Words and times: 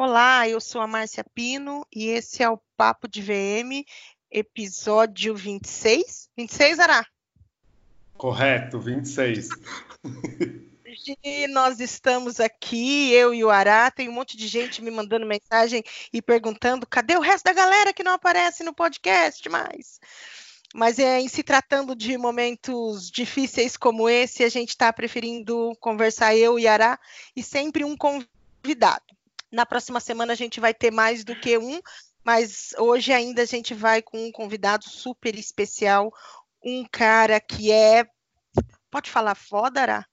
Olá, 0.00 0.48
eu 0.48 0.60
sou 0.60 0.80
a 0.80 0.86
Márcia 0.86 1.24
Pino 1.34 1.84
e 1.92 2.06
esse 2.06 2.40
é 2.40 2.48
o 2.48 2.60
Papo 2.76 3.08
de 3.08 3.20
VM, 3.20 3.84
episódio 4.30 5.34
26. 5.34 6.30
26, 6.36 6.78
Ará? 6.78 7.04
Correto, 8.16 8.78
26. 8.78 9.48
E 11.24 11.48
nós 11.48 11.80
estamos 11.80 12.38
aqui, 12.38 13.12
eu 13.12 13.34
e 13.34 13.42
o 13.42 13.50
Ará. 13.50 13.90
Tem 13.90 14.08
um 14.08 14.12
monte 14.12 14.36
de 14.36 14.46
gente 14.46 14.80
me 14.80 14.90
mandando 14.92 15.26
mensagem 15.26 15.82
e 16.12 16.22
perguntando: 16.22 16.86
cadê 16.86 17.16
o 17.16 17.20
resto 17.20 17.46
da 17.46 17.52
galera 17.52 17.92
que 17.92 18.04
não 18.04 18.12
aparece 18.12 18.62
no 18.62 18.72
podcast 18.72 19.48
mais? 19.48 19.98
Mas 20.72 21.00
é, 21.00 21.18
em 21.20 21.26
se 21.26 21.42
tratando 21.42 21.96
de 21.96 22.16
momentos 22.16 23.10
difíceis 23.10 23.76
como 23.76 24.08
esse, 24.08 24.44
a 24.44 24.48
gente 24.48 24.68
está 24.68 24.92
preferindo 24.92 25.72
conversar 25.80 26.36
eu 26.36 26.56
e 26.56 26.68
Ará 26.68 27.00
e 27.34 27.42
sempre 27.42 27.84
um 27.84 27.96
convidado. 27.96 29.17
Na 29.50 29.64
próxima 29.64 30.00
semana 30.00 30.32
a 30.32 30.36
gente 30.36 30.60
vai 30.60 30.74
ter 30.74 30.90
mais 30.90 31.24
do 31.24 31.34
que 31.34 31.56
um, 31.56 31.80
mas 32.22 32.74
hoje 32.78 33.12
ainda 33.12 33.42
a 33.42 33.46
gente 33.46 33.72
vai 33.72 34.02
com 34.02 34.26
um 34.26 34.32
convidado 34.32 34.84
super 34.88 35.34
especial, 35.34 36.12
um 36.62 36.84
cara 36.84 37.40
que 37.40 37.72
é. 37.72 38.06
Pode 38.90 39.10
falar 39.10 39.34
foda, 39.34 39.80
Ará? 39.80 40.06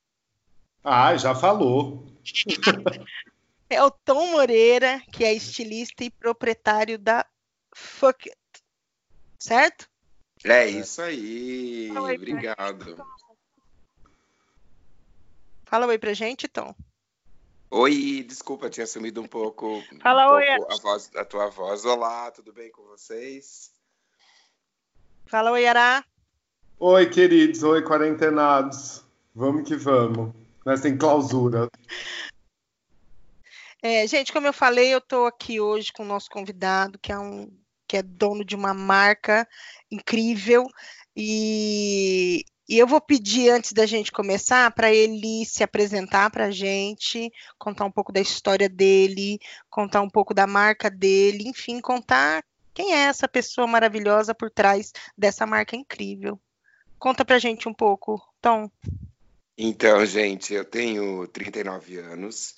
Ah, 0.83 1.15
já 1.17 1.33
falou. 1.33 2.05
é 3.69 3.83
o 3.83 3.91
Tom 3.91 4.31
Moreira, 4.31 5.01
que 5.11 5.23
é 5.25 5.33
estilista 5.33 6.03
e 6.03 6.11
proprietário 6.11 6.97
da 6.97 7.25
Fuck 7.75 8.29
It. 8.29 8.63
Certo? 9.39 9.89
É 10.43 10.67
isso 10.67 11.01
aí. 11.01 11.91
Obrigado. 11.97 13.03
Fala 15.65 15.87
oi 15.87 15.97
pra 15.97 16.13
gente, 16.13 16.47
Tom. 16.47 16.73
Oi, 17.77 18.23
desculpa, 18.25 18.69
tinha 18.69 18.87
sumido 18.87 19.21
um 19.21 19.27
pouco, 19.27 19.83
Fala, 20.01 20.31
um 20.31 20.35
oi, 20.35 20.45
pouco 20.45 20.71
a, 20.71 20.77
voz, 20.77 21.11
a 21.13 21.25
tua 21.25 21.49
voz. 21.49 21.83
Olá, 21.83 22.31
tudo 22.31 22.53
bem 22.53 22.71
com 22.71 22.83
vocês? 22.83 23.69
Fala, 25.25 25.51
oi, 25.51 25.67
Ará. 25.67 26.01
Oi, 26.79 27.09
queridos, 27.09 27.63
oi, 27.63 27.83
quarentenados. 27.83 29.03
Vamos 29.35 29.67
que 29.67 29.75
vamos. 29.75 30.33
Nessa 30.65 30.83
tem 30.83 30.97
clausura. 30.97 31.67
É, 33.83 34.07
gente, 34.07 34.31
como 34.31 34.47
eu 34.47 34.53
falei, 34.53 34.93
eu 34.93 34.99
estou 34.99 35.25
aqui 35.25 35.59
hoje 35.59 35.91
com 35.91 36.03
o 36.03 36.07
nosso 36.07 36.29
convidado, 36.29 36.97
que 36.97 37.11
é 37.11 37.19
um 37.19 37.51
que 37.85 37.97
é 37.97 38.01
dono 38.01 38.45
de 38.45 38.55
uma 38.55 38.73
marca 38.73 39.45
incrível 39.91 40.65
e, 41.13 42.45
e 42.67 42.77
eu 42.79 42.87
vou 42.87 42.99
pedir, 42.99 43.49
antes 43.49 43.73
da 43.73 43.85
gente 43.85 44.11
começar, 44.11 44.71
para 44.71 44.91
ele 44.91 45.45
se 45.45 45.63
apresentar 45.63 46.31
para 46.31 46.45
a 46.45 46.51
gente, 46.51 47.31
contar 47.57 47.85
um 47.85 47.91
pouco 47.91 48.11
da 48.11 48.19
história 48.19 48.67
dele, 48.67 49.39
contar 49.69 50.01
um 50.01 50.09
pouco 50.09 50.33
da 50.33 50.47
marca 50.47 50.89
dele, 50.89 51.47
enfim, 51.47 51.79
contar 51.79 52.43
quem 52.73 52.93
é 52.93 53.03
essa 53.03 53.27
pessoa 53.27 53.67
maravilhosa 53.67 54.33
por 54.33 54.49
trás 54.49 54.91
dessa 55.17 55.45
marca 55.45 55.75
incrível. 55.75 56.39
Conta 56.97 57.23
para 57.23 57.35
a 57.35 57.39
gente 57.39 57.69
um 57.69 57.73
pouco, 57.73 58.21
Tom. 58.41 58.69
Então, 59.57 60.05
gente, 60.05 60.53
eu 60.53 60.65
tenho 60.65 61.27
39 61.27 61.99
anos 61.99 62.55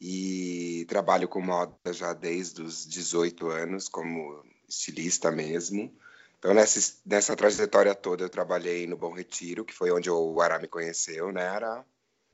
e 0.00 0.86
trabalho 0.88 1.28
com 1.28 1.42
moda 1.42 1.92
já 1.92 2.14
desde 2.14 2.62
os 2.62 2.86
18 2.86 3.48
anos, 3.48 3.88
como 3.88 4.42
estilista 4.68 5.30
mesmo. 5.30 5.92
Então, 6.40 6.54
nessa, 6.54 6.94
nessa 7.04 7.36
trajetória 7.36 7.94
toda, 7.94 8.24
eu 8.24 8.30
trabalhei 8.30 8.86
no 8.86 8.96
Bom 8.96 9.12
Retiro, 9.12 9.62
que 9.62 9.74
foi 9.74 9.92
onde 9.92 10.10
o 10.10 10.40
Ará 10.40 10.58
me 10.58 10.66
conheceu, 10.66 11.30
né, 11.30 11.46
Ará? 11.46 11.84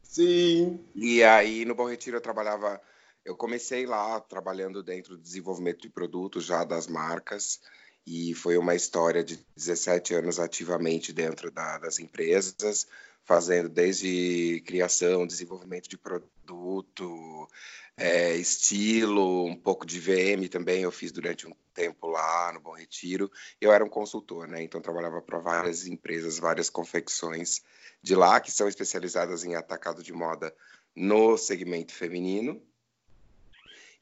Sim. 0.00 0.78
E 0.94 1.24
aí, 1.24 1.64
no 1.64 1.74
Bom 1.74 1.88
Retiro, 1.88 2.16
eu 2.16 2.20
trabalhava. 2.20 2.80
Eu 3.24 3.36
comecei 3.36 3.84
lá 3.84 4.20
trabalhando 4.20 4.80
dentro 4.80 5.16
do 5.16 5.22
desenvolvimento 5.22 5.80
de 5.80 5.90
produtos 5.90 6.44
já 6.44 6.62
das 6.62 6.86
marcas, 6.86 7.60
e 8.06 8.34
foi 8.34 8.56
uma 8.56 8.74
história 8.74 9.24
de 9.24 9.44
17 9.56 10.14
anos 10.14 10.38
ativamente 10.38 11.12
dentro 11.12 11.50
da, 11.50 11.78
das 11.78 11.98
empresas, 11.98 12.86
fazendo 13.24 13.68
desde 13.68 14.62
criação, 14.64 15.26
desenvolvimento 15.26 15.88
de 15.88 15.98
produto, 15.98 17.48
é, 17.96 18.36
estilo, 18.36 19.46
um 19.46 19.56
pouco 19.56 19.84
de 19.84 19.98
VM 19.98 20.48
também 20.48 20.82
eu 20.82 20.92
fiz 20.92 21.10
durante 21.10 21.48
um 21.48 21.52
tempo 21.74 22.06
lá 22.06 22.52
no 22.52 22.60
Bom 22.60 22.72
Retiro. 22.76 23.30
Eu 23.60 23.72
era 23.72 23.84
um 23.84 23.88
consultor, 23.88 24.46
né? 24.46 24.62
Então 24.62 24.80
trabalhava 24.80 25.20
para 25.20 25.38
várias 25.38 25.86
empresas, 25.86 26.38
várias 26.38 26.70
confecções 26.70 27.62
de 28.00 28.14
lá 28.14 28.38
que 28.38 28.52
são 28.52 28.68
especializadas 28.68 29.44
em 29.44 29.56
atacado 29.56 30.02
de 30.02 30.12
moda 30.12 30.54
no 30.94 31.36
segmento 31.36 31.92
feminino. 31.92 32.62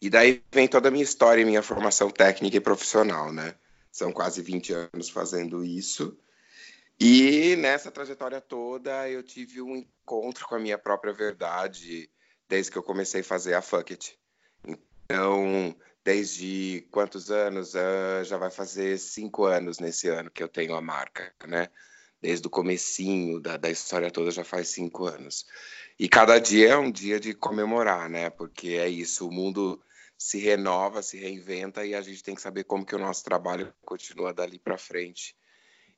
E 0.00 0.10
daí 0.10 0.42
vem 0.52 0.68
toda 0.68 0.88
a 0.88 0.90
minha 0.90 1.04
história 1.04 1.40
e 1.40 1.44
minha 1.44 1.62
formação 1.62 2.10
técnica 2.10 2.58
e 2.58 2.60
profissional, 2.60 3.32
né? 3.32 3.54
São 3.94 4.10
quase 4.10 4.42
20 4.42 4.72
anos 4.72 5.08
fazendo 5.08 5.64
isso. 5.64 6.18
E 6.98 7.54
nessa 7.54 7.92
trajetória 7.92 8.40
toda 8.40 9.08
eu 9.08 9.22
tive 9.22 9.62
um 9.62 9.76
encontro 9.76 10.48
com 10.48 10.56
a 10.56 10.58
minha 10.58 10.76
própria 10.76 11.12
verdade 11.12 12.10
desde 12.48 12.72
que 12.72 12.76
eu 12.76 12.82
comecei 12.82 13.20
a 13.20 13.24
fazer 13.24 13.54
a 13.54 13.62
Fuck 13.62 13.92
It. 13.92 14.18
Então, 14.66 15.76
desde 16.02 16.84
quantos 16.90 17.30
anos? 17.30 17.74
Uh, 17.74 18.24
já 18.24 18.36
vai 18.36 18.50
fazer 18.50 18.98
cinco 18.98 19.44
anos 19.44 19.78
nesse 19.78 20.08
ano 20.08 20.28
que 20.28 20.42
eu 20.42 20.48
tenho 20.48 20.74
a 20.74 20.80
marca, 20.80 21.32
né? 21.46 21.68
Desde 22.20 22.44
o 22.48 22.50
comecinho 22.50 23.38
da, 23.38 23.56
da 23.56 23.70
história 23.70 24.10
toda 24.10 24.32
já 24.32 24.42
faz 24.42 24.70
cinco 24.70 25.06
anos. 25.06 25.46
E 25.96 26.08
cada 26.08 26.40
dia 26.40 26.70
é 26.70 26.76
um 26.76 26.90
dia 26.90 27.20
de 27.20 27.32
comemorar, 27.32 28.10
né? 28.10 28.28
Porque 28.28 28.70
é 28.70 28.88
isso, 28.88 29.28
o 29.28 29.32
mundo 29.32 29.80
se 30.16 30.38
renova, 30.38 31.02
se 31.02 31.18
reinventa 31.18 31.84
e 31.84 31.94
a 31.94 32.00
gente 32.00 32.22
tem 32.22 32.34
que 32.34 32.42
saber 32.42 32.64
como 32.64 32.84
que 32.84 32.94
o 32.94 32.98
nosso 32.98 33.24
trabalho 33.24 33.72
continua 33.84 34.32
dali 34.32 34.58
para 34.58 34.78
frente. 34.78 35.36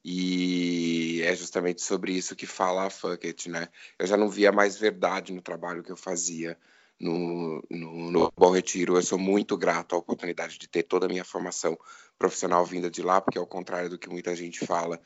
E 0.05 1.21
é 1.23 1.35
justamente 1.35 1.83
sobre 1.83 2.13
isso 2.13 2.37
que 2.37 2.47
fala 2.47 2.87
a 2.87 2.91
Fuck 2.91 3.27
It, 3.27 3.49
né? 3.51 3.69
Eu 3.99 4.07
já 4.07 4.17
não 4.17 4.29
via 4.29 4.53
mais 4.53 4.77
verdade 4.77 5.33
no 5.33 5.43
trabalho 5.43 5.83
que 5.83 5.91
eu 5.91 5.97
fazia 5.97 6.57
no, 6.99 7.63
no, 7.71 8.11
no 8.11 8.33
Bom 8.37 8.51
Retiro. 8.51 8.97
Eu 8.97 9.03
sou 9.03 9.19
muito 9.19 9.57
grato 9.57 9.95
à 9.95 9.99
oportunidade 9.99 10.59
de 10.59 10.69
ter 10.69 10.85
toda 10.85 11.07
a 11.07 11.09
minha 11.09 11.25
formação 11.25 11.77
profissional 12.19 12.65
vinda 12.65 12.91
de 12.91 13.03
lá, 13.03 13.21
porque 13.21 13.39
ao 13.39 13.47
contrário 13.47 13.91
do 13.91 13.99
que 13.99 14.09
muita 14.09 14.35
gente 14.37 14.65
fala, 14.65 15.01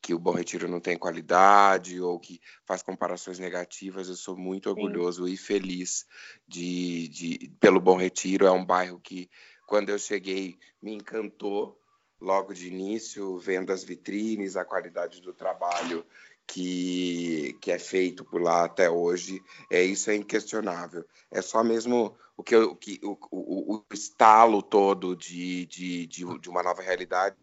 que 0.00 0.14
o 0.14 0.18
Bom 0.18 0.32
Retiro 0.32 0.68
não 0.68 0.80
tem 0.80 0.96
qualidade 0.96 2.00
ou 2.00 2.18
que 2.18 2.40
faz 2.64 2.82
comparações 2.82 3.38
negativas, 3.38 4.08
eu 4.08 4.14
sou 4.16 4.36
muito 4.36 4.70
orgulhoso 4.70 5.26
Sim. 5.26 5.32
e 5.32 5.36
feliz 5.36 6.06
de, 6.46 7.08
de, 7.08 7.52
pelo 7.60 7.80
Bom 7.80 7.96
Retiro. 7.96 8.46
É 8.46 8.50
um 8.50 8.64
bairro 8.64 9.00
que, 9.00 9.28
quando 9.66 9.90
eu 9.90 9.98
cheguei, 9.98 10.58
me 10.80 10.94
encantou 10.94 11.78
logo 12.20 12.52
de 12.52 12.68
início, 12.68 13.38
vendo 13.38 13.72
as 13.72 13.84
vitrines, 13.84 14.56
a 14.56 14.64
qualidade 14.64 15.20
do 15.20 15.32
trabalho 15.32 16.04
que, 16.48 17.56
que 17.60 17.70
é 17.70 17.78
feito 17.78 18.24
por 18.24 18.40
lá 18.40 18.64
até 18.64 18.88
hoje, 18.88 19.42
é 19.70 19.82
isso 19.82 20.10
é 20.10 20.16
inquestionável. 20.16 21.04
É 21.30 21.42
só 21.42 21.62
mesmo 21.62 22.16
o 22.36 22.42
que, 22.42 22.56
o, 22.56 22.74
que 22.74 22.98
o, 23.02 23.18
o, 23.30 23.76
o 23.76 23.84
estalo 23.92 24.62
todo 24.62 25.14
de, 25.14 25.66
de, 25.66 26.06
de, 26.06 26.38
de 26.38 26.48
uma 26.48 26.62
nova 26.62 26.80
realidade 26.80 27.36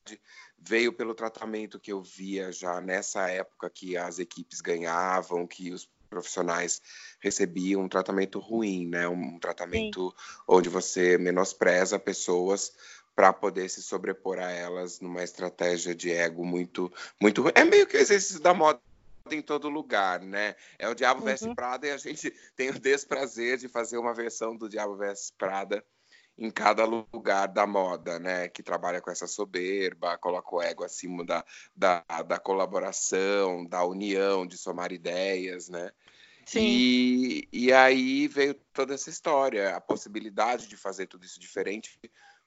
veio 0.68 0.92
pelo 0.92 1.14
tratamento 1.14 1.80
que 1.80 1.92
eu 1.92 2.02
via 2.02 2.52
já 2.52 2.81
nessa 2.81 3.30
época 3.30 3.70
que 3.70 3.96
as 3.96 4.18
equipes 4.18 4.62
ganhavam, 4.62 5.46
que 5.46 5.72
os 5.72 5.88
profissionais 6.09 6.81
recebiam 7.20 7.81
um 7.81 7.90
tratamento 7.90 8.40
ruim, 8.40 8.88
né? 8.88 9.08
Um 9.08 9.38
tratamento 9.38 10.09
Sim. 10.09 10.34
onde 10.48 10.70
você 10.70 11.18
menospreza 11.18 12.00
pessoas 12.00 12.74
para 13.16 13.31
poder 13.31 13.70
se 13.70 13.81
sobrepor 13.81 14.40
a 14.40 14.52
elas 14.52 15.00
numa 15.00 15.24
estratégia 15.24 15.94
de 15.94 16.12
ego 16.12 16.44
muito, 16.46 16.92
muito. 17.22 17.44
É 17.53 17.64
meio 17.64 17.88
que 17.88 17.97
o 17.97 18.00
exercício 18.00 18.42
da 18.42 18.53
moda 18.53 18.82
em 19.32 19.42
todo 19.42 19.70
lugar, 19.70 20.20
né? 20.20 20.56
É 20.78 20.88
o 20.88 20.96
Diabo 20.96 21.22
uhum. 21.22 21.26
Veste 21.26 21.53
Prada 21.56 21.88
e 21.88 21.92
a 21.92 21.97
gente 21.97 22.32
tem 22.56 22.70
o 22.70 22.80
desprazer 22.80 23.58
de 23.58 23.68
fazer 23.68 23.97
uma 23.97 24.14
versão 24.14 24.56
do 24.56 24.70
Diabo 24.70 24.96
Veste 24.97 25.34
Prada 25.38 25.84
em 26.37 26.49
cada 26.49 26.85
lugar 26.85 27.47
da 27.47 27.66
moda, 27.66 28.20
né? 28.20 28.47
Que 28.49 28.61
trabalha 28.61 29.02
com 29.02 29.11
essa 29.11 29.28
soberba, 29.28 30.17
coloca 30.17 30.55
o 30.55 30.61
ego 30.61 30.84
acima 30.84 31.26
da, 31.26 31.46
da, 31.76 32.03
da 32.28 32.40
colaboração, 32.40 33.66
da 33.66 33.85
união, 33.85 34.46
de 34.46 34.58
somar 34.58 34.91
ideias, 34.91 35.70
né? 35.70 35.91
Sim. 36.46 36.61
E, 36.61 37.49
e 37.52 37.73
aí 37.73 38.28
veio 38.28 38.53
toda 38.73 38.93
essa 38.93 39.09
história, 39.09 39.76
a 39.76 39.82
possibilidade 39.82 40.67
de 40.67 40.78
fazer 40.78 41.08
tudo 41.08 41.26
isso 41.26 41.40
diferente 41.40 41.99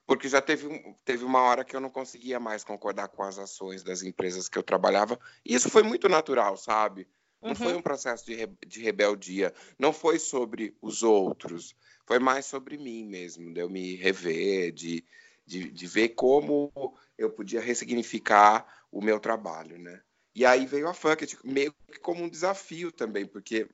porque 0.08 0.26
já 0.26 0.40
teve, 0.40 0.96
teve 1.04 1.22
uma 1.22 1.42
hora 1.42 1.62
que 1.62 1.76
eu 1.76 1.80
não 1.80 1.90
conseguia 1.90 2.40
mais 2.40 2.64
concordar 2.64 3.08
com 3.08 3.22
as 3.22 3.38
ações 3.38 3.82
das 3.82 4.02
empresas 4.02 4.48
que 4.48 4.56
eu 4.56 4.62
trabalhava, 4.62 5.20
e 5.44 5.54
isso 5.54 5.68
foi 5.68 5.82
muito 5.82 6.08
natural, 6.08 6.56
sabe? 6.56 7.06
Não 7.42 7.50
uhum. 7.50 7.54
foi 7.54 7.74
um 7.74 7.82
processo 7.82 8.24
de, 8.24 8.46
de 8.66 8.80
rebeldia, 8.80 9.52
não 9.78 9.92
foi 9.92 10.18
sobre 10.18 10.74
os 10.80 11.02
outros, 11.02 11.76
foi 12.08 12.18
mais 12.18 12.46
sobre 12.46 12.78
mim 12.78 13.04
mesmo, 13.04 13.52
de 13.52 13.60
eu 13.60 13.68
me 13.68 13.94
rever, 13.94 14.72
de, 14.72 15.04
de, 15.46 15.70
de 15.70 15.86
ver 15.86 16.08
como 16.08 16.72
eu 17.18 17.28
podia 17.28 17.60
ressignificar 17.60 18.66
o 18.90 19.02
meu 19.02 19.20
trabalho, 19.20 19.78
né? 19.78 20.00
E 20.34 20.46
aí 20.46 20.64
veio 20.64 20.88
a 20.88 20.94
Funkit, 20.94 21.38
meio 21.44 21.70
que 21.92 21.98
como 21.98 22.24
um 22.24 22.28
desafio 22.28 22.90
também, 22.90 23.26
porque 23.26 23.68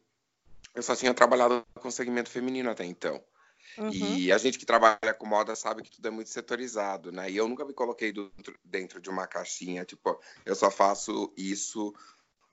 eu 0.75 0.83
só 0.83 0.97
tinha 0.97 1.15
trabalhado 1.15 1.65
com 1.75 1.89
segmento 1.93 2.29
feminino 2.29 2.69
até 2.69 2.85
então. 2.85 3.23
Uhum. 3.79 3.91
E 3.93 4.33
a 4.33 4.39
gente 4.39 4.59
que 4.59 4.67
trabalha 4.67 5.15
com 5.17 5.27
moda 5.27 5.55
sabe 5.55 5.85
que 5.85 5.91
tudo 5.93 6.09
é 6.09 6.11
muito 6.11 6.29
setorizado, 6.29 7.13
né? 7.13 7.31
E 7.31 7.37
eu 7.37 7.47
nunca 7.47 7.65
me 7.65 7.73
coloquei 7.73 8.13
dentro, 8.13 8.59
dentro 8.65 9.01
de 9.01 9.11
uma 9.11 9.29
caixinha, 9.29 9.85
tipo, 9.85 10.21
eu 10.45 10.57
só 10.57 10.73
faço 10.73 11.33
isso 11.37 11.95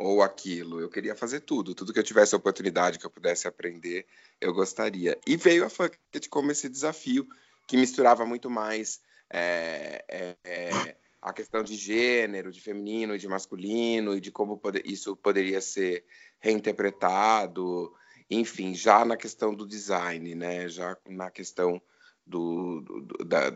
ou 0.02 0.22
aquilo. 0.22 0.80
Eu 0.80 0.90
queria 0.90 1.16
fazer 1.16 1.42
tudo, 1.42 1.76
tudo 1.76 1.94
que 1.94 2.00
eu 2.00 2.04
tivesse 2.04 2.36
oportunidade, 2.36 3.00
que 3.00 3.06
eu 3.06 3.10
pudesse 3.10 3.48
aprender, 3.48 4.06
eu 4.40 4.54
gostaria. 4.54 5.18
E 5.26 5.38
veio 5.38 5.66
a 5.66 5.70
Funkit 5.70 6.28
como 6.30 6.52
esse 6.52 6.68
desafio 6.68 7.28
que 7.68 7.78
misturava 7.78 8.26
muito 8.26 8.50
mais 8.50 9.00
é, 9.30 10.04
é, 10.44 10.96
a 11.22 11.32
questão 11.32 11.64
de 11.64 11.76
gênero, 11.76 12.52
de 12.52 12.60
feminino 12.60 13.16
e 13.16 13.20
de 13.20 13.28
masculino, 13.28 14.16
e 14.16 14.20
de 14.20 14.32
como 14.32 14.58
poder, 14.58 14.86
isso 14.86 15.16
poderia 15.16 15.62
ser 15.62 16.04
reinterpretado, 16.40 17.94
enfim, 18.30 18.74
já 18.74 19.06
na 19.06 19.16
questão 19.16 19.54
do 19.54 19.68
design, 19.68 20.34
né? 20.36 20.68
já 20.68 20.98
na 21.08 21.30
questão 21.30 21.82
do, 22.26 22.82
do 22.82 23.26
da, 23.26 23.54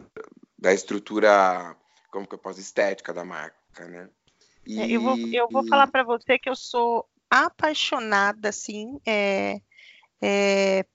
da 0.57 0.73
estrutura, 0.73 1.75
como 2.11 2.27
que 2.27 2.35
eu 2.35 2.39
posso, 2.39 2.59
estética 2.59 3.13
da 3.13 3.25
marca, 3.25 3.87
né? 3.87 4.09
E, 4.65 4.79
é, 4.79 4.89
eu 4.89 5.01
vou, 5.01 5.17
eu 5.17 5.47
vou 5.49 5.65
e... 5.65 5.67
falar 5.67 5.87
para 5.87 6.03
você 6.03 6.39
que 6.39 6.49
eu 6.49 6.55
sou 6.55 7.07
apaixonada, 7.29 8.49
assim, 8.49 8.99
é, 9.05 9.59
é, 10.21 10.85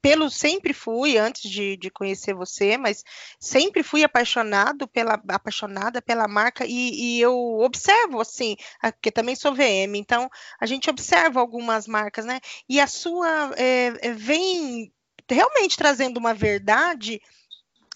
pelo 0.00 0.30
sempre 0.30 0.72
fui 0.72 1.18
antes 1.18 1.50
de, 1.50 1.76
de, 1.76 1.90
conhecer 1.90 2.34
você, 2.34 2.76
mas 2.76 3.02
sempre 3.40 3.82
fui 3.82 4.04
apaixonado 4.04 4.86
pela 4.86 5.20
apaixonada 5.28 6.00
pela 6.00 6.28
marca 6.28 6.64
e, 6.64 7.16
e, 7.16 7.20
eu 7.20 7.34
observo 7.60 8.20
assim, 8.20 8.56
porque 8.80 9.10
também 9.10 9.34
sou 9.34 9.54
VM, 9.54 9.96
então 9.96 10.30
a 10.60 10.66
gente 10.66 10.88
observa 10.88 11.40
algumas 11.40 11.88
marcas, 11.88 12.24
né? 12.24 12.38
E 12.68 12.78
a 12.80 12.86
sua 12.86 13.52
é, 13.56 14.12
vem 14.12 14.92
realmente 15.28 15.76
trazendo 15.76 16.18
uma 16.18 16.32
verdade 16.32 17.20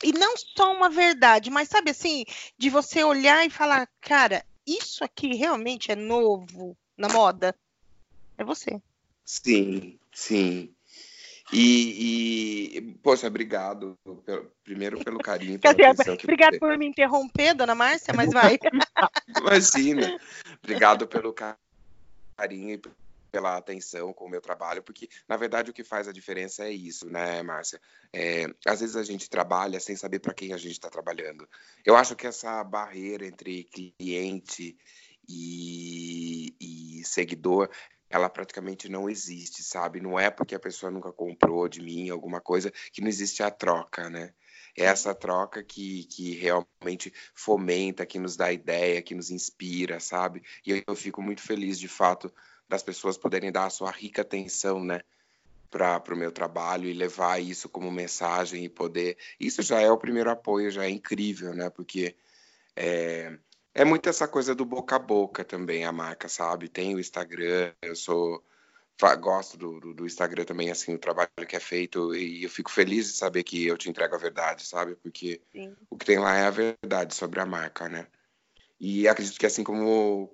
e 0.02 0.12
não 0.12 0.34
só 0.36 0.72
uma 0.72 0.88
verdade, 0.88 1.50
mas 1.50 1.68
sabe 1.68 1.90
assim, 1.90 2.24
de 2.58 2.70
você 2.70 3.04
olhar 3.04 3.46
e 3.46 3.50
falar, 3.50 3.88
cara, 4.00 4.44
isso 4.78 5.04
aqui 5.04 5.34
realmente 5.34 5.90
é 5.90 5.96
novo 5.96 6.76
na 6.96 7.08
moda? 7.08 7.54
É 8.36 8.44
você. 8.44 8.80
Sim, 9.24 9.98
sim. 10.12 10.74
E, 11.52 12.76
e 12.76 12.80
poxa, 13.02 13.26
obrigado 13.26 13.98
pelo, 14.24 14.52
primeiro 14.62 15.02
pelo 15.02 15.18
carinho. 15.18 15.58
Pela 15.58 15.74
dizer, 15.74 16.10
obrigado 16.10 16.58
por 16.58 16.78
me 16.78 16.86
interromper, 16.86 17.54
dona 17.54 17.74
Márcia, 17.74 18.14
mas 18.14 18.32
vai. 18.32 18.56
Imagina. 19.36 20.18
Obrigado 20.62 21.08
pelo 21.08 21.34
carinho 21.34 22.70
e 22.70 22.78
pela 23.30 23.56
atenção 23.56 24.12
com 24.12 24.26
o 24.26 24.28
meu 24.28 24.40
trabalho, 24.40 24.82
porque 24.82 25.08
na 25.28 25.36
verdade 25.36 25.70
o 25.70 25.74
que 25.74 25.84
faz 25.84 26.08
a 26.08 26.12
diferença 26.12 26.64
é 26.64 26.70
isso, 26.70 27.06
né, 27.08 27.42
Márcia? 27.42 27.80
É, 28.12 28.46
às 28.66 28.80
vezes 28.80 28.96
a 28.96 29.02
gente 29.02 29.30
trabalha 29.30 29.80
sem 29.80 29.96
saber 29.96 30.18
para 30.18 30.34
quem 30.34 30.52
a 30.52 30.56
gente 30.56 30.72
está 30.72 30.90
trabalhando. 30.90 31.48
Eu 31.84 31.96
acho 31.96 32.16
que 32.16 32.26
essa 32.26 32.62
barreira 32.64 33.26
entre 33.26 33.64
cliente 33.64 34.76
e, 35.28 36.54
e 36.60 37.04
seguidor 37.04 37.70
ela 38.10 38.28
praticamente 38.28 38.88
não 38.88 39.08
existe, 39.08 39.62
sabe? 39.62 40.00
Não 40.00 40.18
é 40.18 40.28
porque 40.28 40.56
a 40.56 40.60
pessoa 40.60 40.90
nunca 40.90 41.12
comprou 41.12 41.68
de 41.68 41.80
mim 41.80 42.10
alguma 42.10 42.40
coisa 42.40 42.72
que 42.92 43.00
não 43.00 43.08
existe 43.08 43.40
a 43.40 43.50
troca, 43.50 44.10
né? 44.10 44.34
É 44.76 44.84
essa 44.84 45.14
troca 45.14 45.62
que, 45.62 46.04
que 46.04 46.34
realmente 46.34 47.12
fomenta, 47.34 48.04
que 48.04 48.18
nos 48.18 48.36
dá 48.36 48.52
ideia, 48.52 49.02
que 49.02 49.14
nos 49.14 49.30
inspira, 49.30 50.00
sabe? 50.00 50.42
E 50.66 50.72
eu, 50.72 50.82
eu 50.88 50.96
fico 50.96 51.22
muito 51.22 51.40
feliz, 51.40 51.78
de 51.78 51.88
fato, 51.88 52.32
das 52.70 52.84
pessoas 52.84 53.18
poderem 53.18 53.50
dar 53.50 53.66
a 53.66 53.70
sua 53.70 53.90
rica 53.90 54.22
atenção, 54.22 54.82
né? 54.82 55.00
Para 55.68 56.14
o 56.14 56.16
meu 56.16 56.30
trabalho 56.30 56.88
e 56.88 56.94
levar 56.94 57.42
isso 57.42 57.68
como 57.68 57.90
mensagem 57.90 58.64
e 58.64 58.68
poder. 58.68 59.18
Isso 59.40 59.60
já 59.60 59.80
é 59.80 59.90
o 59.90 59.98
primeiro 59.98 60.30
apoio, 60.30 60.70
já 60.70 60.84
é 60.84 60.90
incrível, 60.90 61.52
né? 61.52 61.68
Porque 61.68 62.14
é, 62.76 63.36
é 63.74 63.84
muito 63.84 64.08
essa 64.08 64.28
coisa 64.28 64.54
do 64.54 64.64
boca 64.64 64.96
a 64.96 64.98
boca 65.00 65.44
também, 65.44 65.84
a 65.84 65.90
marca, 65.90 66.28
sabe? 66.28 66.68
Tem 66.68 66.94
o 66.94 67.00
Instagram, 67.00 67.72
eu 67.82 67.96
sou. 67.96 68.42
Gosto 69.18 69.56
do, 69.56 69.80
do, 69.80 69.94
do, 69.94 70.06
Instagram 70.06 70.44
também, 70.44 70.70
assim, 70.70 70.92
o 70.92 70.98
trabalho 70.98 71.30
que 71.48 71.56
é 71.56 71.60
feito, 71.60 72.14
e 72.14 72.44
eu 72.44 72.50
fico 72.50 72.70
feliz 72.70 73.06
de 73.06 73.14
saber 73.14 73.42
que 73.44 73.66
eu 73.66 73.78
te 73.78 73.88
entrego 73.88 74.14
a 74.14 74.18
verdade, 74.18 74.66
sabe? 74.66 74.94
Porque 74.94 75.40
Sim. 75.50 75.74
o 75.88 75.96
que 75.96 76.04
tem 76.04 76.18
lá 76.18 76.36
é 76.36 76.44
a 76.44 76.50
verdade 76.50 77.14
sobre 77.14 77.40
a 77.40 77.46
marca, 77.46 77.88
né? 77.88 78.06
E 78.78 79.08
acredito 79.08 79.38
que 79.38 79.46
assim 79.46 79.64
como 79.64 80.30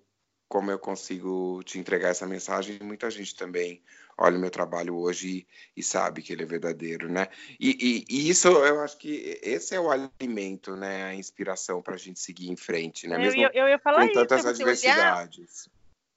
como 0.49 0.71
eu 0.71 0.79
consigo 0.79 1.63
te 1.65 1.79
entregar 1.79 2.11
essa 2.11 2.27
mensagem, 2.27 2.79
muita 2.81 3.11
gente 3.11 3.35
também 3.35 3.83
olha 4.19 4.37
o 4.37 4.41
meu 4.41 4.51
trabalho 4.51 4.97
hoje 4.97 5.47
e, 5.75 5.81
e 5.81 5.83
sabe 5.83 6.23
que 6.23 6.33
ele 6.33 6.43
é 6.43 6.47
verdadeiro, 6.47 7.09
né? 7.09 7.29
E, 7.61 7.71
e, 7.71 8.05
e, 8.09 8.29
isso 8.31 8.49
eu 8.49 8.81
acho 8.81 8.97
que 8.97 9.39
esse 9.43 9.75
é 9.75 9.81
o 9.81 9.91
alimento, 9.91 10.75
né? 10.75 11.05
A 11.05 11.15
inspiração 11.15 11.83
para 11.83 11.95
a 11.95 11.99
gente 11.99 12.19
seguir 12.21 12.51
em 12.51 12.57
frente, 12.57 13.07
né? 13.07 13.19
Mesmo 13.19 13.43
eu, 13.43 13.51
eu, 13.53 13.69
ia 13.69 13.79
falar 13.79 14.07
com 14.07 14.15
tantas 14.15 14.41
isso, 14.41 14.49
adversidades. 14.49 15.69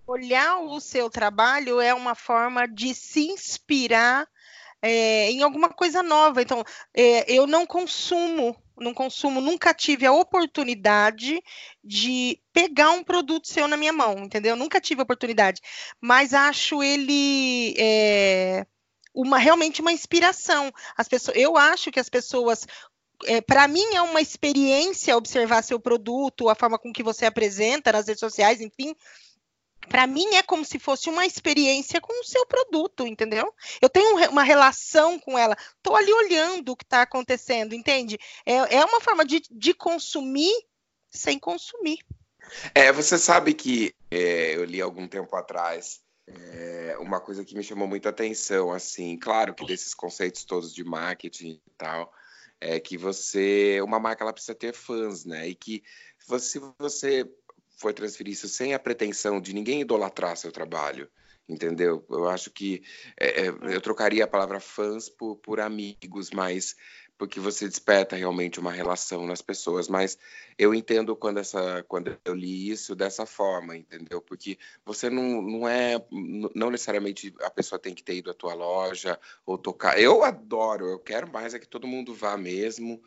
Olhar, 0.08 0.56
olhar 0.56 0.74
o 0.74 0.80
seu 0.80 1.10
trabalho 1.10 1.82
é 1.82 1.94
uma 1.94 2.16
forma 2.16 2.68
de 2.68 2.94
se 2.94 3.28
inspirar 3.28 4.28
é, 4.82 5.30
em 5.30 5.44
alguma 5.44 5.70
coisa 5.70 6.02
nova. 6.02 6.42
Então, 6.42 6.64
é, 6.94 7.32
eu 7.32 7.46
não 7.46 7.66
consumo, 7.66 8.56
não 8.80 8.94
consumo, 8.94 9.42
nunca 9.42 9.74
tive 9.74 10.06
a 10.06 10.12
oportunidade 10.12 11.42
de 11.84 12.40
pegar 12.54 12.92
um 12.92 13.04
produto 13.04 13.48
seu 13.48 13.68
na 13.68 13.78
minha 13.78 13.94
mão, 13.94 14.20
entendeu? 14.20 14.56
Nunca 14.56 14.82
tive 14.82 15.02
a 15.02 15.04
oportunidade, 15.04 15.62
mas 16.02 16.34
acho 16.34 16.82
ele 16.82 17.76
é, 17.78 18.66
uma 19.14 19.38
realmente 19.38 19.82
uma 19.82 19.92
inspiração. 19.92 20.72
As 20.96 21.08
pessoas, 21.08 21.38
eu 21.38 21.58
acho 21.58 21.92
que 21.92 22.00
as 22.00 22.10
pessoas 22.10 22.66
é, 23.26 23.42
para 23.42 23.68
mim 23.68 23.96
é 23.96 24.02
uma 24.02 24.22
experiência 24.22 25.18
observar 25.18 25.64
seu 25.64 25.80
produto, 25.80 26.50
a 26.50 26.56
forma 26.56 26.80
com 26.80 26.92
que 26.94 27.04
você 27.04 27.26
apresenta 27.26 27.92
nas 27.92 28.08
redes 28.08 28.20
sociais, 28.20 28.62
enfim, 28.62 28.96
para 29.88 30.06
mim 30.06 30.36
é 30.36 30.44
como 30.44 30.66
se 30.66 30.78
fosse 30.78 31.10
uma 31.10 31.26
experiência 31.26 32.02
com 32.02 32.14
o 32.22 32.24
seu 32.24 32.46
produto, 32.46 33.08
entendeu? 33.08 33.54
Eu 33.82 33.90
tenho 33.90 34.30
uma 34.30 34.44
relação 34.44 35.20
com 35.20 35.38
ela, 35.38 35.56
estou 35.78 35.96
ali 35.96 36.12
olhando 36.12 36.72
o 36.72 36.76
que 36.76 36.84
está 36.84 37.02
acontecendo, 37.02 37.74
entende? 37.74 38.18
É, 38.46 38.78
é 38.78 38.86
uma 38.86 39.02
forma 39.02 39.26
de, 39.26 39.42
de 39.50 39.74
consumir 39.74 40.54
sem 41.10 41.40
consumir. 41.40 42.00
É, 42.74 42.92
você 42.92 43.18
sabe 43.18 43.54
que 43.54 43.96
é, 44.12 44.56
eu 44.56 44.66
li 44.66 44.82
algum 44.82 45.08
tempo 45.08 45.36
atrás 45.36 46.02
é, 46.28 46.96
uma 47.00 47.20
coisa 47.20 47.44
que 47.44 47.56
me 47.56 47.64
chamou 47.64 47.88
muita 47.88 48.10
atenção, 48.10 48.72
assim, 48.72 49.18
claro 49.18 49.54
que 49.54 49.66
desses 49.66 49.94
conceitos 49.94 50.44
todos 50.44 50.74
de 50.74 50.84
marketing 50.84 51.60
e 51.66 51.72
tal, 51.78 52.14
é 52.62 52.80
que 52.80 52.98
você, 52.98 53.80
uma 53.82 54.00
marca 54.00 54.24
ela 54.24 54.34
precisa 54.34 54.54
ter 54.54 54.74
fãs, 54.74 55.26
né? 55.26 55.48
E 55.48 55.56
que 55.56 55.84
você, 56.28 56.60
você 56.78 57.28
foi 57.80 57.94
transferir 57.94 58.34
isso 58.34 58.48
sem 58.48 58.74
a 58.74 58.80
pretensão 58.80 59.40
de 59.42 59.54
ninguém 59.54 59.82
idolatrar 59.82 60.36
seu 60.38 60.52
trabalho, 60.52 61.10
entendeu? 61.48 62.06
Eu 62.10 62.28
acho 62.28 62.52
que 62.52 62.84
é, 63.20 63.48
é, 63.48 63.48
eu 63.48 63.82
trocaria 63.82 64.24
a 64.24 64.28
palavra 64.28 64.60
fãs 64.60 65.10
por, 65.10 65.38
por 65.38 65.60
amigos, 65.60 66.30
mas 66.32 66.76
porque 67.20 67.38
você 67.38 67.68
desperta 67.68 68.16
realmente 68.16 68.62
uma 68.62 68.72
relação 68.72 69.28
nas 69.28 69.42
pessoas. 69.42 69.90
Mas 69.90 70.18
eu 70.58 70.74
entendo 70.74 71.18
quando 71.18 71.40
essa, 71.40 71.84
quando 71.86 72.18
eu 72.24 72.34
li 72.34 72.70
isso 72.70 72.96
dessa 72.96 73.26
forma, 73.26 73.76
entendeu? 73.76 74.22
Porque 74.22 74.58
você 74.86 75.10
não, 75.10 75.42
não 75.42 75.68
é, 75.68 76.02
não 76.56 76.72
necessariamente 76.72 77.36
a 77.42 77.50
pessoa 77.50 77.78
tem 77.78 77.94
que 77.94 78.04
ter 78.04 78.16
ido 78.16 78.32
à 78.32 78.34
tua 78.34 78.54
loja 78.54 79.20
ou 79.46 79.58
tocar. 79.58 80.00
Eu 80.00 80.24
adoro, 80.24 80.88
eu 80.88 81.00
quero 81.00 81.30
mais 81.30 81.54
é 81.54 81.60
que 81.60 81.68
todo 81.68 81.86
mundo 81.86 82.16
vá 82.16 82.38
mesmo. 82.38 83.04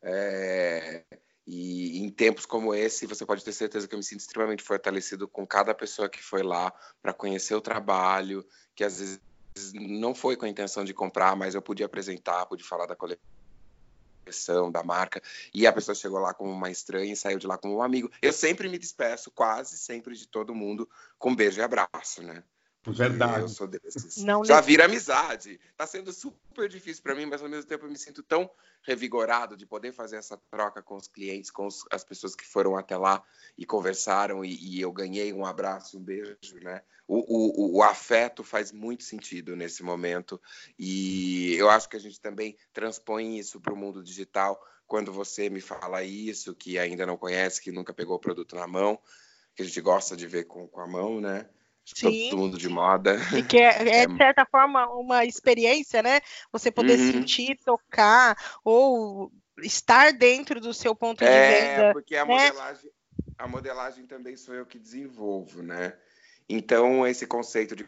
É, 0.00 1.02
e 1.46 1.98
em 1.98 2.10
tempos 2.10 2.44
como 2.44 2.74
esse, 2.74 3.06
você 3.06 3.24
pode 3.24 3.44
ter 3.44 3.52
certeza 3.52 3.86
que 3.86 3.94
eu 3.94 3.98
me 3.98 4.04
sinto 4.04 4.20
extremamente 4.20 4.64
fortalecido 4.64 5.28
com 5.28 5.46
cada 5.46 5.72
pessoa 5.74 6.08
que 6.08 6.20
foi 6.22 6.42
lá 6.42 6.72
para 7.00 7.12
conhecer 7.12 7.54
o 7.54 7.60
trabalho, 7.60 8.44
que 8.74 8.82
às 8.82 8.98
vezes 8.98 9.20
não 9.74 10.14
foi 10.14 10.36
com 10.36 10.44
a 10.44 10.48
intenção 10.48 10.84
de 10.84 10.92
comprar, 10.92 11.36
mas 11.36 11.54
eu 11.54 11.62
podia 11.62 11.86
apresentar, 11.86 12.46
pude 12.46 12.64
falar 12.64 12.86
da 12.86 12.96
coleção, 12.96 14.72
da 14.72 14.82
marca, 14.82 15.22
e 15.54 15.68
a 15.68 15.72
pessoa 15.72 15.94
chegou 15.94 16.18
lá 16.18 16.34
como 16.34 16.50
uma 16.50 16.70
estranha 16.70 17.12
e 17.12 17.16
saiu 17.16 17.38
de 17.38 17.46
lá 17.46 17.56
como 17.56 17.76
um 17.76 17.82
amigo. 17.82 18.10
Eu 18.20 18.32
sempre 18.32 18.68
me 18.68 18.76
despeço, 18.76 19.30
quase 19.30 19.78
sempre, 19.78 20.16
de 20.16 20.26
todo 20.26 20.54
mundo 20.54 20.88
com 21.16 21.34
beijo 21.34 21.60
e 21.60 21.62
abraço, 21.62 22.22
né? 22.22 22.42
Verdade. 22.92 23.42
Eu 23.42 23.48
sou 23.48 23.66
desses. 23.66 24.22
Não 24.22 24.44
Já 24.44 24.60
vira 24.60 24.84
amizade. 24.84 25.60
Tá 25.76 25.86
sendo 25.86 26.12
super 26.12 26.68
difícil 26.68 27.02
para 27.02 27.14
mim, 27.14 27.26
mas 27.26 27.42
ao 27.42 27.48
mesmo 27.48 27.68
tempo 27.68 27.84
eu 27.84 27.90
me 27.90 27.98
sinto 27.98 28.22
tão 28.22 28.50
revigorado 28.82 29.56
de 29.56 29.66
poder 29.66 29.92
fazer 29.92 30.16
essa 30.16 30.36
troca 30.50 30.82
com 30.82 30.96
os 30.96 31.08
clientes, 31.08 31.50
com 31.50 31.66
os, 31.66 31.84
as 31.90 32.04
pessoas 32.04 32.36
que 32.36 32.46
foram 32.46 32.76
até 32.76 32.96
lá 32.96 33.22
e 33.58 33.66
conversaram 33.66 34.44
e, 34.44 34.54
e 34.54 34.80
eu 34.80 34.92
ganhei 34.92 35.32
um 35.32 35.44
abraço, 35.44 35.98
um 35.98 36.02
beijo, 36.02 36.36
né? 36.62 36.82
O, 37.08 37.18
o, 37.18 37.76
o, 37.76 37.82
afeto 37.84 38.42
faz 38.42 38.72
muito 38.72 39.04
sentido 39.04 39.54
nesse 39.54 39.82
momento 39.82 40.40
e 40.76 41.54
eu 41.54 41.70
acho 41.70 41.88
que 41.88 41.96
a 41.96 42.00
gente 42.00 42.20
também 42.20 42.56
transpõe 42.72 43.38
isso 43.38 43.60
para 43.60 43.72
o 43.72 43.76
mundo 43.76 44.02
digital 44.02 44.60
quando 44.86 45.12
você 45.12 45.48
me 45.48 45.60
fala 45.60 46.02
isso, 46.02 46.54
que 46.54 46.78
ainda 46.78 47.06
não 47.06 47.16
conhece, 47.16 47.60
que 47.60 47.72
nunca 47.72 47.92
pegou 47.92 48.16
o 48.16 48.20
produto 48.20 48.56
na 48.56 48.66
mão, 48.66 48.98
que 49.54 49.62
a 49.62 49.64
gente 49.64 49.80
gosta 49.80 50.16
de 50.16 50.26
ver 50.26 50.44
com, 50.44 50.66
com 50.68 50.80
a 50.80 50.86
mão, 50.86 51.20
né? 51.20 51.48
Sim. 51.94 52.30
todo 52.30 52.38
mundo 52.38 52.58
de 52.58 52.68
moda. 52.68 53.16
E 53.36 53.42
que 53.42 53.58
é, 53.58 53.68
é, 54.02 54.06
de 54.06 54.16
certa 54.16 54.44
forma, 54.44 54.86
uma 54.90 55.24
experiência, 55.24 56.02
né? 56.02 56.20
Você 56.52 56.70
poder 56.70 56.98
uhum. 56.98 57.12
sentir, 57.12 57.58
tocar, 57.64 58.36
ou 58.64 59.30
estar 59.62 60.12
dentro 60.12 60.60
do 60.60 60.74
seu 60.74 60.94
ponto 60.94 61.18
de 61.18 61.30
é, 61.30 61.76
venda. 61.76 61.92
Porque 61.92 62.16
a 62.16 62.24
né? 62.24 62.34
modelagem, 62.34 62.90
a 63.38 63.48
modelagem 63.48 64.06
também 64.06 64.36
sou 64.36 64.54
eu 64.54 64.66
que 64.66 64.78
desenvolvo, 64.78 65.62
né? 65.62 65.96
Então, 66.48 67.06
esse 67.06 67.26
conceito 67.26 67.76
de 67.76 67.86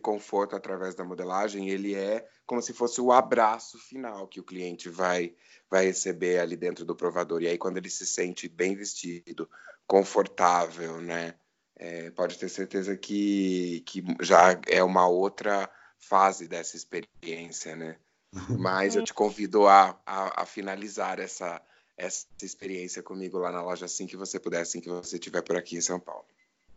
conforto 0.00 0.56
através 0.56 0.94
da 0.96 1.04
modelagem, 1.04 1.68
ele 1.68 1.94
é 1.94 2.26
como 2.44 2.60
se 2.60 2.72
fosse 2.72 3.00
o 3.00 3.12
abraço 3.12 3.78
final 3.78 4.26
que 4.26 4.40
o 4.40 4.44
cliente 4.44 4.88
vai 4.88 5.34
vai 5.70 5.86
receber 5.86 6.38
ali 6.38 6.54
dentro 6.54 6.84
do 6.84 6.94
provador. 6.94 7.40
E 7.42 7.46
aí, 7.46 7.56
quando 7.56 7.78
ele 7.78 7.88
se 7.88 8.04
sente 8.04 8.46
bem 8.46 8.74
vestido, 8.74 9.48
confortável, 9.86 11.00
né? 11.00 11.34
É, 11.76 12.10
pode 12.10 12.38
ter 12.38 12.48
certeza 12.48 12.96
que, 12.96 13.82
que 13.86 14.04
já 14.20 14.60
é 14.68 14.82
uma 14.82 15.06
outra 15.08 15.68
fase 15.98 16.46
dessa 16.46 16.76
experiência, 16.76 17.74
né? 17.74 17.96
Mas 18.58 18.96
eu 18.96 19.04
te 19.04 19.14
convido 19.14 19.66
a, 19.66 19.96
a, 20.06 20.42
a, 20.42 20.46
finalizar 20.46 21.18
essa, 21.18 21.60
essa 21.96 22.26
experiência 22.42 23.02
comigo 23.02 23.38
lá 23.38 23.50
na 23.50 23.62
loja 23.62 23.86
assim 23.86 24.06
que 24.06 24.16
você 24.16 24.38
puder, 24.38 24.60
assim 24.60 24.80
que 24.80 24.88
você 24.88 25.16
estiver 25.16 25.42
por 25.42 25.56
aqui 25.56 25.76
em 25.76 25.80
São 25.80 26.00
Paulo. 26.00 26.24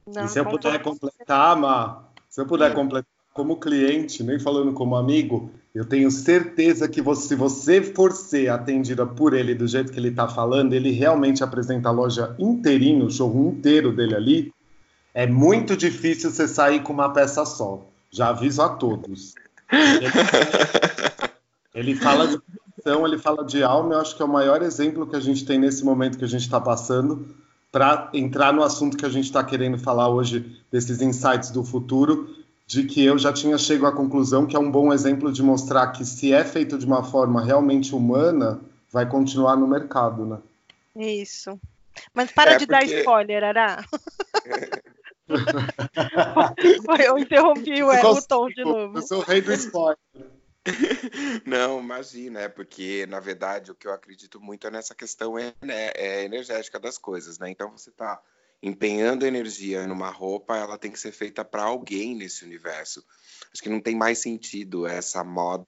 Não, 0.06 0.26
e 0.26 0.28
se 0.28 0.40
eu 0.40 0.46
puder 0.46 0.82
completar, 0.82 1.58
Ma, 1.58 2.10
se 2.30 2.40
eu 2.40 2.46
puder 2.46 2.74
completar, 2.74 3.10
como 3.36 3.60
cliente, 3.60 4.24
nem 4.24 4.40
falando 4.40 4.72
como 4.72 4.96
amigo, 4.96 5.52
eu 5.74 5.84
tenho 5.84 6.10
certeza 6.10 6.88
que 6.88 7.02
você, 7.02 7.28
se 7.28 7.36
você 7.36 7.82
for 7.82 8.14
ser 8.14 8.50
atendida 8.50 9.06
por 9.06 9.34
ele 9.34 9.54
do 9.54 9.68
jeito 9.68 9.92
que 9.92 10.00
ele 10.00 10.08
está 10.08 10.26
falando, 10.26 10.72
ele 10.72 10.92
realmente 10.92 11.44
apresenta 11.44 11.90
a 11.90 11.92
loja 11.92 12.34
inteirinho, 12.40 13.06
o 13.06 13.12
showroom 13.12 13.50
inteiro 13.50 13.94
dele 13.94 14.16
ali, 14.16 14.54
é 15.16 15.26
muito 15.26 15.78
difícil 15.78 16.30
você 16.30 16.46
sair 16.46 16.84
com 16.84 16.92
uma 16.92 17.14
peça 17.14 17.46
só. 17.46 17.88
Já 18.12 18.30
aviso 18.30 18.62
a 18.62 18.68
todos. 18.68 19.34
Ele, 19.72 20.08
ele 21.74 21.96
fala 21.96 22.28
de 22.28 22.38
produção, 22.38 23.08
ele 23.08 23.18
fala 23.18 23.46
de 23.46 23.64
alma, 23.64 23.94
eu 23.94 24.02
acho 24.02 24.14
que 24.14 24.22
é 24.22 24.26
o 24.26 24.30
maior 24.30 24.62
exemplo 24.62 25.08
que 25.08 25.16
a 25.16 25.20
gente 25.22 25.46
tem 25.46 25.58
nesse 25.58 25.86
momento 25.86 26.18
que 26.18 26.26
a 26.26 26.28
gente 26.28 26.42
está 26.42 26.60
passando 26.60 27.34
para 27.72 28.10
entrar 28.14 28.52
no 28.52 28.62
assunto 28.62 28.98
que 28.98 29.06
a 29.06 29.10
gente 29.10 29.26
está 29.26 29.42
querendo 29.42 29.78
falar 29.78 30.10
hoje, 30.10 30.62
desses 30.70 31.02
insights 31.02 31.50
do 31.50 31.64
futuro, 31.64 32.36
de 32.68 32.84
que 32.84 33.04
eu 33.04 33.18
já 33.18 33.32
tinha 33.32 33.58
chegado 33.58 33.94
à 33.94 33.96
conclusão 33.96 34.46
que 34.46 34.56
é 34.56 34.60
um 34.60 34.70
bom 34.70 34.92
exemplo 34.92 35.32
de 35.32 35.42
mostrar 35.42 35.88
que 35.88 36.04
se 36.04 36.34
é 36.34 36.44
feito 36.44 36.78
de 36.78 36.86
uma 36.86 37.04
forma 37.04 37.42
realmente 37.42 37.96
humana, 37.96 38.60
vai 38.92 39.08
continuar 39.08 39.56
no 39.56 39.68
mercado, 39.68 40.26
né? 40.26 40.40
Isso. 40.96 41.58
Mas 42.14 42.32
para 42.32 42.52
é 42.52 42.58
de 42.58 42.68
porque... 42.68 42.86
dar 42.88 42.98
spoiler, 43.00 43.44
Ará. 43.46 43.86
eu 47.06 47.18
interrompi 47.18 47.82
o, 47.84 47.90
o 47.90 48.22
tom 48.22 48.48
de 48.50 48.64
novo. 48.64 48.98
Eu 48.98 49.02
sou 49.02 49.20
o 49.20 49.24
rei 49.24 49.42
do 49.42 49.54
spoiler. 49.54 49.98
Não, 51.46 51.80
imagina, 51.80 52.42
é 52.42 52.50
porque, 52.50 53.06
na 53.08 53.20
verdade, 53.20 53.72
o 53.72 53.76
que 53.76 53.88
eu 53.88 53.94
acredito 53.94 54.42
muito 54.42 54.66
é 54.66 54.72
nessa 54.72 54.96
questão 54.96 55.38
é, 55.38 55.54
né, 55.62 55.92
é 55.96 56.24
energética 56.24 56.80
das 56.80 56.98
coisas, 56.98 57.38
né? 57.38 57.50
Então 57.50 57.72
você 57.72 57.90
está 57.90 58.22
empenhando 58.62 59.26
energia 59.26 59.86
numa 59.86 60.10
roupa, 60.10 60.58
ela 60.58 60.78
tem 60.78 60.92
que 60.92 61.00
ser 61.00 61.12
feita 61.12 61.46
para 61.46 61.64
alguém 61.64 62.16
nesse 62.16 62.44
universo. 62.44 63.06
Acho 63.54 63.62
que 63.62 63.70
não 63.70 63.80
tem 63.80 63.96
mais 63.96 64.18
sentido 64.18 64.88
essa 64.88 65.24
moda 65.24 65.66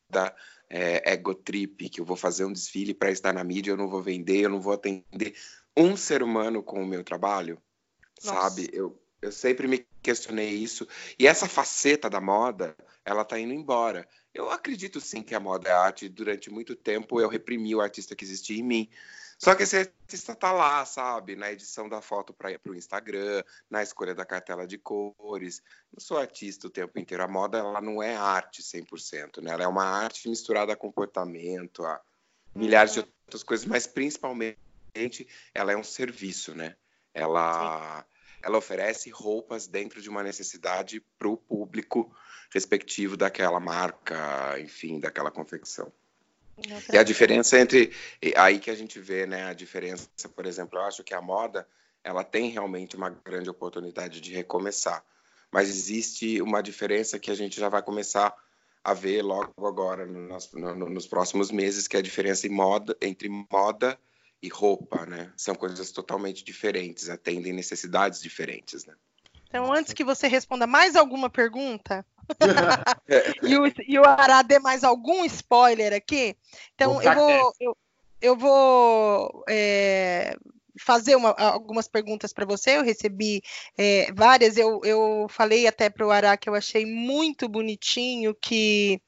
é, 0.70 1.14
ego 1.14 1.36
trip, 1.36 1.90
que 1.90 2.02
eu 2.02 2.06
vou 2.06 2.18
fazer 2.18 2.46
um 2.46 2.54
desfile 2.54 2.94
para 2.94 3.12
estar 3.12 3.34
na 3.34 3.44
mídia, 3.44 3.72
eu 3.72 3.78
não 3.78 3.88
vou 3.88 4.02
vender, 4.02 4.42
eu 4.42 4.50
não 4.50 4.60
vou 4.60 4.74
atender 4.74 5.36
um 5.76 5.96
ser 5.96 6.24
humano 6.24 6.64
com 6.64 6.82
o 6.82 6.88
meu 6.88 7.04
trabalho, 7.04 7.62
Nossa. 8.24 8.42
sabe? 8.42 8.70
Eu, 8.74 9.00
eu 9.22 9.32
sempre 9.32 9.68
me 9.68 9.86
questionei 10.02 10.50
isso. 10.50 10.88
E 11.18 11.28
essa 11.28 11.48
faceta 11.48 12.10
da 12.10 12.22
moda, 12.22 12.76
ela 13.04 13.26
tá 13.26 13.40
indo 13.40 13.54
embora. 13.54 14.08
Eu 14.34 14.50
acredito 14.52 15.02
sim 15.02 15.24
que 15.24 15.34
a 15.34 15.40
moda 15.40 15.70
é 15.70 15.72
arte. 15.72 16.10
Durante 16.10 16.50
muito 16.50 16.76
tempo 16.76 17.20
eu 17.20 17.28
reprimi 17.28 17.76
o 17.76 17.82
artista 17.82 18.16
que 18.16 18.24
existia 18.24 18.60
em 18.60 18.64
mim. 18.64 18.90
Só 19.40 19.54
que 19.54 19.64
esse 19.64 19.78
artista 19.78 20.34
tá 20.36 20.52
lá, 20.52 20.84
sabe? 20.84 21.36
Na 21.36 21.52
edição 21.52 21.88
da 21.88 22.02
foto 22.02 22.34
para 22.34 22.60
o 22.66 22.76
Instagram, 22.76 23.44
na 23.70 23.84
escolha 23.84 24.16
da 24.16 24.26
cartela 24.26 24.66
de 24.66 24.80
cores. 24.80 25.62
Não 25.94 26.00
sou 26.00 26.18
artista 26.18 26.68
o 26.68 26.72
tempo 26.72 27.00
inteiro. 27.00 27.24
A 27.24 27.28
moda, 27.28 27.60
ela 27.60 27.80
não 27.80 28.02
é 28.02 28.16
arte 28.16 28.64
100%, 28.64 29.42
né? 29.42 29.52
Ela 29.52 29.64
é 29.64 29.68
uma 29.68 29.86
arte 29.86 30.28
misturada 30.28 30.74
a 30.74 30.76
comportamento, 30.76 31.86
a 31.86 32.02
milhares 32.56 32.94
de 32.94 33.00
outras 33.00 33.44
coisas, 33.44 33.66
mas 33.68 33.86
principalmente 33.86 34.58
ela 35.54 35.72
é 35.72 35.78
um 35.78 35.84
serviço, 35.84 36.56
né? 36.56 36.76
Ela, 37.14 38.04
ela 38.48 38.58
oferece 38.58 39.10
roupas 39.10 39.68
dentro 39.68 40.02
de 40.02 40.10
uma 40.10 40.24
necessidade 40.24 41.04
para 41.20 41.28
o 41.28 41.36
público 41.36 42.10
respectivo 42.50 43.18
daquela 43.18 43.60
marca, 43.60 44.58
enfim, 44.60 45.02
daquela 45.02 45.30
confecção. 45.30 45.92
E 46.92 46.98
a 46.98 47.04
diferença 47.04 47.60
entre 47.60 47.92
aí 48.38 48.58
que 48.58 48.72
a 48.72 48.76
gente 48.76 49.00
vê, 49.02 49.26
né, 49.26 49.48
a 49.48 49.54
diferença, 49.54 50.08
por 50.34 50.46
exemplo, 50.46 50.80
eu 50.80 50.84
acho 50.84 51.04
que 51.04 51.14
a 51.14 51.22
moda 51.22 51.68
ela 52.02 52.24
tem 52.24 52.50
realmente 52.50 52.96
uma 52.96 53.10
grande 53.10 53.50
oportunidade 53.50 54.22
de 54.22 54.34
recomeçar, 54.34 55.04
mas 55.52 55.68
existe 55.68 56.42
uma 56.42 56.64
diferença 56.64 57.20
que 57.20 57.30
a 57.30 57.36
gente 57.36 57.60
já 57.60 57.68
vai 57.68 57.82
começar 57.82 58.34
a 58.82 58.94
ver 58.94 59.22
logo 59.22 59.68
agora 59.68 60.06
nos, 60.06 60.50
nos 60.54 61.06
próximos 61.06 61.52
meses, 61.52 61.86
que 61.86 61.98
é 61.98 62.00
a 62.00 62.04
diferença 62.04 62.48
moda, 62.48 62.96
entre 63.02 63.28
moda 63.28 64.00
e 64.42 64.50
roupa, 64.50 65.06
né? 65.06 65.32
São 65.36 65.56
coisas 65.56 65.92
totalmente 65.92 66.44
diferentes, 66.44 67.10
atendem 67.10 67.54
necessidades 67.54 68.22
diferentes, 68.22 68.86
né? 68.86 68.94
Então, 69.50 69.72
antes 69.72 69.94
que 69.94 70.04
você 70.04 70.28
responda 70.28 70.68
mais 70.68 70.96
alguma 70.96 71.30
pergunta, 71.30 72.06
e, 73.42 73.58
o, 73.58 73.72
e 73.88 74.00
o 74.00 74.06
Ará 74.06 74.42
dê 74.42 74.60
mais 74.60 74.84
algum 74.84 75.24
spoiler 75.26 75.94
aqui. 75.94 76.36
Então, 76.76 77.02
eu 77.02 77.14
vou, 77.14 77.54
eu, 77.60 77.78
eu 78.22 78.36
vou 78.36 79.44
é, 79.48 80.36
fazer 80.80 81.16
uma, 81.16 81.32
algumas 81.32 81.88
perguntas 81.88 82.34
para 82.34 82.46
você. 82.46 82.78
Eu 82.78 82.84
recebi 82.84 83.42
é, 83.78 84.12
várias. 84.14 84.58
Eu, 84.58 84.82
eu 84.84 85.28
falei 85.30 85.68
até 85.68 85.90
para 85.90 86.06
o 86.06 86.12
Ará 86.12 86.36
que 86.38 86.50
eu 86.50 86.56
achei 86.56 86.86
muito 86.86 87.48
bonitinho 87.48 88.36
que. 88.36 89.02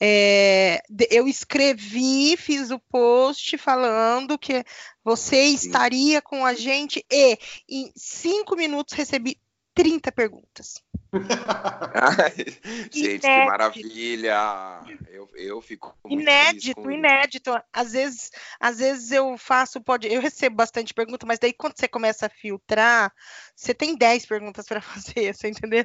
É, 0.00 0.82
eu 1.10 1.28
escrevi, 1.28 2.36
fiz 2.36 2.70
o 2.70 2.78
post 2.78 3.56
falando 3.56 4.38
que 4.38 4.64
você 5.04 5.44
estaria 5.44 6.20
com 6.20 6.44
a 6.44 6.54
gente 6.54 7.04
e 7.10 7.38
em 7.68 7.92
cinco 7.96 8.56
minutos 8.56 8.94
recebi 8.94 9.38
30 9.74 10.12
perguntas. 10.12 10.82
gente, 12.90 12.98
inédito. 12.98 13.20
que 13.22 13.44
maravilha! 13.46 14.80
Eu, 15.10 15.28
eu 15.34 15.60
fico 15.60 15.96
inédito, 16.08 16.90
inédito. 16.90 17.52
Às 17.72 17.92
vezes, 17.92 18.30
às 18.58 18.78
vezes 18.78 19.10
eu 19.12 19.36
faço 19.36 19.80
pode, 19.80 20.12
eu 20.12 20.20
recebo 20.20 20.56
bastante 20.56 20.94
pergunta, 20.94 21.26
mas 21.26 21.38
daí 21.38 21.52
quando 21.52 21.76
você 21.76 21.88
começa 21.88 22.26
a 22.26 22.30
filtrar, 22.30 23.12
você 23.54 23.74
tem 23.74 23.96
10 23.96 24.26
perguntas 24.26 24.66
para 24.66 24.80
fazer, 24.82 25.34
você 25.34 25.48
entendeu? 25.48 25.84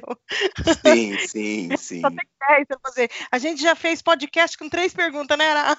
Sim, 0.84 1.18
sim, 1.26 1.76
sim. 1.76 2.00
Só 2.00 2.08
tem 2.08 2.28
10 2.48 2.66
para 2.66 2.78
fazer. 2.82 3.10
A 3.30 3.38
gente 3.38 3.62
já 3.62 3.74
fez 3.74 4.02
podcast 4.02 4.56
com 4.56 4.68
três 4.68 4.92
perguntas, 4.92 5.36
né, 5.36 5.50
Ara? 5.50 5.78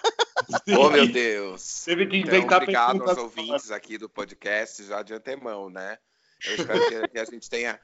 Oh, 0.78 0.90
meu 0.90 1.08
Deus. 1.08 1.84
Teve 1.86 2.08
que 2.08 2.18
então, 2.18 2.38
inventar 2.38 2.64
então, 2.64 2.84
obrigado 2.84 3.10
aos 3.10 3.18
ouvintes 3.18 3.72
aqui 3.72 3.98
do 3.98 4.10
podcast 4.10 4.84
já 4.84 5.02
de 5.02 5.14
antemão, 5.14 5.70
né? 5.70 5.98
Eu 6.46 6.56
espero 6.56 7.10
que 7.10 7.20
a 7.20 7.26
gente 7.26 7.50
tenha 7.50 7.80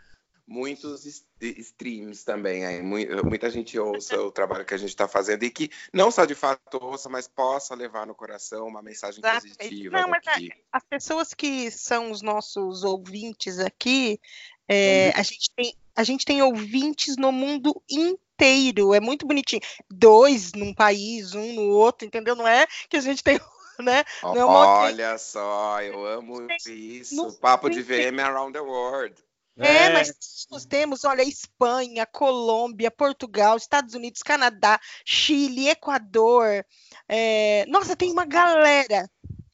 muitos 0.47 1.25
streams 1.41 2.23
também. 2.23 2.65
Aí. 2.65 2.81
Muita 2.81 3.49
gente 3.49 3.77
ouça 3.77 4.19
o 4.21 4.31
trabalho 4.31 4.65
que 4.65 4.73
a 4.73 4.77
gente 4.77 4.89
está 4.89 5.07
fazendo 5.07 5.43
e 5.43 5.49
que 5.49 5.69
não 5.93 6.09
só 6.09 6.25
de 6.25 6.33
fato 6.33 6.79
ouça, 6.81 7.09
mas 7.09 7.27
possa 7.27 7.75
levar 7.75 8.07
no 8.07 8.15
coração 8.15 8.65
uma 8.67 8.81
mensagem 8.81 9.19
Exato. 9.19 9.47
positiva. 9.47 10.01
Não, 10.01 10.07
mas 10.07 10.25
é, 10.27 10.49
as 10.71 10.83
pessoas 10.85 11.33
que 11.33 11.69
são 11.69 12.11
os 12.11 12.21
nossos 12.21 12.83
ouvintes 12.83 13.59
aqui, 13.59 14.19
é, 14.67 15.11
a, 15.15 15.23
gente 15.23 15.51
tem, 15.55 15.75
a 15.95 16.03
gente 16.03 16.25
tem 16.25 16.41
ouvintes 16.41 17.17
no 17.17 17.31
mundo 17.31 17.81
inteiro. 17.89 18.93
É 18.93 18.99
muito 18.99 19.27
bonitinho. 19.27 19.61
Dois 19.89 20.53
num 20.53 20.73
país, 20.73 21.33
um 21.33 21.53
no 21.53 21.69
outro, 21.69 22.07
entendeu? 22.07 22.35
Não 22.35 22.47
é 22.47 22.65
que 22.89 22.95
a 22.95 23.01
gente 23.01 23.21
tem 23.21 23.39
né? 23.79 24.03
É 24.23 24.43
Olha 24.43 25.17
só, 25.17 25.81
eu 25.81 26.05
amo 26.05 26.47
isso. 26.65 27.37
Papo 27.39 27.69
de 27.69 27.81
VM 27.81 28.19
around 28.19 28.53
the 28.53 28.61
world. 28.61 29.26
É, 29.57 29.85
é, 29.85 29.89
mas 29.89 30.13
nós 30.51 30.65
temos, 30.65 31.03
olha, 31.03 31.23
Espanha, 31.23 32.05
Colômbia, 32.05 32.91
Portugal, 32.91 33.57
Estados 33.57 33.93
Unidos, 33.95 34.21
Canadá, 34.21 34.79
Chile, 35.03 35.69
Equador. 35.69 36.65
É... 37.07 37.65
Nossa, 37.67 37.95
tem 37.95 38.11
uma 38.11 38.25
galera. 38.25 39.09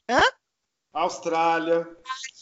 Hã? 0.09 0.21
Austrália. 0.93 1.87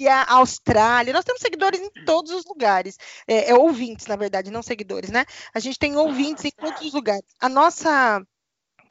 A 0.10 0.34
Austrália. 0.36 1.14
Nós 1.14 1.24
temos 1.24 1.42
seguidores 1.42 1.80
em 1.80 1.90
todos 2.06 2.32
os 2.32 2.44
lugares. 2.46 2.98
É, 3.28 3.52
é, 3.52 3.56
ouvintes, 3.56 4.08
na 4.08 4.16
verdade, 4.16 4.52
não 4.52 4.62
seguidores, 4.62 5.10
né? 5.10 5.26
A 5.54 5.60
gente 5.60 5.80
tem 5.80 5.96
ouvintes 5.96 6.44
em 6.44 6.52
todos 6.52 6.82
os 6.82 6.94
lugares. 6.94 7.26
A 7.40 7.48
nossa 7.48 8.22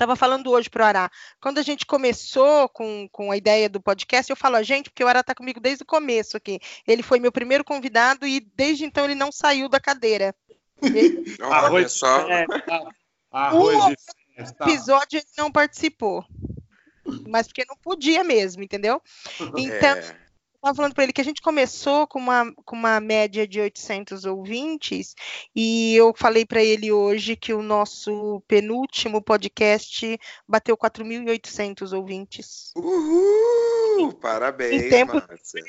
Estava 0.01 0.17
falando 0.17 0.51
hoje 0.51 0.71
para 0.71 0.83
o 0.83 0.87
Ará. 0.87 1.11
Quando 1.43 1.59
a 1.59 1.63
gente 1.63 1.85
começou 1.85 2.71
com, 2.71 3.07
com 3.13 3.31
a 3.31 3.37
ideia 3.37 3.69
do 3.69 3.83
podcast, 3.83 4.31
eu 4.31 4.37
falo 4.37 4.57
a 4.57 4.63
gente, 4.63 4.89
porque 4.89 5.05
o 5.05 5.07
Ará 5.07 5.21
está 5.21 5.35
comigo 5.35 5.61
desde 5.61 5.83
o 5.83 5.87
começo 5.87 6.39
aqui. 6.39 6.59
Ele 6.89 7.03
foi 7.03 7.21
meu 7.21 7.31
primeiro 7.31 7.63
convidado 7.63 8.27
e 8.27 8.41
desde 8.41 8.87
então 8.87 9.05
ele 9.05 9.15
não 9.15 9.31
saiu 9.31 9.69
da 9.69 9.79
cadeira. 9.79 10.35
Arroz 11.43 11.93
só. 11.93 12.27
É. 12.31 12.47
Arroz 13.31 13.89
de 13.89 13.97
festa. 14.37 14.65
episódio 14.65 15.19
ele 15.19 15.27
não 15.37 15.53
participou. 15.53 16.25
Mas 17.29 17.47
porque 17.47 17.67
não 17.69 17.77
podia 17.77 18.25
mesmo, 18.25 18.63
entendeu? 18.63 19.03
Então, 19.55 19.99
é. 19.99 20.17
Estava 20.61 20.77
falando 20.77 20.95
para 20.95 21.05
ele 21.05 21.13
que 21.13 21.21
a 21.21 21.25
gente 21.25 21.41
começou 21.41 22.07
com 22.07 22.19
uma, 22.19 22.53
com 22.65 22.77
uma 22.77 23.01
média 23.01 23.49
de 23.49 23.61
800 23.61 24.27
ouvintes 24.27 25.15
e 25.57 25.97
eu 25.97 26.13
falei 26.15 26.45
para 26.45 26.63
ele 26.63 26.93
hoje 26.93 27.35
que 27.35 27.53
o 27.53 27.63
nosso 27.63 28.43
penúltimo 28.47 29.23
podcast 29.23 30.19
bateu 30.47 30.77
4.800 30.77 31.97
ouvintes. 31.97 32.73
Uhul! 32.77 34.13
Parabéns, 34.21 34.83
em 34.83 34.91
tempo, 34.91 35.15
Márcia. 35.15 35.63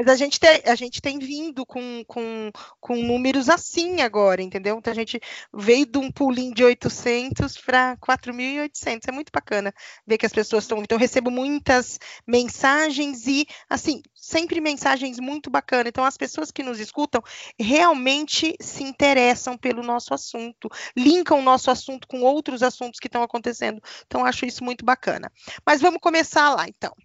Mas 0.00 0.08
a 0.08 0.16
gente 0.16 0.40
tem, 0.40 0.62
a 0.64 0.74
gente 0.74 1.02
tem 1.02 1.18
vindo 1.18 1.66
com, 1.66 2.02
com, 2.06 2.50
com 2.80 2.96
números 2.96 3.50
assim 3.50 4.00
agora, 4.00 4.40
entendeu? 4.40 4.78
Então 4.78 4.90
a 4.90 4.96
gente 4.96 5.20
veio 5.52 5.84
de 5.84 5.98
um 5.98 6.10
pulinho 6.10 6.54
de 6.54 6.64
800 6.64 7.58
para 7.58 7.98
4.800. 7.98 9.00
É 9.06 9.12
muito 9.12 9.30
bacana 9.30 9.74
ver 10.06 10.16
que 10.16 10.24
as 10.24 10.32
pessoas 10.32 10.64
estão. 10.64 10.78
Então 10.78 10.96
eu 10.96 11.00
recebo 11.00 11.30
muitas 11.30 11.98
mensagens 12.26 13.26
e, 13.26 13.46
assim, 13.68 14.00
sempre 14.14 14.58
mensagens 14.58 15.20
muito 15.20 15.50
bacanas. 15.50 15.88
Então 15.88 16.06
as 16.06 16.16
pessoas 16.16 16.50
que 16.50 16.62
nos 16.62 16.80
escutam 16.80 17.22
realmente 17.58 18.56
se 18.58 18.82
interessam 18.82 19.58
pelo 19.58 19.82
nosso 19.82 20.14
assunto, 20.14 20.70
linkam 20.96 21.40
o 21.40 21.42
nosso 21.42 21.70
assunto 21.70 22.08
com 22.08 22.22
outros 22.22 22.62
assuntos 22.62 22.98
que 22.98 23.06
estão 23.06 23.22
acontecendo. 23.22 23.82
Então 24.06 24.24
acho 24.24 24.46
isso 24.46 24.64
muito 24.64 24.82
bacana. 24.82 25.30
Mas 25.66 25.82
vamos 25.82 26.00
começar 26.00 26.54
lá, 26.54 26.66
então. 26.66 26.96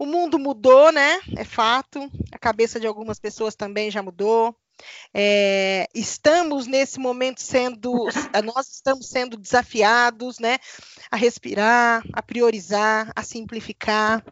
O 0.00 0.06
mundo 0.06 0.38
mudou, 0.38 0.90
né? 0.90 1.20
É 1.36 1.44
fato. 1.44 2.10
A 2.32 2.38
cabeça 2.38 2.80
de 2.80 2.86
algumas 2.86 3.20
pessoas 3.20 3.54
também 3.54 3.90
já 3.90 4.02
mudou. 4.02 4.56
É, 5.12 5.86
estamos 5.94 6.66
nesse 6.66 6.98
momento 6.98 7.42
sendo, 7.42 7.92
nós 8.42 8.66
estamos 8.72 9.10
sendo 9.10 9.36
desafiados, 9.36 10.38
né, 10.38 10.56
a 11.10 11.16
respirar, 11.16 12.02
a 12.14 12.22
priorizar, 12.22 13.12
a 13.14 13.22
simplificar, 13.22 14.24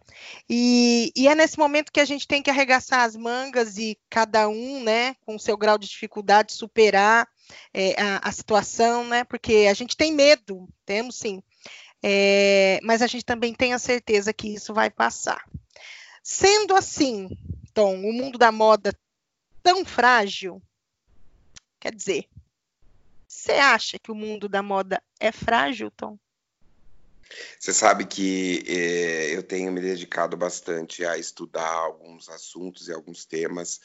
e, 0.48 1.12
e, 1.14 1.28
é 1.28 1.34
nesse 1.34 1.58
momento 1.58 1.92
que 1.92 2.00
a 2.00 2.04
gente 2.06 2.26
tem 2.26 2.42
que 2.42 2.48
arregaçar 2.48 3.00
as 3.00 3.14
mangas 3.14 3.76
e 3.76 3.98
cada 4.08 4.48
um, 4.48 4.82
né, 4.82 5.16
com 5.26 5.36
o 5.36 5.38
seu 5.38 5.54
grau 5.54 5.76
de 5.76 5.86
dificuldade, 5.86 6.54
superar 6.54 7.28
é, 7.74 8.00
a, 8.00 8.26
a 8.26 8.32
situação, 8.32 9.04
né, 9.04 9.24
porque 9.24 9.66
a 9.68 9.74
gente 9.74 9.98
tem 9.98 10.14
medo, 10.14 10.66
temos 10.86 11.16
sim, 11.16 11.42
é, 12.02 12.80
mas 12.82 13.02
a 13.02 13.06
gente 13.06 13.24
também 13.24 13.54
tem 13.54 13.72
a 13.72 13.78
certeza 13.78 14.32
que 14.32 14.54
isso 14.54 14.72
vai 14.72 14.90
passar. 14.90 15.44
Sendo 16.22 16.74
assim, 16.74 17.28
Tom, 17.74 17.96
o 17.96 18.12
mundo 18.12 18.38
da 18.38 18.52
moda 18.52 18.92
tão 19.62 19.84
frágil, 19.84 20.62
quer 21.80 21.94
dizer, 21.94 22.28
você 23.26 23.52
acha 23.52 23.98
que 23.98 24.10
o 24.10 24.14
mundo 24.14 24.48
da 24.48 24.62
moda 24.62 25.02
é 25.20 25.30
frágil, 25.30 25.90
Tom? 25.90 26.18
Você 27.58 27.72
sabe 27.72 28.06
que 28.06 28.64
eh, 28.66 29.34
eu 29.34 29.42
tenho 29.42 29.70
me 29.70 29.80
dedicado 29.80 30.36
bastante 30.36 31.04
a 31.04 31.18
estudar 31.18 31.70
alguns 31.70 32.28
assuntos 32.28 32.88
e 32.88 32.92
alguns 32.92 33.26
temas. 33.26 33.80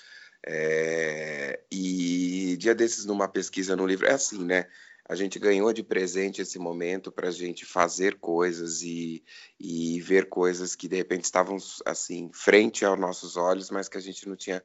Eh, 0.45 1.61
e 1.71 2.55
dia 2.57 2.73
desses, 2.73 3.05
numa 3.05 3.27
pesquisa 3.27 3.75
no 3.75 3.85
livro, 3.85 4.07
é 4.07 4.13
assim, 4.13 4.43
né? 4.45 4.67
A 5.13 5.15
gente 5.15 5.37
ganhou 5.37 5.71
de 5.71 5.83
presente 5.83 6.41
esse 6.41 6.57
momento 6.57 7.11
para 7.11 7.27
a 7.27 7.31
gente 7.31 7.65
fazer 7.65 8.15
coisas 8.15 8.81
e, 8.81 9.23
e 9.59 10.01
ver 10.01 10.27
coisas 10.27 10.75
que 10.75 10.87
de 10.87 10.95
repente 10.95 11.23
estavam 11.23 11.55
assim 11.85 12.31
frente 12.33 12.83
aos 12.83 12.99
nossos 12.99 13.37
olhos, 13.37 13.69
mas 13.69 13.87
que 13.87 13.95
a 13.95 14.01
gente 14.01 14.27
não 14.27 14.35
tinha 14.35 14.63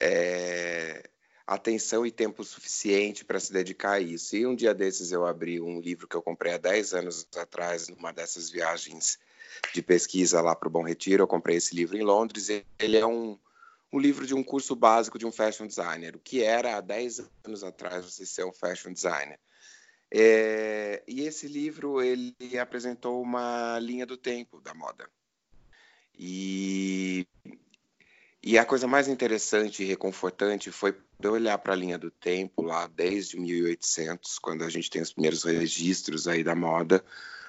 é, 0.00 1.10
atenção 1.46 2.06
e 2.06 2.10
tempo 2.10 2.42
suficiente 2.42 3.22
para 3.22 3.38
se 3.38 3.52
dedicar 3.52 3.92
a 3.92 4.00
isso. 4.00 4.34
E 4.34 4.46
um 4.46 4.56
dia 4.56 4.72
desses 4.72 5.12
eu 5.12 5.26
abri 5.26 5.60
um 5.60 5.78
livro 5.78 6.08
que 6.08 6.16
eu 6.16 6.22
comprei 6.22 6.54
há 6.54 6.58
10 6.58 6.94
anos 6.94 7.28
atrás, 7.36 7.86
numa 7.88 8.14
dessas 8.14 8.48
viagens 8.48 9.18
de 9.74 9.82
pesquisa 9.82 10.40
lá 10.40 10.56
para 10.56 10.68
o 10.68 10.72
Bom 10.72 10.84
Retiro. 10.84 11.22
Eu 11.22 11.28
comprei 11.28 11.58
esse 11.58 11.76
livro 11.76 11.98
em 11.98 12.02
Londres. 12.02 12.48
Ele 12.48 12.96
é 12.96 13.06
um, 13.06 13.38
um 13.92 13.98
livro 13.98 14.26
de 14.26 14.34
um 14.34 14.42
curso 14.42 14.74
básico 14.74 15.18
de 15.18 15.26
um 15.26 15.32
fashion 15.32 15.66
designer, 15.66 16.16
o 16.16 16.18
que 16.18 16.42
era 16.42 16.78
há 16.78 16.80
10 16.80 17.28
anos 17.44 17.62
atrás 17.62 18.06
você 18.06 18.24
ser 18.24 18.46
um 18.46 18.52
fashion 18.54 18.90
designer. 18.90 19.38
É, 20.12 21.02
e 21.06 21.22
esse 21.22 21.46
livro 21.46 22.02
ele 22.02 22.34
apresentou 22.60 23.22
uma 23.22 23.78
linha 23.78 24.04
do 24.04 24.16
tempo 24.16 24.60
da 24.60 24.74
moda. 24.74 25.08
E, 26.18 27.26
e 28.42 28.58
a 28.58 28.64
coisa 28.64 28.86
mais 28.86 29.08
interessante 29.08 29.82
e 29.82 29.86
reconfortante 29.86 30.70
foi 30.70 30.94
olhar 31.24 31.56
para 31.58 31.72
a 31.72 31.76
linha 31.76 31.98
do 31.98 32.10
tempo 32.10 32.62
lá 32.62 32.86
desde 32.86 33.38
1800, 33.38 34.38
quando 34.38 34.64
a 34.64 34.68
gente 34.68 34.90
tem 34.90 35.02
os 35.02 35.12
primeiros 35.12 35.44
registros 35.44 36.26
aí 36.26 36.42
da 36.42 36.54
moda, 36.54 37.04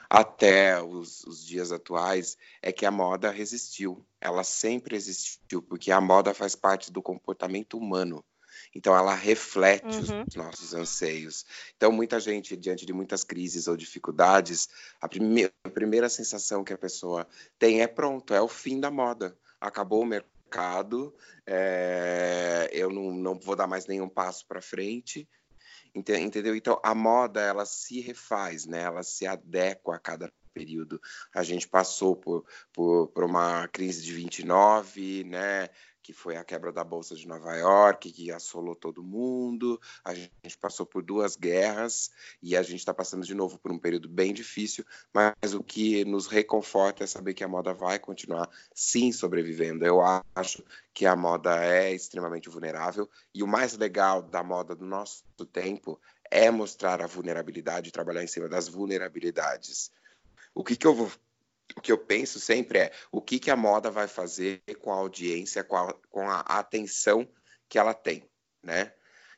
até 0.09 0.81
os, 0.81 1.23
os, 1.23 1.45
dias 1.45 1.71
atuais 1.71 2.37
é 2.61 2.71
que 2.71 2.85
a 2.85 2.91
moda 2.91 3.31
resistiu. 3.31 4.05
Ela 4.19 4.43
sempre 4.43 4.95
existiu, 4.95 5.61
porque 5.61 5.89
a 5.89 6.01
moda 6.01 6.33
faz 6.33 6.53
parte 6.53 6.91
do 6.91 7.01
comportamento 7.01 7.77
humano. 7.77 8.23
Então, 8.73 8.95
ela 8.95 9.13
reflete 9.13 9.85
uhum. 9.85 10.23
os 10.27 10.35
nossos 10.35 10.73
anseios. 10.73 11.45
Então, 11.75 11.91
muita 11.91 12.19
gente, 12.19 12.55
diante 12.55 12.85
de 12.85 12.93
muitas 12.93 13.23
crises 13.23 13.67
ou 13.67 13.75
dificuldades, 13.75 14.69
a, 14.99 15.07
prime 15.07 15.51
a 15.63 15.69
primeira 15.69 16.09
sensação 16.09 16.63
que 16.63 16.73
a 16.73 16.77
pessoa 16.77 17.27
tem 17.59 17.81
é: 17.81 17.87
pronto, 17.87 18.33
é 18.33 18.41
o 18.41 18.47
fim 18.47 18.79
da 18.79 18.89
moda. 18.89 19.37
Acabou 19.59 20.01
o 20.01 20.05
mercado, 20.05 21.13
é, 21.45 22.69
eu 22.71 22.89
não, 22.89 23.11
não 23.13 23.39
vou 23.39 23.55
dar 23.55 23.67
mais 23.67 23.85
nenhum 23.85 24.09
passo 24.09 24.45
para 24.47 24.61
frente 24.61 25.27
entendeu? 25.93 26.55
Então 26.55 26.79
a 26.83 26.95
moda 26.95 27.41
ela 27.41 27.65
se 27.65 27.99
refaz, 27.99 28.65
né? 28.65 28.83
Ela 28.83 29.03
se 29.03 29.27
adequa 29.27 29.95
a 29.95 29.99
cada 29.99 30.31
período. 30.53 31.01
A 31.33 31.43
gente 31.43 31.67
passou 31.67 32.15
por, 32.15 32.45
por, 32.73 33.07
por 33.07 33.23
uma 33.23 33.67
crise 33.67 34.03
de 34.03 34.13
29, 34.13 35.23
né? 35.25 35.69
Que 36.01 36.13
foi 36.13 36.35
a 36.35 36.43
quebra 36.43 36.71
da 36.71 36.83
Bolsa 36.83 37.15
de 37.15 37.27
Nova 37.27 37.55
York, 37.55 38.11
que 38.11 38.31
assolou 38.31 38.75
todo 38.75 39.03
mundo. 39.03 39.79
A 40.03 40.13
gente 40.13 40.57
passou 40.59 40.85
por 40.85 41.03
duas 41.03 41.35
guerras 41.35 42.11
e 42.41 42.55
a 42.55 42.63
gente 42.63 42.79
está 42.79 42.93
passando 42.93 43.25
de 43.25 43.35
novo 43.35 43.57
por 43.59 43.71
um 43.71 43.79
período 43.79 44.09
bem 44.09 44.33
difícil, 44.33 44.85
mas 45.13 45.53
o 45.53 45.63
que 45.63 46.03
nos 46.05 46.27
reconforta 46.27 47.03
é 47.03 47.07
saber 47.07 47.33
que 47.33 47.43
a 47.43 47.47
moda 47.47 47.73
vai 47.73 47.99
continuar 47.99 48.49
sim 48.73 49.11
sobrevivendo. 49.11 49.85
Eu 49.85 50.01
acho 50.35 50.63
que 50.93 51.05
a 51.05 51.15
moda 51.15 51.63
é 51.63 51.93
extremamente 51.93 52.49
vulnerável 52.49 53.09
e 53.33 53.43
o 53.43 53.47
mais 53.47 53.77
legal 53.77 54.21
da 54.21 54.43
moda 54.43 54.75
do 54.75 54.85
nosso 54.85 55.23
tempo 55.51 55.99
é 56.29 56.49
mostrar 56.49 57.01
a 57.01 57.07
vulnerabilidade 57.07 57.89
e 57.89 57.91
trabalhar 57.91 58.23
em 58.23 58.27
cima 58.27 58.47
das 58.47 58.67
vulnerabilidades. 58.67 59.91
O 60.53 60.63
que, 60.63 60.75
que 60.75 60.87
eu 60.87 60.93
vou 60.93 61.11
o 61.75 61.81
que 61.81 61.91
eu 61.91 61.97
penso 61.97 62.39
sempre 62.39 62.79
é 62.79 62.91
o 63.11 63.21
que, 63.21 63.39
que 63.39 63.51
a 63.51 63.55
moda 63.55 63.89
vai 63.89 64.07
fazer 64.07 64.61
com 64.79 64.91
a 64.91 64.97
audiência, 64.97 65.63
com 65.63 65.77
a, 65.77 65.93
com 66.09 66.29
a 66.29 66.39
atenção 66.39 67.27
que 67.69 67.77
ela 67.77 67.93
tem, 67.93 68.29
né? 68.63 68.93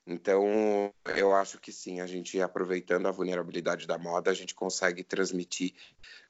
Então, 0.06 0.94
eu 1.16 1.34
acho 1.34 1.60
que 1.60 1.72
sim, 1.72 2.02
a 2.02 2.06
gente 2.06 2.42
aproveitando 2.42 3.08
a 3.08 3.12
vulnerabilidade 3.12 3.88
da 3.88 3.98
moda, 3.98 4.30
a 4.30 4.34
gente 4.34 4.54
consegue 4.54 5.04
transmitir 5.04 5.74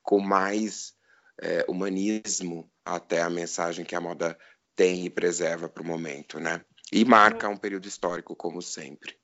com 0.04 0.20
mais 0.20 0.94
é, 1.42 1.66
humanismo 1.68 2.70
até 2.86 3.22
a 3.22 3.30
mensagem 3.30 3.84
que 3.84 3.96
a 3.96 4.02
moda 4.02 4.38
tem 4.76 5.06
e 5.06 5.10
preserva 5.10 5.68
para 5.68 5.82
o 5.82 5.86
momento, 5.86 6.40
né? 6.40 6.64
E 6.92 7.04
marca 7.04 7.50
um 7.50 7.58
período 7.58 7.88
histórico, 7.88 8.36
como 8.36 8.62
sempre. 8.62 9.18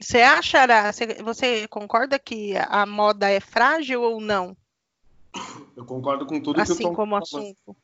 Você 0.00 0.18
acha, 0.18 0.60
Ara, 0.60 0.92
você 1.24 1.66
concorda 1.68 2.18
que 2.18 2.56
a 2.56 2.84
moda 2.84 3.28
é 3.30 3.40
frágil 3.40 4.02
ou 4.02 4.20
não? 4.20 4.56
Eu 5.76 5.84
concordo 5.84 6.26
com 6.26 6.40
tudo 6.40 6.60
assim 6.60 6.76
que 6.76 6.82
eu 6.82 6.88
Assim 6.88 6.96
como 6.96 7.16
assunto. 7.16 7.76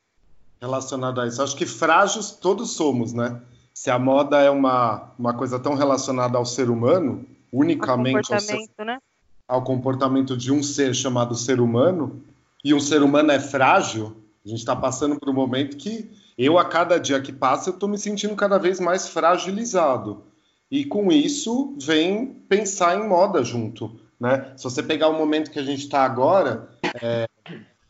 Relacionado 0.61 1.21
a 1.21 1.27
isso. 1.27 1.41
Acho 1.41 1.55
que 1.55 1.65
frágeis 1.65 2.31
todos 2.31 2.71
somos, 2.71 3.13
né? 3.13 3.41
Se 3.73 3.89
a 3.89 3.99
moda 3.99 4.41
é 4.41 4.49
uma, 4.49 5.11
uma 5.17 5.33
coisa 5.33 5.59
tão 5.59 5.75
relacionada 5.75 6.37
ao 6.37 6.45
ser 6.45 6.69
humano, 6.69 7.25
unicamente 7.51 8.33
ao 8.33 8.39
comportamento, 8.39 8.69
ao, 8.69 8.75
ser, 8.75 8.85
né? 8.85 8.97
ao 9.47 9.63
comportamento 9.63 10.37
de 10.37 10.51
um 10.51 10.63
ser 10.63 10.95
chamado 10.95 11.35
ser 11.35 11.59
humano, 11.59 12.21
e 12.63 12.73
um 12.73 12.79
ser 12.79 13.03
humano 13.03 13.31
é 13.31 13.39
frágil, 13.39 14.15
a 14.45 14.49
gente 14.49 14.59
está 14.59 14.75
passando 14.75 15.19
por 15.19 15.29
um 15.29 15.33
momento 15.33 15.77
que 15.77 16.09
eu, 16.37 16.57
a 16.57 16.65
cada 16.65 16.97
dia 16.97 17.21
que 17.21 17.31
passa, 17.31 17.69
eu 17.69 17.73
estou 17.73 17.87
me 17.87 17.97
sentindo 17.97 18.35
cada 18.35 18.57
vez 18.57 18.79
mais 18.79 19.07
fragilizado. 19.07 20.23
E 20.69 20.83
com 20.83 21.11
isso 21.11 21.75
vem 21.79 22.25
pensar 22.25 22.97
em 22.97 23.07
moda 23.07 23.43
junto. 23.43 23.99
Né? 24.19 24.53
Se 24.55 24.63
você 24.63 24.81
pegar 24.81 25.09
o 25.09 25.17
momento 25.17 25.51
que 25.51 25.59
a 25.59 25.63
gente 25.63 25.83
está 25.83 26.03
agora, 26.03 26.69
é, 27.01 27.27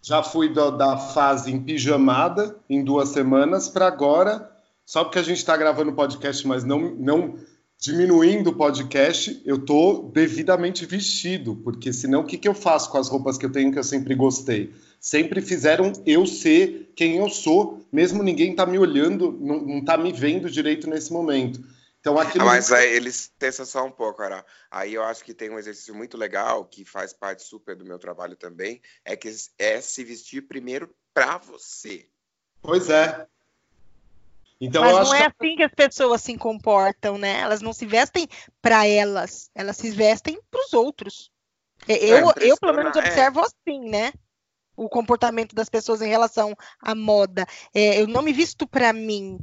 já 0.01 0.21
fui 0.21 0.49
do, 0.49 0.71
da 0.71 0.97
fase 0.97 1.51
em 1.51 1.61
pijamada 1.61 2.55
em 2.69 2.83
duas 2.83 3.09
semanas 3.09 3.69
para 3.69 3.88
agora, 3.88 4.51
só 4.85 5.03
porque 5.03 5.19
a 5.19 5.23
gente 5.23 5.38
está 5.38 5.57
gravando 5.57 5.93
podcast, 5.93 6.47
mas 6.47 6.63
não, 6.63 6.95
não 6.95 7.35
diminuindo 7.79 8.49
o 8.49 8.55
podcast, 8.55 9.41
eu 9.45 9.59
tô 9.59 10.09
devidamente 10.13 10.85
vestido, 10.85 11.55
porque 11.57 11.91
senão 11.91 12.21
o 12.21 12.23
que, 12.23 12.38
que 12.38 12.47
eu 12.47 12.53
faço 12.53 12.89
com 12.89 12.97
as 12.97 13.09
roupas 13.09 13.38
que 13.38 13.45
eu 13.45 13.51
tenho 13.51 13.71
que 13.71 13.79
eu 13.79 13.83
sempre 13.83 14.15
gostei? 14.15 14.73
Sempre 14.99 15.41
fizeram 15.41 15.91
eu 16.05 16.25
ser 16.25 16.91
quem 16.95 17.17
eu 17.17 17.29
sou, 17.29 17.85
mesmo 17.91 18.23
ninguém 18.23 18.55
tá 18.55 18.65
me 18.65 18.79
olhando, 18.79 19.38
não, 19.39 19.61
não 19.61 19.83
tá 19.83 19.97
me 19.97 20.11
vendo 20.11 20.49
direito 20.49 20.89
nesse 20.89 21.11
momento. 21.11 21.61
Então, 22.06 22.20
aqui 22.22 22.38
no... 22.38 22.46
Mas 22.46 22.72
aí 22.72 22.94
eles 22.94 23.34
pensam 23.39 23.65
só 23.65 23.84
um 23.84 23.91
pouco, 23.91 24.22
Ara. 24.22 24.46
Aí 24.70 24.94
eu 24.94 25.04
acho 25.04 25.24
que 25.24 25.34
tem 25.34 25.50
um 25.50 25.58
exercício 25.58 25.96
muito 25.96 26.15
legal, 26.15 26.63
que 26.63 26.86
faz 26.86 27.12
parte 27.12 27.41
super 27.41 27.76
do 27.76 27.84
meu 27.84 27.98
trabalho 27.98 28.36
também, 28.36 28.80
é 29.04 29.15
que 29.15 29.34
é 29.58 29.82
se 29.82 30.04
vestir 30.04 30.48
primeiro 30.48 30.94
para 31.12 31.39
você. 31.39 32.08
Pois 32.62 32.91
é. 32.91 33.26
Então, 34.62 34.84
Mas 34.84 35.08
não 35.08 35.15
é 35.15 35.20
que... 35.20 35.26
assim 35.26 35.56
que 35.56 35.63
as 35.63 35.74
pessoas 35.74 36.22
se 36.22 36.38
comportam, 36.38 37.18
né? 37.18 37.41
Elas 37.41 37.62
não 37.62 37.74
se 37.74 37.86
vestem 37.86 38.28
para 38.62 38.88
elas, 38.88 39.50
elas 39.56 39.76
se 39.76 39.89
vestem 39.89 40.39
para 40.50 40.62
os 40.62 40.74
outros. 40.74 41.32
É, 41.88 42.06
eu, 42.06 42.30
é, 42.30 42.34
eu, 42.39 42.58
pelo 42.58 42.74
menos, 42.74 42.96
observo 42.96 43.41
é. 43.41 43.44
assim, 43.44 43.89
né? 43.89 44.13
O 44.75 44.89
comportamento 44.89 45.55
das 45.55 45.69
pessoas 45.69 46.01
em 46.01 46.07
relação 46.07 46.55
à 46.81 46.93
moda. 46.93 47.45
É, 47.73 48.01
eu 48.01 48.07
não 48.07 48.21
me 48.21 48.33
visto 48.33 48.67
para 48.67 48.91
mim. 48.93 49.38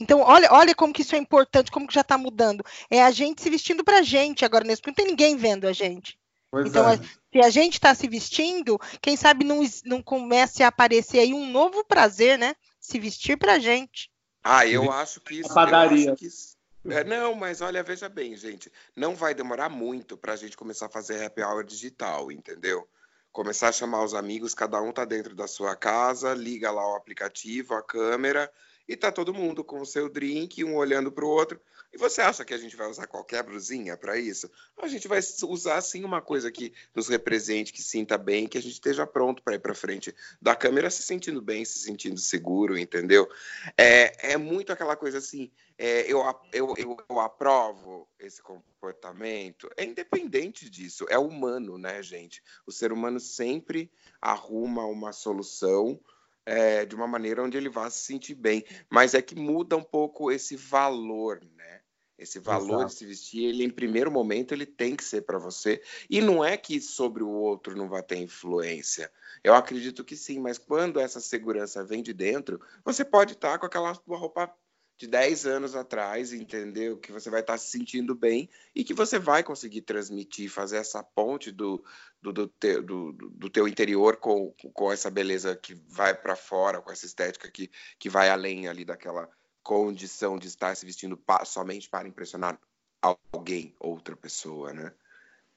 Então, 0.00 0.20
olha, 0.20 0.48
olha 0.52 0.74
como 0.74 0.92
que 0.92 1.02
isso 1.02 1.14
é 1.14 1.18
importante, 1.18 1.70
como 1.70 1.86
que 1.86 1.94
já 1.94 2.00
está 2.00 2.18
mudando. 2.18 2.64
É 2.90 3.02
a 3.02 3.10
gente 3.10 3.42
se 3.42 3.50
vestindo 3.50 3.84
para 3.84 3.98
a 3.98 4.02
gente 4.02 4.44
agora 4.44 4.64
nesse 4.64 4.82
não 4.86 4.94
tem 4.94 5.06
ninguém 5.06 5.36
vendo 5.36 5.66
a 5.66 5.72
gente. 5.72 6.18
Pois 6.50 6.68
então, 6.68 6.88
é. 6.88 6.96
se 6.96 7.44
a 7.44 7.50
gente 7.50 7.74
está 7.74 7.94
se 7.94 8.08
vestindo, 8.08 8.78
quem 9.02 9.16
sabe 9.16 9.44
não, 9.44 9.60
não 9.84 10.02
comece 10.02 10.62
a 10.62 10.68
aparecer 10.68 11.18
aí 11.18 11.34
um 11.34 11.50
novo 11.50 11.84
prazer, 11.84 12.38
né? 12.38 12.54
Se 12.80 12.98
vestir 12.98 13.36
para 13.36 13.54
a 13.54 13.58
gente. 13.58 14.10
Ah, 14.42 14.66
eu 14.66 14.90
acho 14.90 15.20
que 15.20 15.40
isso. 15.40 15.50
A 15.50 15.54
padaria. 15.54 16.16
Que 16.16 16.26
isso, 16.26 16.56
é, 16.86 17.04
não, 17.04 17.34
mas 17.34 17.60
olha, 17.60 17.82
veja 17.82 18.08
bem, 18.08 18.36
gente, 18.36 18.72
não 18.96 19.14
vai 19.14 19.34
demorar 19.34 19.68
muito 19.68 20.16
para 20.16 20.32
a 20.32 20.36
gente 20.36 20.56
começar 20.56 20.86
a 20.86 20.90
fazer 20.90 21.24
happy 21.24 21.42
hour 21.42 21.64
digital, 21.64 22.32
entendeu? 22.32 22.88
Começar 23.32 23.68
a 23.68 23.72
chamar 23.72 24.04
os 24.04 24.14
amigos, 24.14 24.54
cada 24.54 24.80
um 24.80 24.92
tá 24.92 25.04
dentro 25.04 25.34
da 25.34 25.46
sua 25.46 25.76
casa, 25.76 26.34
liga 26.34 26.70
lá 26.70 26.92
o 26.92 26.96
aplicativo, 26.96 27.74
a 27.74 27.82
câmera, 27.82 28.50
e 28.88 28.96
tá 28.96 29.12
todo 29.12 29.34
mundo 29.34 29.62
com 29.62 29.80
o 29.80 29.86
seu 29.86 30.08
drink, 30.08 30.64
um 30.64 30.76
olhando 30.76 31.12
para 31.12 31.24
o 31.24 31.28
outro. 31.28 31.60
E 31.92 31.98
você 31.98 32.20
acha 32.20 32.44
que 32.44 32.54
a 32.54 32.58
gente 32.58 32.76
vai 32.76 32.88
usar 32.88 33.06
qualquer 33.06 33.42
brusinha 33.42 33.96
para 33.96 34.18
isso? 34.18 34.50
A 34.80 34.88
gente 34.88 35.06
vai 35.06 35.20
usar 35.44 35.80
sim 35.80 36.04
uma 36.04 36.20
coisa 36.20 36.50
que 36.50 36.72
nos 36.94 37.08
represente, 37.08 37.72
que 37.72 37.82
sinta 37.82 38.16
bem, 38.16 38.46
que 38.46 38.58
a 38.58 38.62
gente 38.62 38.74
esteja 38.74 39.06
pronto 39.06 39.42
para 39.42 39.54
ir 39.54 39.58
para 39.58 39.74
frente 39.74 40.14
da 40.40 40.54
câmera, 40.56 40.90
se 40.90 41.02
sentindo 41.02 41.40
bem, 41.40 41.64
se 41.64 41.78
sentindo 41.78 42.18
seguro, 42.18 42.78
entendeu? 42.78 43.28
É, 43.76 44.32
é 44.32 44.36
muito 44.36 44.72
aquela 44.72 44.96
coisa 44.96 45.18
assim. 45.18 45.50
É, 45.78 46.10
eu, 46.10 46.20
eu, 46.52 46.74
eu, 46.76 46.96
eu 47.08 47.20
aprovo 47.20 48.08
esse 48.18 48.42
comportamento, 48.42 49.70
é 49.76 49.84
independente 49.84 50.68
disso, 50.68 51.06
é 51.08 51.18
humano, 51.18 51.78
né, 51.78 52.02
gente? 52.02 52.42
O 52.66 52.72
ser 52.72 52.92
humano 52.92 53.20
sempre 53.20 53.90
arruma 54.20 54.84
uma 54.86 55.12
solução 55.12 56.00
é, 56.48 56.86
de 56.86 56.96
uma 56.96 57.06
maneira 57.06 57.42
onde 57.42 57.58
ele 57.58 57.68
vá 57.68 57.90
se 57.90 58.06
sentir 58.06 58.34
bem, 58.34 58.64
mas 58.88 59.12
é 59.12 59.20
que 59.20 59.34
muda 59.34 59.76
um 59.76 59.82
pouco 59.82 60.32
esse 60.32 60.56
valor, 60.56 61.40
né? 61.54 61.82
Esse 62.18 62.40
valor 62.40 62.78
Exato. 62.78 62.86
de 62.86 62.94
se 62.94 63.06
vestir, 63.06 63.44
ele 63.44 63.62
em 63.62 63.70
primeiro 63.70 64.10
momento 64.10 64.52
ele 64.52 64.66
tem 64.66 64.96
que 64.96 65.04
ser 65.04 65.22
para 65.22 65.38
você. 65.38 65.80
E 66.08 66.20
não 66.20 66.42
é 66.44 66.56
que 66.56 66.80
sobre 66.80 67.22
o 67.22 67.28
outro 67.28 67.76
não 67.76 67.88
vai 67.88 68.02
ter 68.02 68.16
influência. 68.16 69.12
Eu 69.44 69.54
acredito 69.54 70.02
que 70.02 70.16
sim, 70.16 70.40
mas 70.40 70.58
quando 70.58 70.98
essa 70.98 71.20
segurança 71.20 71.84
vem 71.84 72.02
de 72.02 72.12
dentro, 72.12 72.60
você 72.82 73.04
pode 73.04 73.34
estar 73.34 73.58
com 73.58 73.66
aquela 73.66 73.92
roupa 74.08 74.52
de 74.98 75.06
10 75.06 75.46
anos 75.46 75.76
atrás, 75.76 76.32
entendeu? 76.32 76.98
Que 76.98 77.12
você 77.12 77.30
vai 77.30 77.40
estar 77.40 77.56
se 77.56 77.70
sentindo 77.70 78.16
bem 78.16 78.50
e 78.74 78.82
que 78.82 78.92
você 78.92 79.16
vai 79.16 79.44
conseguir 79.44 79.82
transmitir, 79.82 80.50
fazer 80.50 80.78
essa 80.78 81.04
ponte 81.04 81.52
do, 81.52 81.82
do, 82.20 82.32
do, 82.32 82.48
te, 82.48 82.80
do, 82.80 83.12
do 83.12 83.48
teu 83.48 83.68
interior 83.68 84.16
com, 84.16 84.52
com 84.74 84.92
essa 84.92 85.08
beleza 85.08 85.54
que 85.54 85.74
vai 85.88 86.12
para 86.12 86.34
fora, 86.34 86.82
com 86.82 86.90
essa 86.90 87.06
estética 87.06 87.48
que, 87.48 87.70
que 87.96 88.10
vai 88.10 88.28
além 88.28 88.66
ali 88.66 88.84
daquela 88.84 89.30
condição 89.62 90.36
de 90.36 90.48
estar 90.48 90.74
se 90.74 90.84
vestindo 90.84 91.16
pa, 91.16 91.44
somente 91.44 91.88
para 91.88 92.08
impressionar 92.08 92.58
alguém, 93.00 93.76
outra 93.78 94.16
pessoa, 94.16 94.72
né? 94.72 94.92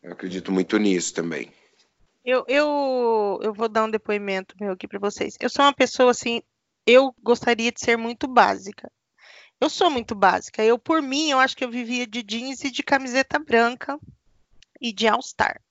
Eu 0.04 0.14
acredito 0.14 0.52
muito 0.52 0.78
nisso 0.78 1.16
também. 1.16 1.52
Eu, 2.24 2.46
eu, 2.48 3.40
eu 3.42 3.54
vou 3.54 3.68
dar 3.68 3.86
um 3.86 3.90
depoimento 3.90 4.56
meu 4.60 4.74
aqui 4.74 4.88
para 4.88 5.00
vocês. 5.00 5.36
Eu 5.40 5.50
sou 5.50 5.66
uma 5.66 5.74
pessoa 5.74 6.12
assim, 6.12 6.44
eu 6.86 7.16
gostaria 7.24 7.72
de 7.72 7.80
ser 7.80 7.98
muito 7.98 8.28
básica. 8.28 8.92
Eu 9.62 9.70
sou 9.70 9.92
muito 9.92 10.16
básica. 10.16 10.64
Eu, 10.64 10.80
por 10.80 11.04
mim, 11.04 11.30
eu 11.30 11.40
acho 11.40 11.56
que 11.56 11.64
eu 11.64 11.70
vivia 11.70 12.08
de 12.08 12.24
jeans 12.24 12.64
e 12.64 12.72
de 12.72 12.82
camiseta 12.82 13.38
branca 13.38 14.00
e 14.82 14.92
de 14.92 15.08
All-Star. 15.08 15.62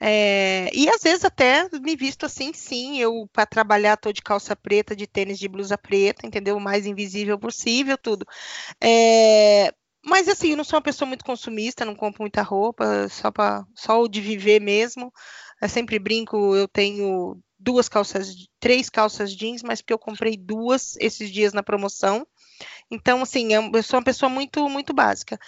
É, 0.00 0.70
e 0.72 0.88
às 0.88 1.02
vezes 1.02 1.24
até 1.24 1.68
me 1.80 1.96
visto 1.96 2.24
assim, 2.24 2.52
sim, 2.52 2.98
eu 2.98 3.28
para 3.32 3.44
trabalhar 3.44 3.96
tô 3.96 4.12
de 4.12 4.22
calça 4.22 4.54
preta, 4.54 4.94
de 4.94 5.08
tênis 5.08 5.38
de 5.40 5.48
blusa 5.48 5.76
preta, 5.76 6.24
entendeu? 6.24 6.56
O 6.56 6.60
mais 6.60 6.86
invisível 6.86 7.36
possível, 7.36 7.98
tudo. 7.98 8.24
É, 8.80 9.72
mas 10.06 10.28
assim, 10.28 10.50
eu 10.50 10.56
não 10.56 10.62
sou 10.64 10.76
uma 10.76 10.82
pessoa 10.82 11.08
muito 11.08 11.24
consumista, 11.24 11.84
não 11.84 11.96
compro 11.96 12.22
muita 12.22 12.42
roupa, 12.42 13.08
só 13.08 13.32
para 13.32 13.64
só 13.74 14.00
o 14.00 14.08
de 14.08 14.20
viver 14.20 14.60
mesmo. 14.60 15.12
Eu 15.60 15.68
sempre 15.68 15.98
brinco, 15.98 16.54
eu 16.54 16.68
tenho 16.68 17.36
duas 17.58 17.88
calças, 17.88 18.32
três 18.60 18.88
calças 18.88 19.34
jeans, 19.34 19.62
mas 19.64 19.80
porque 19.80 19.92
eu 19.92 19.98
comprei 19.98 20.36
duas 20.36 20.94
esses 21.00 21.30
dias 21.30 21.52
na 21.52 21.64
promoção. 21.64 22.24
Então, 22.90 23.22
assim, 23.22 23.48
eu 23.52 23.82
sou 23.82 23.98
uma 23.98 24.04
pessoa 24.04 24.30
muito, 24.30 24.66
muito 24.68 24.94
básica. 24.94 25.38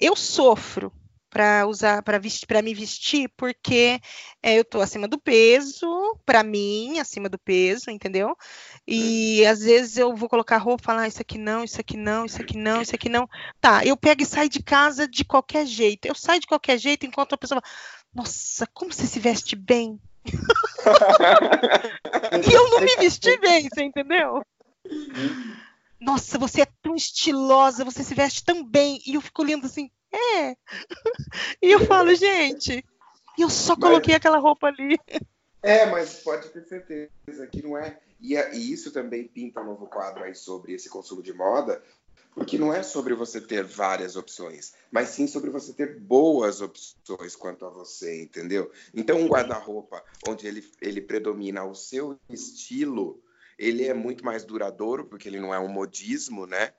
Eu 0.00 0.16
sofro 0.16 0.92
para 1.36 1.66
usar, 1.66 2.02
para 2.02 2.18
vestir, 2.18 2.46
para 2.46 2.62
me 2.62 2.72
vestir, 2.72 3.30
porque 3.36 4.00
é, 4.42 4.58
eu 4.58 4.64
tô 4.64 4.80
acima 4.80 5.06
do 5.06 5.18
peso, 5.18 5.86
para 6.24 6.42
mim, 6.42 6.98
acima 6.98 7.28
do 7.28 7.38
peso, 7.38 7.90
entendeu? 7.90 8.34
E 8.88 9.44
às 9.44 9.60
vezes 9.60 9.98
eu 9.98 10.16
vou 10.16 10.30
colocar 10.30 10.56
roupa, 10.56 10.84
falar 10.84 11.02
ah, 11.02 11.08
isso 11.08 11.20
aqui 11.20 11.36
não, 11.36 11.62
isso 11.62 11.78
aqui 11.78 11.94
não, 11.94 12.24
isso 12.24 12.40
aqui 12.40 12.56
não, 12.56 12.80
isso 12.80 12.94
aqui 12.94 13.10
não. 13.10 13.28
Tá, 13.60 13.84
eu 13.84 13.98
pego 13.98 14.22
e 14.22 14.26
saio 14.26 14.48
de 14.48 14.62
casa 14.62 15.06
de 15.06 15.26
qualquer 15.26 15.66
jeito. 15.66 16.06
Eu 16.06 16.14
saio 16.14 16.40
de 16.40 16.46
qualquer 16.46 16.78
jeito 16.78 17.04
enquanto 17.04 17.34
a 17.34 17.38
pessoa 17.38 17.60
fala, 17.60 17.74
nossa, 18.14 18.66
como 18.72 18.90
você 18.90 19.06
se 19.06 19.20
veste 19.20 19.54
bem. 19.54 20.00
e 20.24 20.32
eu 22.52 22.70
não 22.70 22.80
me 22.80 22.96
vesti 23.00 23.38
bem, 23.38 23.68
você 23.68 23.82
entendeu? 23.82 24.40
Nossa, 26.00 26.38
você 26.38 26.62
é 26.62 26.66
tão 26.82 26.94
estilosa, 26.94 27.84
você 27.84 28.04
se 28.04 28.14
veste 28.14 28.44
tão 28.44 28.64
bem. 28.64 29.00
E 29.06 29.14
eu 29.14 29.20
fico 29.20 29.42
olhando 29.42 29.66
assim, 29.66 29.90
é. 30.12 30.50
e 31.62 31.70
eu 31.72 31.84
falo, 31.86 32.14
gente, 32.14 32.84
eu 33.38 33.50
só 33.50 33.76
coloquei 33.76 34.12
mas, 34.12 34.16
aquela 34.16 34.38
roupa 34.38 34.68
ali. 34.68 34.98
É, 35.62 35.86
mas 35.86 36.20
pode 36.20 36.48
ter 36.50 36.62
certeza 36.62 37.46
que 37.50 37.62
não 37.62 37.76
é. 37.76 37.98
E, 38.20 38.34
e 38.34 38.72
isso 38.72 38.90
também 38.90 39.26
pinta 39.26 39.60
um 39.60 39.66
novo 39.66 39.86
quadro 39.86 40.24
aí 40.24 40.34
sobre 40.34 40.72
esse 40.72 40.88
consumo 40.88 41.22
de 41.22 41.32
moda, 41.32 41.82
porque 42.34 42.58
não 42.58 42.72
é 42.72 42.82
sobre 42.82 43.14
você 43.14 43.40
ter 43.40 43.64
várias 43.64 44.14
opções, 44.14 44.74
mas 44.90 45.08
sim 45.08 45.26
sobre 45.26 45.48
você 45.50 45.72
ter 45.72 45.98
boas 45.98 46.60
opções 46.60 47.34
quanto 47.34 47.64
a 47.64 47.70
você, 47.70 48.22
entendeu? 48.22 48.70
Então, 48.94 49.18
um 49.18 49.26
guarda-roupa 49.26 50.04
onde 50.28 50.46
ele, 50.46 50.70
ele 50.80 51.00
predomina 51.00 51.64
o 51.64 51.74
seu 51.74 52.18
estilo 52.28 53.22
ele 53.58 53.84
é 53.84 53.94
muito 53.94 54.24
mais 54.24 54.44
duradouro, 54.44 55.04
porque 55.04 55.28
ele 55.28 55.40
não 55.40 55.54
é 55.54 55.58
um 55.58 55.68
modismo, 55.68 56.46
né? 56.46 56.72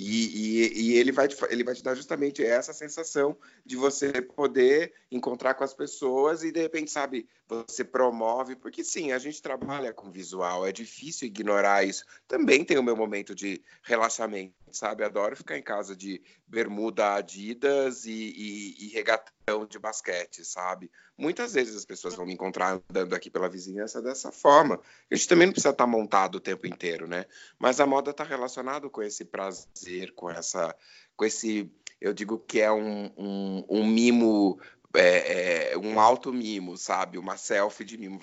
E, 0.00 0.26
e, 0.26 0.80
e, 0.80 0.96
ele, 0.96 1.10
vai 1.10 1.26
te, 1.26 1.36
ele 1.50 1.64
vai 1.64 1.74
te 1.74 1.82
dar 1.82 1.96
justamente 1.96 2.44
essa 2.44 2.72
sensação 2.72 3.36
de 3.66 3.74
você 3.74 4.22
poder 4.22 4.92
encontrar 5.10 5.54
com 5.54 5.64
as 5.64 5.74
pessoas 5.74 6.44
e, 6.44 6.52
de 6.52 6.60
repente, 6.60 6.88
sabe, 6.88 7.28
você 7.48 7.82
promove, 7.82 8.54
porque 8.54 8.84
sim, 8.84 9.10
a 9.10 9.18
gente 9.18 9.42
trabalha 9.42 9.92
com 9.92 10.08
visual, 10.08 10.64
é 10.64 10.70
difícil 10.70 11.26
ignorar 11.26 11.84
isso. 11.84 12.04
Também 12.28 12.64
tem 12.64 12.78
o 12.78 12.82
meu 12.82 12.96
momento 12.96 13.34
de 13.34 13.60
relaxamento, 13.82 14.54
sabe? 14.70 15.02
Adoro 15.02 15.36
ficar 15.36 15.58
em 15.58 15.62
casa 15.62 15.96
de 15.96 16.22
bermuda 16.46 17.14
Adidas 17.14 18.04
e, 18.04 18.12
e, 18.12 18.86
e 18.86 18.88
regatão 18.90 19.34
de 19.68 19.78
basquete, 19.78 20.44
sabe? 20.44 20.90
Muitas 21.16 21.54
vezes 21.54 21.76
as 21.76 21.84
pessoas 21.84 22.14
vão 22.14 22.26
me 22.26 22.34
encontrar 22.34 22.80
andando 22.90 23.14
aqui 23.14 23.30
pela 23.30 23.48
vizinhança 23.48 24.00
dessa 24.00 24.30
forma. 24.30 24.80
A 25.10 25.14
gente 25.14 25.28
também 25.28 25.46
não 25.46 25.52
precisa 25.52 25.72
estar 25.72 25.86
montado 25.86 26.36
o 26.36 26.40
tempo 26.40 26.66
inteiro, 26.66 27.06
né? 27.06 27.24
Mas 27.58 27.80
a 27.80 27.86
moda 27.86 28.10
está 28.10 28.24
relacionada 28.24 28.88
com 28.88 29.02
esse 29.02 29.24
prazer, 29.24 30.12
com 30.14 30.30
essa, 30.30 30.74
com 31.16 31.24
esse, 31.24 31.70
eu 32.00 32.12
digo 32.12 32.38
que 32.38 32.60
é 32.60 32.70
um, 32.70 33.10
um, 33.16 33.64
um 33.68 33.86
mimo, 33.86 34.60
é, 34.94 35.72
é, 35.72 35.78
um 35.78 35.98
alto 35.98 36.32
mimo, 36.32 36.76
sabe? 36.76 37.18
Uma 37.18 37.36
selfie 37.36 37.84
de 37.84 37.98
mimo. 37.98 38.20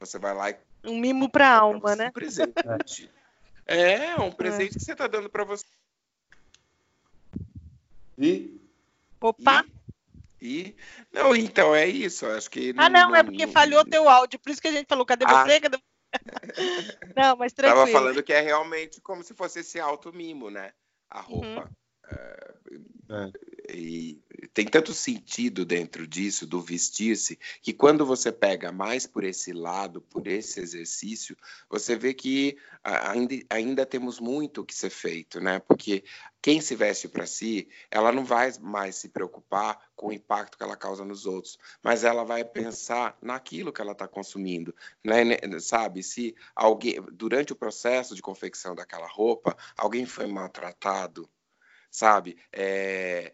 Você 0.00 0.18
vai 0.18 0.34
lá 0.34 0.50
e 0.50 0.56
um 0.84 0.98
mimo 0.98 1.28
para 1.28 1.48
a 1.48 1.58
alma, 1.58 1.96
né? 1.96 2.08
Um 2.08 2.12
presente. 2.12 3.10
é, 3.66 4.14
um 4.16 4.30
presente 4.30 4.76
é. 4.76 4.78
que 4.78 4.84
você 4.84 4.92
está 4.92 5.06
dando 5.06 5.28
para 5.28 5.44
você. 5.44 5.64
E? 8.16 8.60
Opa! 9.20 9.64
E? 9.66 9.77
E 10.40 10.76
não, 11.12 11.34
então 11.34 11.74
é 11.74 11.86
isso. 11.86 12.26
Acho 12.26 12.50
que 12.50 12.72
ah, 12.76 12.88
não, 12.88 13.10
não 13.10 13.16
é 13.16 13.22
porque 13.22 13.46
não, 13.46 13.52
falhou 13.52 13.84
teu 13.84 14.08
áudio, 14.08 14.38
por 14.38 14.50
isso 14.50 14.60
que 14.60 14.68
a 14.68 14.72
gente 14.72 14.86
falou, 14.86 15.04
cadê 15.04 15.24
ah. 15.26 15.44
você? 15.44 15.60
Cadê... 15.60 15.78
não, 17.16 17.36
mas 17.36 17.52
tranquilo. 17.52 17.86
Tava 17.86 17.92
falando 17.92 18.22
que 18.22 18.32
é 18.32 18.40
realmente 18.40 19.00
como 19.00 19.22
se 19.22 19.34
fosse 19.34 19.60
esse 19.60 19.80
alto 19.80 20.12
mimo, 20.12 20.50
né? 20.50 20.72
A 21.10 21.20
roupa. 21.20 21.46
Uhum. 21.46 21.68
É. 22.10 23.32
E 23.70 24.20
tem 24.54 24.66
tanto 24.66 24.94
sentido 24.94 25.64
dentro 25.64 26.06
disso, 26.06 26.46
do 26.46 26.60
vestir-se, 26.60 27.38
que 27.62 27.72
quando 27.72 28.04
você 28.04 28.32
pega 28.32 28.72
mais 28.72 29.06
por 29.06 29.24
esse 29.24 29.52
lado, 29.52 30.00
por 30.00 30.26
esse 30.26 30.60
exercício, 30.60 31.36
você 31.68 31.96
vê 31.96 32.14
que 32.14 32.56
ainda, 32.82 33.34
ainda 33.50 33.86
temos 33.86 34.20
muito 34.20 34.64
que 34.64 34.74
ser 34.74 34.90
feito, 34.90 35.40
né? 35.40 35.58
Porque 35.58 36.04
quem 36.40 36.60
se 36.60 36.74
veste 36.74 37.08
para 37.08 37.26
si, 37.26 37.68
ela 37.90 38.10
não 38.10 38.24
vai 38.24 38.52
mais 38.60 38.96
se 38.96 39.08
preocupar 39.08 39.90
com 39.94 40.08
o 40.08 40.12
impacto 40.12 40.56
que 40.56 40.64
ela 40.64 40.76
causa 40.76 41.04
nos 41.04 41.26
outros, 41.26 41.58
mas 41.82 42.04
ela 42.04 42.24
vai 42.24 42.44
pensar 42.44 43.18
naquilo 43.20 43.72
que 43.72 43.80
ela 43.80 43.92
está 43.92 44.08
consumindo, 44.08 44.74
né? 45.04 45.36
Sabe? 45.60 46.02
Se 46.02 46.34
alguém, 46.54 47.00
durante 47.12 47.52
o 47.52 47.56
processo 47.56 48.14
de 48.14 48.22
confecção 48.22 48.74
daquela 48.74 49.08
roupa, 49.08 49.56
alguém 49.76 50.06
foi 50.06 50.26
maltratado, 50.26 51.28
sabe? 51.90 52.38
É, 52.52 53.32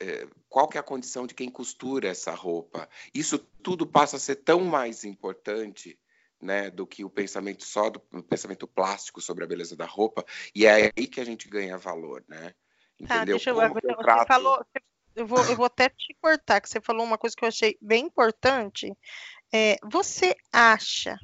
é, 0.00 0.26
qual 0.48 0.68
que 0.68 0.76
é 0.76 0.80
a 0.80 0.84
condição 0.84 1.26
de 1.26 1.34
quem 1.34 1.50
costura 1.50 2.08
essa 2.08 2.32
roupa? 2.32 2.88
Isso 3.14 3.38
tudo 3.38 3.86
passa 3.86 4.16
a 4.16 4.20
ser 4.20 4.36
tão 4.36 4.64
mais 4.64 5.04
importante 5.04 5.98
né, 6.40 6.70
do 6.70 6.86
que 6.86 7.04
o 7.04 7.10
pensamento 7.10 7.64
só 7.64 7.88
do 7.88 8.00
pensamento 8.00 8.66
plástico 8.66 9.20
sobre 9.20 9.44
a 9.44 9.46
beleza 9.46 9.76
da 9.76 9.86
roupa, 9.86 10.24
e 10.52 10.66
é 10.66 10.90
aí 10.96 11.06
que 11.06 11.20
a 11.20 11.24
gente 11.24 11.48
ganha 11.48 11.78
valor, 11.78 12.24
né? 12.28 12.52
Tá, 13.06 13.16
Entendeu? 13.16 13.36
deixa 13.36 13.50
eu, 13.50 13.96
trato... 13.98 14.26
falou, 14.26 14.64
eu 15.14 15.26
vou, 15.26 15.44
eu 15.44 15.56
vou 15.56 15.66
até 15.66 15.88
te 15.88 16.14
cortar, 16.20 16.60
que 16.60 16.68
você 16.68 16.80
falou 16.80 17.06
uma 17.06 17.16
coisa 17.16 17.36
que 17.36 17.44
eu 17.44 17.48
achei 17.48 17.78
bem 17.80 18.06
importante. 18.06 18.92
É, 19.52 19.76
você 19.84 20.34
acha 20.52 21.16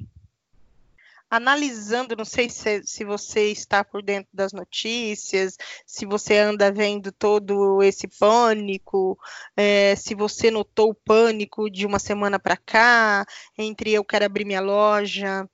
analisando, 1.29 2.15
não 2.15 2.25
sei 2.25 2.49
se, 2.49 2.81
se 2.83 3.03
você 3.05 3.51
está 3.51 3.83
por 3.83 4.01
dentro 4.01 4.29
das 4.33 4.51
notícias, 4.51 5.57
se 5.85 6.05
você 6.05 6.37
anda 6.37 6.71
vendo 6.71 7.11
todo 7.11 7.83
esse 7.83 8.07
pânico, 8.07 9.17
é, 9.55 9.95
se 9.95 10.15
você 10.15 10.49
notou 10.49 10.89
o 10.89 10.95
pânico 10.95 11.69
de 11.69 11.85
uma 11.85 11.99
semana 11.99 12.39
para 12.39 12.57
cá, 12.57 13.25
entre 13.57 13.91
eu 13.93 14.03
quero 14.03 14.25
abrir 14.25 14.45
minha 14.45 14.61
loja, 14.61 15.47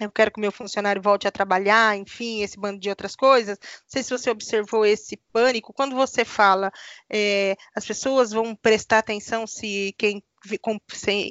eu 0.00 0.10
quero 0.10 0.30
que 0.30 0.38
o 0.38 0.40
meu 0.40 0.50
funcionário 0.52 1.02
volte 1.02 1.28
a 1.28 1.32
trabalhar, 1.32 1.96
enfim, 1.96 2.42
esse 2.42 2.58
bando 2.58 2.80
de 2.80 2.88
outras 2.88 3.14
coisas. 3.14 3.58
Não 3.60 3.68
sei 3.86 4.02
se 4.02 4.10
você 4.10 4.30
observou 4.30 4.84
esse 4.84 5.16
pânico. 5.32 5.72
Quando 5.72 5.94
você 5.94 6.24
fala, 6.24 6.72
é, 7.10 7.56
as 7.74 7.84
pessoas 7.84 8.32
vão 8.32 8.54
prestar 8.54 8.98
atenção 8.98 9.46
se 9.46 9.94
quem, 9.98 10.22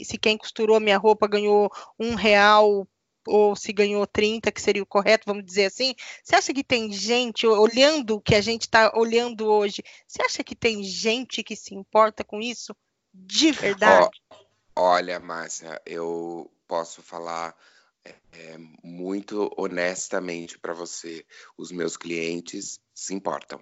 se 0.03 0.17
quem 0.17 0.37
costurou 0.37 0.79
minha 0.79 0.97
roupa 0.97 1.27
ganhou 1.27 1.71
um 1.99 2.15
real 2.15 2.87
ou 3.27 3.55
se 3.55 3.71
ganhou 3.71 4.05
30, 4.07 4.51
que 4.51 4.61
seria 4.61 4.83
o 4.83 4.85
correto, 4.85 5.25
vamos 5.25 5.45
dizer 5.45 5.65
assim. 5.65 5.93
Você 6.23 6.35
acha 6.35 6.53
que 6.53 6.63
tem 6.63 6.91
gente, 6.91 7.45
olhando 7.45 8.15
o 8.15 8.21
que 8.21 8.35
a 8.35 8.41
gente 8.41 8.63
está 8.63 8.91
olhando 8.95 9.47
hoje, 9.47 9.83
você 10.07 10.21
acha 10.23 10.43
que 10.43 10.55
tem 10.55 10.83
gente 10.83 11.43
que 11.43 11.55
se 11.55 11.75
importa 11.75 12.23
com 12.23 12.39
isso? 12.41 12.75
De 13.13 13.51
verdade? 13.51 14.09
Oh, 14.29 14.35
olha, 14.75 15.19
Márcia, 15.19 15.81
eu 15.85 16.51
posso 16.67 17.01
falar 17.01 17.55
é, 18.03 18.57
muito 18.83 19.51
honestamente 19.57 20.57
para 20.57 20.73
você. 20.73 21.25
Os 21.57 21.71
meus 21.71 21.97
clientes 21.97 22.79
se 22.93 23.13
importam. 23.13 23.61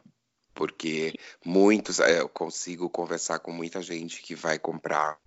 Porque 0.53 1.13
muitos, 1.45 1.99
é, 1.99 2.19
eu 2.19 2.27
consigo 2.27 2.89
conversar 2.89 3.39
com 3.39 3.51
muita 3.51 3.81
gente 3.81 4.21
que 4.21 4.35
vai 4.35 4.59
comprar 4.59 5.17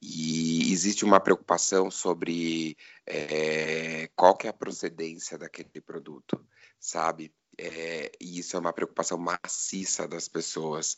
e 0.00 0.72
existe 0.72 1.04
uma 1.04 1.20
preocupação 1.20 1.90
sobre 1.90 2.76
é, 3.06 4.08
qual 4.14 4.36
que 4.36 4.46
é 4.46 4.50
a 4.50 4.52
procedência 4.52 5.38
daquele 5.38 5.80
produto, 5.80 6.44
sabe? 6.78 7.32
É, 7.58 8.12
e 8.20 8.38
isso 8.38 8.54
é 8.54 8.60
uma 8.60 8.72
preocupação 8.72 9.16
maciça 9.16 10.06
das 10.06 10.28
pessoas. 10.28 10.96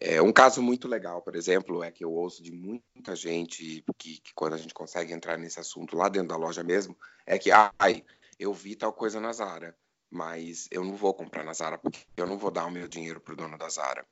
É, 0.00 0.22
um 0.22 0.32
caso 0.32 0.62
muito 0.62 0.86
legal, 0.86 1.20
por 1.22 1.34
exemplo, 1.34 1.82
é 1.82 1.90
que 1.90 2.04
eu 2.04 2.12
ouço 2.12 2.42
de 2.42 2.52
muita 2.52 3.16
gente 3.16 3.84
que, 3.98 4.20
que, 4.20 4.32
quando 4.34 4.54
a 4.54 4.58
gente 4.58 4.72
consegue 4.72 5.12
entrar 5.12 5.36
nesse 5.36 5.58
assunto 5.58 5.96
lá 5.96 6.08
dentro 6.08 6.28
da 6.28 6.36
loja 6.36 6.62
mesmo, 6.62 6.96
é 7.26 7.36
que, 7.36 7.50
ai, 7.50 8.04
eu 8.38 8.54
vi 8.54 8.76
tal 8.76 8.92
coisa 8.92 9.20
na 9.20 9.32
Zara, 9.32 9.76
mas 10.08 10.68
eu 10.70 10.84
não 10.84 10.96
vou 10.96 11.12
comprar 11.12 11.44
na 11.44 11.52
Zara 11.52 11.76
porque 11.76 12.06
eu 12.16 12.26
não 12.26 12.38
vou 12.38 12.52
dar 12.52 12.66
o 12.66 12.70
meu 12.70 12.86
dinheiro 12.86 13.20
para 13.20 13.34
o 13.34 13.36
dono 13.36 13.58
da 13.58 13.68
Zara. 13.68 14.06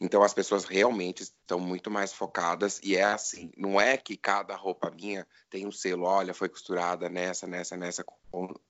Então 0.00 0.22
as 0.22 0.34
pessoas 0.34 0.64
realmente 0.64 1.22
estão 1.22 1.58
muito 1.58 1.90
mais 1.90 2.12
focadas 2.12 2.80
e 2.82 2.96
é 2.96 3.04
assim, 3.04 3.50
não 3.56 3.80
é 3.80 3.96
que 3.96 4.16
cada 4.16 4.54
roupa 4.54 4.90
minha 4.90 5.26
tem 5.50 5.66
um 5.66 5.72
selo, 5.72 6.04
olha, 6.04 6.34
foi 6.34 6.48
costurada 6.48 7.08
nessa, 7.08 7.46
nessa, 7.46 7.76
nessa 7.76 8.04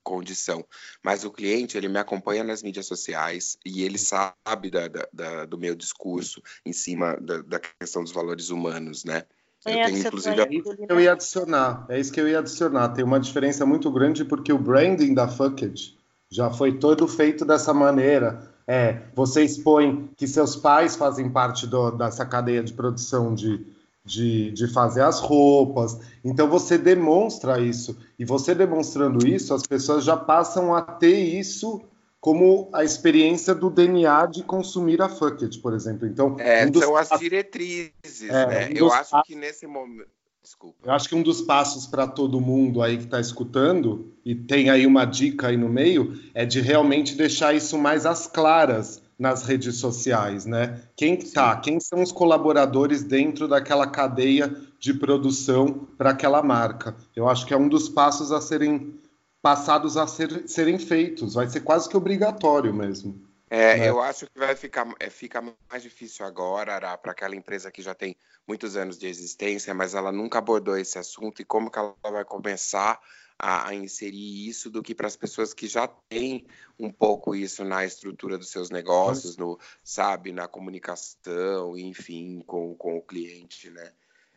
condição. 0.03 0.65
Mas 1.03 1.25
o 1.25 1.31
cliente, 1.31 1.77
ele 1.77 1.89
me 1.89 1.99
acompanha 1.99 2.45
nas 2.45 2.63
mídias 2.63 2.87
sociais 2.87 3.57
e 3.65 3.83
ele 3.83 3.99
sabe 3.99 4.71
da, 4.71 4.89
da, 5.13 5.45
do 5.45 5.59
meu 5.59 5.75
discurso 5.75 6.43
em 6.65 6.73
cima 6.73 7.17
da, 7.21 7.43
da 7.43 7.59
questão 7.59 8.03
dos 8.03 8.13
valores 8.13 8.51
humanos, 8.51 9.05
né? 9.05 9.25
Eu 9.65 9.73
é, 9.73 9.87
tenho, 9.87 9.99
inclusive, 9.99 10.41
é 10.41 10.49
isso 10.55 10.77
que 10.77 10.93
eu 10.93 11.01
ia 11.01 11.13
adicionar. 11.13 11.87
É 11.89 11.99
isso 11.99 12.13
que 12.13 12.21
eu 12.21 12.29
ia 12.29 12.39
adicionar. 12.39 12.91
Tem 12.91 13.05
uma 13.05 13.19
diferença 13.19 13.67
muito 13.67 13.91
grande 13.91 14.25
porque 14.25 14.53
o 14.53 14.59
branding 14.59 15.13
da 15.13 15.27
Fucked 15.27 15.97
já 16.31 16.51
foi 16.51 16.79
todo 16.79 17.07
feito 17.09 17.45
dessa 17.45 17.75
maneira 17.75 18.55
é, 18.67 19.03
você 19.15 19.45
expõe 19.45 20.11
que 20.17 20.27
seus 20.27 20.57
pais 20.57 20.97
fazem 20.97 21.31
parte 21.31 21.67
do, 21.67 21.91
dessa 21.93 22.27
cadeia 22.27 22.63
de 22.63 22.73
produção 22.73 23.35
de, 23.35 23.65
de, 24.05 24.51
de, 24.51 24.67
fazer 24.73 25.03
as 25.03 25.21
roupas. 25.21 26.01
Então 26.25 26.49
você 26.49 26.77
demonstra 26.77 27.61
isso. 27.61 27.97
E 28.19 28.25
você 28.25 28.55
demonstrando 28.55 29.27
isso, 29.27 29.55
as 29.55 29.63
pessoas 29.63 30.05
já 30.05 30.17
passam 30.17 30.75
a 30.75 30.83
ter 30.83 31.17
isso 31.17 31.81
como 32.21 32.69
a 32.73 32.83
experiência 32.83 33.55
do 33.55 33.71
DNA 33.71 34.27
de 34.27 34.43
consumir 34.43 35.01
a 35.01 35.09
Fucket, 35.09 35.61
por 35.61 35.73
exemplo. 35.73 36.09
Então, 36.09 36.35
é, 36.41 36.67
um 36.67 36.71
dos... 36.73 36.83
são 36.83 36.97
as 36.97 37.09
diretrizes, 37.21 38.23
é, 38.23 38.47
né? 38.47 38.69
Um 38.71 38.77
Eu 38.79 38.93
acho 38.93 39.23
que 39.23 39.37
nesse 39.37 39.65
momento 39.65 40.16
Desculpa. 40.47 40.79
Eu 40.85 40.93
acho 40.93 41.09
que 41.09 41.15
um 41.17 41.25
dos 41.25 41.41
passos 41.41 41.89
para 41.89 42.07
todo 42.07 42.41
mundo 42.41 42.81
aí 42.81 42.97
que 42.97 43.03
está 43.03 43.19
escutando, 43.19 44.13
e 44.25 44.33
tem 44.33 44.71
aí 44.71 44.87
uma 44.87 45.05
dica 45.05 45.49
aí 45.49 45.57
no 45.57 45.69
meio, 45.69 46.17
é 46.33 46.47
de 46.47 46.61
realmente 46.61 47.17
deixar 47.17 47.53
isso 47.53 47.77
mais 47.77 48.07
às 48.07 48.29
claras 48.29 49.03
nas 49.19 49.43
redes 49.43 49.79
sociais, 49.79 50.47
né? 50.47 50.83
Quem 50.95 51.17
tá, 51.17 51.57
quem 51.57 51.81
são 51.81 52.01
os 52.01 52.13
colaboradores 52.13 53.03
dentro 53.03 53.49
daquela 53.49 53.89
cadeia 53.89 54.55
de 54.79 54.95
produção 54.95 55.89
para 55.99 56.11
aquela 56.11 56.41
marca? 56.45 56.95
Eu 57.17 57.29
acho 57.29 57.45
que 57.45 57.53
é 57.53 57.57
um 57.57 57.69
dos 57.69 57.89
passos 57.89 58.31
a 58.31 58.41
serem 58.41 59.01
passados 59.43 59.97
a 59.97 60.07
ser, 60.07 60.45
serem 60.47 60.79
feitos, 60.79 61.35
vai 61.35 61.49
ser 61.49 61.61
quase 61.63 61.89
que 61.89 61.97
obrigatório 61.97 62.73
mesmo. 62.73 63.26
É, 63.49 63.77
né? 63.79 63.89
eu 63.89 64.01
acho 64.01 64.27
que 64.27 64.39
vai 64.39 64.57
ficar, 64.57 64.93
é, 64.99 65.09
fica 65.09 65.41
mais 65.71 65.83
difícil 65.83 66.27
agora, 66.27 66.97
para 66.99 67.13
aquela 67.13 67.37
empresa 67.37 67.71
que 67.71 67.81
já 67.81 67.95
tem 67.95 68.17
muitos 68.47 68.77
anos 68.77 68.99
de 68.99 69.07
existência, 69.07 69.73
mas 69.73 69.95
ela 69.95 70.11
nunca 70.11 70.39
abordou 70.39 70.77
esse 70.77 70.99
assunto 70.99 71.41
e 71.41 71.45
como 71.45 71.71
que 71.71 71.79
ela 71.79 71.95
vai 72.03 72.25
começar 72.25 73.01
a, 73.39 73.69
a 73.69 73.75
inserir 73.75 74.49
isso 74.49 74.71
do 74.71 74.83
que 74.83 74.95
para 74.95 75.07
as 75.07 75.17
pessoas 75.17 75.55
que 75.55 75.69
já 75.69 75.87
têm 75.87 76.47
um 76.79 76.91
pouco 76.91 77.35
isso 77.35 77.65
na 77.65 77.85
estrutura 77.85 78.37
dos 78.37 78.51
seus 78.51 78.71
negócios, 78.71 79.37
no, 79.37 79.59
sabe, 79.85 80.33
na 80.33 80.49
comunicação, 80.49 81.77
enfim, 81.77 82.43
com, 82.47 82.75
com 82.75 82.97
o 82.97 83.03
cliente, 83.03 83.71
né? 83.71 83.93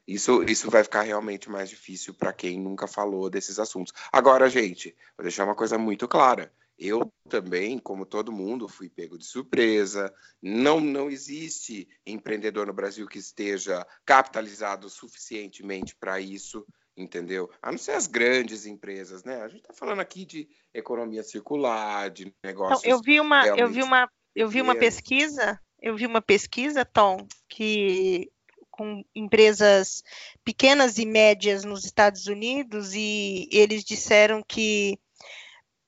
Isso, 0.07 0.43
isso 0.43 0.71
vai 0.71 0.83
ficar 0.83 1.03
realmente 1.03 1.49
mais 1.51 1.69
difícil 1.69 2.15
para 2.15 2.33
quem 2.33 2.59
nunca 2.59 2.87
falou 2.87 3.29
desses 3.29 3.59
assuntos. 3.59 3.93
Agora, 4.11 4.49
gente, 4.49 4.95
vou 5.15 5.23
deixar 5.23 5.45
uma 5.45 5.53
coisa 5.53 5.77
muito 5.77 6.07
clara. 6.07 6.51
Eu 6.79 7.11
também, 7.27 7.77
como 7.77 8.05
todo 8.05 8.31
mundo, 8.31 8.69
fui 8.69 8.89
pego 8.89 9.17
de 9.17 9.25
surpresa. 9.25 10.13
Não, 10.41 10.79
não 10.79 11.09
existe 11.09 11.89
empreendedor 12.05 12.67
no 12.67 12.73
Brasil 12.73 13.05
que 13.05 13.19
esteja 13.19 13.85
capitalizado 14.05 14.89
suficientemente 14.89 15.93
para 15.99 16.21
isso, 16.21 16.65
entendeu? 16.95 17.49
A 17.61 17.69
não 17.69 17.77
ser 17.77 17.91
as 17.91 18.07
grandes 18.07 18.65
empresas, 18.65 19.25
né? 19.25 19.41
A 19.41 19.49
gente 19.49 19.61
está 19.61 19.73
falando 19.73 19.99
aqui 19.99 20.25
de 20.25 20.47
economia 20.73 21.21
circular, 21.21 22.09
de 22.09 22.33
negócios. 22.41 22.79
Então, 22.79 22.91
eu 22.91 23.01
vi 23.01 23.19
uma, 23.19 23.45
eu 23.45 23.67
vi 23.67 23.83
uma, 23.83 24.09
eu 24.33 24.47
vi 24.47 24.61
uma 24.61 24.75
pesquisa, 24.75 25.59
eu 25.81 25.97
vi 25.97 26.05
uma 26.05 26.21
pesquisa, 26.21 26.85
Tom, 26.85 27.27
que 27.49 28.31
com 28.79 29.03
empresas 29.13 30.01
pequenas 30.45 30.97
e 30.97 31.05
médias 31.05 31.65
nos 31.65 31.83
Estados 31.83 32.27
Unidos 32.27 32.93
e 32.93 33.49
eles 33.51 33.83
disseram 33.83 34.41
que 34.41 34.97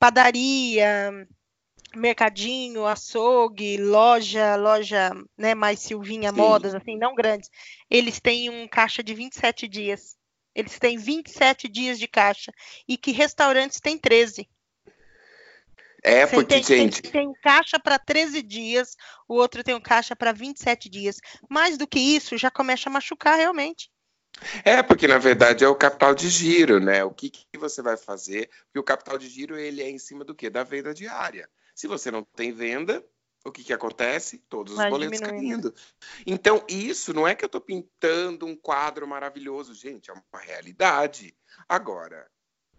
padaria, 0.02 1.28
mercadinho, 1.96 2.88
açougue, 2.88 3.78
loja, 3.78 4.56
loja, 4.56 5.12
né, 5.38 5.54
mais 5.54 5.80
Silvinha 5.80 6.32
Sim. 6.32 6.38
Modas, 6.38 6.74
assim, 6.74 6.98
não 6.98 7.14
grandes, 7.14 7.52
eles 7.88 8.20
têm 8.20 8.50
um 8.50 8.68
caixa 8.68 9.04
de 9.04 9.14
27 9.14 9.68
dias. 9.68 10.18
Eles 10.56 10.80
têm 10.80 10.98
27 10.98 11.68
dias 11.68 12.00
de 12.00 12.08
caixa. 12.08 12.52
E 12.88 12.98
que 12.98 13.12
restaurantes 13.12 13.80
têm 13.80 13.96
13. 13.96 14.50
É, 16.04 16.26
Você 16.26 16.36
porque, 16.36 16.56
tem, 16.56 16.64
gente. 16.64 17.04
Tem, 17.04 17.12
tem 17.12 17.28
um 17.30 17.34
caixa 17.40 17.80
para 17.80 18.00
13 18.00 18.42
dias, 18.42 18.96
o 19.28 19.36
outro 19.36 19.64
tem 19.64 19.76
um 19.76 19.80
caixa 19.80 20.16
para 20.16 20.32
27 20.32 20.90
dias. 20.90 21.18
Mais 21.48 21.78
do 21.78 21.88
que 21.88 22.00
isso, 22.00 22.36
já 22.40 22.50
começa 22.50 22.90
a 22.90 22.92
machucar 22.92 23.38
realmente. 23.38 23.92
É, 24.64 24.82
porque 24.82 25.08
na 25.08 25.18
verdade 25.18 25.64
é 25.64 25.68
o 25.68 25.76
capital 25.76 26.16
de 26.16 26.30
giro, 26.30 26.80
né? 26.80 27.04
O 27.04 27.12
que, 27.12 27.30
que 27.30 27.58
você 27.58 27.82
vai 27.82 27.98
fazer? 27.98 28.50
Porque 28.66 28.80
o 28.80 28.84
capital 28.84 29.18
de 29.18 29.28
giro 29.28 29.58
ele 29.58 29.82
é 29.82 29.90
em 29.90 30.00
cima 30.00 30.24
do 30.24 30.36
quê? 30.36 30.50
Da 30.50 30.64
venda 30.64 30.94
diária. 30.94 31.50
Se 31.76 31.88
você 31.88 32.12
não 32.12 32.24
tem 32.24 32.52
venda, 32.52 33.04
o 33.44 33.52
que, 33.52 33.64
que 33.64 33.74
acontece? 33.74 34.38
Todos 34.50 34.74
os 34.74 34.78
Vai 34.78 34.90
boletos 34.90 35.20
caindo. 35.20 35.74
Então, 36.26 36.64
isso 36.68 37.14
não 37.14 37.28
é 37.28 37.34
que 37.34 37.44
eu 37.44 37.48
estou 37.48 37.62
pintando 37.62 38.46
um 38.46 38.56
quadro 38.56 39.08
maravilhoso, 39.08 39.74
gente, 39.74 40.12
é 40.12 40.14
uma 40.14 40.40
realidade. 40.40 41.36
Agora, 41.68 42.30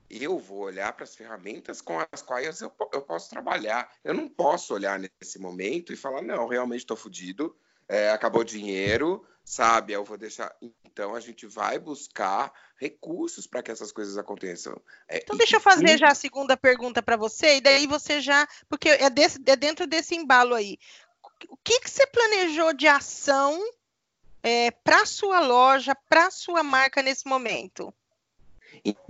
eu 0.08 0.38
vou 0.38 0.60
olhar 0.60 0.92
para 0.92 1.04
as 1.04 1.16
ferramentas 1.16 1.80
com 1.80 1.98
as 2.12 2.22
quais 2.22 2.60
eu, 2.60 2.72
eu, 2.92 3.02
posso 3.02 3.30
trabalhar. 3.30 3.90
Eu 4.04 4.14
não 4.14 4.28
posso 4.28 4.74
olhar 4.74 4.98
nesse 4.98 5.38
momento 5.38 5.92
e 5.92 5.96
falar, 5.96 6.22
não, 6.22 6.46
realmente 6.46 6.80
estou 6.80 6.96
fodido, 6.96 7.56
é, 7.92 8.08
acabou 8.08 8.40
o 8.40 8.44
dinheiro, 8.44 9.22
sabe? 9.44 9.92
Eu 9.92 10.02
vou 10.02 10.16
deixar. 10.16 10.50
Então 10.82 11.14
a 11.14 11.20
gente 11.20 11.46
vai 11.46 11.78
buscar 11.78 12.50
recursos 12.80 13.46
para 13.46 13.62
que 13.62 13.70
essas 13.70 13.92
coisas 13.92 14.16
aconteçam. 14.16 14.80
É, 15.06 15.18
então 15.18 15.36
deixa 15.36 15.56
eu 15.56 15.60
fazer 15.60 15.98
já 15.98 16.08
a 16.08 16.14
segunda 16.14 16.56
pergunta 16.56 17.02
para 17.02 17.18
você, 17.18 17.56
e 17.56 17.60
daí 17.60 17.86
você 17.86 18.22
já. 18.22 18.48
Porque 18.66 18.88
é, 18.88 19.10
desse, 19.10 19.38
é 19.44 19.54
dentro 19.54 19.86
desse 19.86 20.14
embalo 20.14 20.54
aí. 20.54 20.78
O 21.50 21.56
que, 21.62 21.80
que 21.80 21.90
você 21.90 22.06
planejou 22.06 22.72
de 22.72 22.88
ação 22.88 23.62
é, 24.42 24.70
para 24.70 25.04
sua 25.04 25.40
loja, 25.40 25.94
para 26.08 26.30
sua 26.30 26.62
marca 26.62 27.02
nesse 27.02 27.28
momento? 27.28 27.92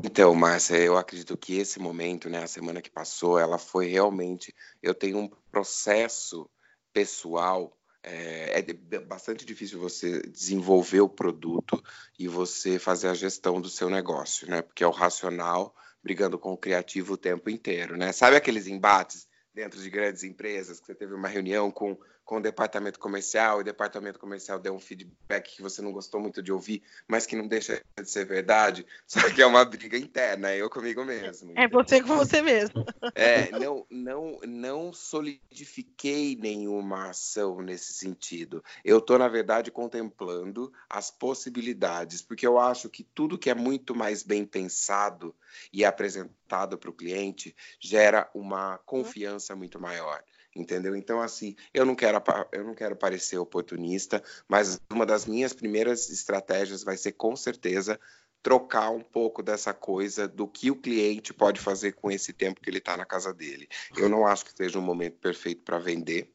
Então, 0.03 0.35
Márcia, 0.35 0.77
eu 0.77 0.99
acredito 0.99 1.37
que 1.37 1.57
esse 1.57 1.79
momento, 1.79 2.29
né, 2.29 2.43
a 2.43 2.49
semana 2.49 2.83
que 2.83 2.91
passou, 2.91 3.39
ela 3.39 3.59
foi 3.59 3.87
realmente. 3.87 4.53
Eu 4.83 4.93
tenho 4.93 5.19
um 5.19 5.31
processo 5.53 6.51
pessoal 6.93 7.73
é, 8.03 8.59
é, 8.59 8.99
bastante 8.99 9.45
difícil 9.45 9.79
você 9.79 10.21
desenvolver 10.23 11.01
o 11.01 11.09
produto 11.09 11.83
e 12.19 12.27
você 12.27 12.79
fazer 12.79 13.09
a 13.09 13.15
gestão 13.15 13.61
do 13.61 13.71
seu 13.71 13.89
negócio, 13.89 14.49
né? 14.49 14.63
Porque 14.63 14.83
é 14.83 14.87
o 14.87 14.91
racional 14.91 15.75
brigando 16.03 16.39
com 16.39 16.53
o 16.53 16.59
criativo 16.59 17.15
o 17.15 17.17
tempo 17.17 17.49
inteiro, 17.49 17.97
né? 17.97 18.11
Sabe 18.13 18.37
aqueles 18.37 18.67
embates 18.67 19.29
dentro 19.55 19.81
de 19.81 19.89
grandes 19.89 20.25
empresas 20.25 20.81
que 20.81 20.87
você 20.87 20.95
teve 20.95 21.15
uma 21.15 21.29
reunião 21.29 21.71
com 21.71 21.97
com 22.25 22.37
o 22.37 22.41
departamento 22.41 22.99
comercial, 22.99 23.59
e 23.59 23.61
o 23.63 23.65
departamento 23.65 24.19
comercial 24.19 24.59
deu 24.59 24.75
um 24.75 24.79
feedback 24.79 25.57
que 25.57 25.63
você 25.63 25.83
não 25.83 25.93
gostou 25.93 26.21
muito 26.21 26.43
de 26.43 26.53
ouvir, 26.53 26.83
mas 27.07 27.27
que 27.27 27.37
não 27.37 27.47
deixa 27.47 27.83
de 27.97 28.11
ser 28.11 28.25
verdade, 28.25 28.87
só 29.07 29.21
que 29.31 29.43
é 29.43 29.47
uma 29.47 29.65
briga 29.65 29.99
interna, 29.99 30.51
é 30.51 30.59
eu 30.59 30.71
comigo 30.71 31.05
mesmo. 31.05 31.53
É 31.57 31.69
você 31.69 32.01
com 32.01 32.17
você 32.17 32.41
mesmo. 32.41 32.85
É, 33.15 33.51
não, 33.59 33.87
não, 33.91 34.41
não 34.47 34.93
solidifiquei 34.93 36.37
nenhuma 36.37 37.11
ação 37.11 37.61
nesse 37.61 37.93
sentido. 37.93 38.63
Eu 38.85 38.99
estou, 38.99 39.19
na 39.19 39.29
verdade, 39.29 39.71
contemplando 39.71 40.73
as 40.89 41.11
possibilidades, 41.11 42.23
porque 42.23 42.47
eu 42.47 42.59
acho 42.59 42.89
que 42.89 43.03
tudo 43.03 43.39
que 43.39 43.51
é 43.51 43.55
muito 43.55 43.95
mais 43.95 44.23
bem 44.23 44.45
pensado 44.45 45.35
e 45.73 45.85
apresentado 45.85 46.79
para 46.79 46.91
o 46.91 46.95
cliente 46.95 47.55
gera 47.81 48.31
uma 48.35 48.79
confiança 48.79 49.55
muito 49.57 49.81
maior 49.81 50.23
entendeu? 50.55 50.95
Então, 50.95 51.21
assim, 51.21 51.57
eu 51.73 51.85
não 51.85 51.95
quero, 51.95 52.23
eu 52.53 52.65
não 52.65 52.75
quero 52.75 52.97
parecer 52.97 53.39
oportunista, 53.39 54.23
mas 54.47 54.81
uma 54.91 55.07
das 55.07 55.27
minhas 55.27 55.53
primeiras 55.53 56.11
estratégias 56.11 56.85
vai 56.85 56.97
ser, 56.97 57.13
com 57.13 57.35
certeza, 57.35 57.99
trocar 58.43 58.91
um 58.91 59.01
pouco 59.01 59.43
dessa 59.43 59.73
coisa 59.73 60.27
do 60.27 60.49
que 60.49 60.71
o 60.71 60.77
cliente 60.77 61.33
pode 61.33 61.61
fazer 61.61 61.93
com 61.93 62.11
esse 62.11 62.33
tempo 62.33 62.61
que 62.61 62.69
ele 62.69 62.79
está 62.79 62.97
na 62.97 63.07
casa 63.07 63.33
dele. 63.33 63.69
Eu 63.97 64.09
não 64.09 64.27
acho 64.27 64.45
que 64.45 64.53
seja 64.53 64.79
um 64.79 64.83
momento 64.83 65.19
perfeito 65.19 65.63
para 65.63 65.79
vender, 65.79 66.31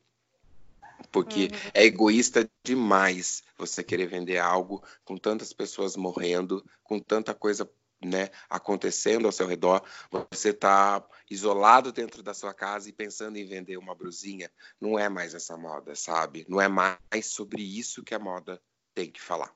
porque 1.11 1.43
uhum. 1.51 1.71
é 1.73 1.85
egoísta 1.85 2.49
demais 2.63 3.43
você 3.57 3.83
querer 3.83 4.07
vender 4.07 4.37
algo 4.37 4.83
com 5.03 5.17
tantas 5.17 5.51
pessoas 5.51 5.95
morrendo, 5.95 6.63
com 6.83 6.99
tanta 6.99 7.33
coisa 7.33 7.69
né, 8.03 8.29
acontecendo 8.49 9.25
ao 9.25 9.31
seu 9.31 9.47
redor, 9.47 9.83
você 10.31 10.49
está 10.49 11.03
isolado 11.29 11.91
dentro 11.91 12.21
da 12.21 12.33
sua 12.33 12.53
casa 12.53 12.89
e 12.89 12.93
pensando 12.93 13.37
em 13.37 13.45
vender 13.45 13.77
uma 13.77 13.95
brusinha, 13.95 14.51
não 14.79 14.97
é 14.97 15.09
mais 15.09 15.33
essa 15.33 15.57
moda, 15.57 15.95
sabe? 15.95 16.45
Não 16.47 16.61
é 16.61 16.67
mais 16.67 16.97
sobre 17.23 17.61
isso 17.61 18.03
que 18.03 18.13
a 18.13 18.19
moda 18.19 18.61
tem 18.93 19.09
que 19.09 19.21
falar. 19.21 19.51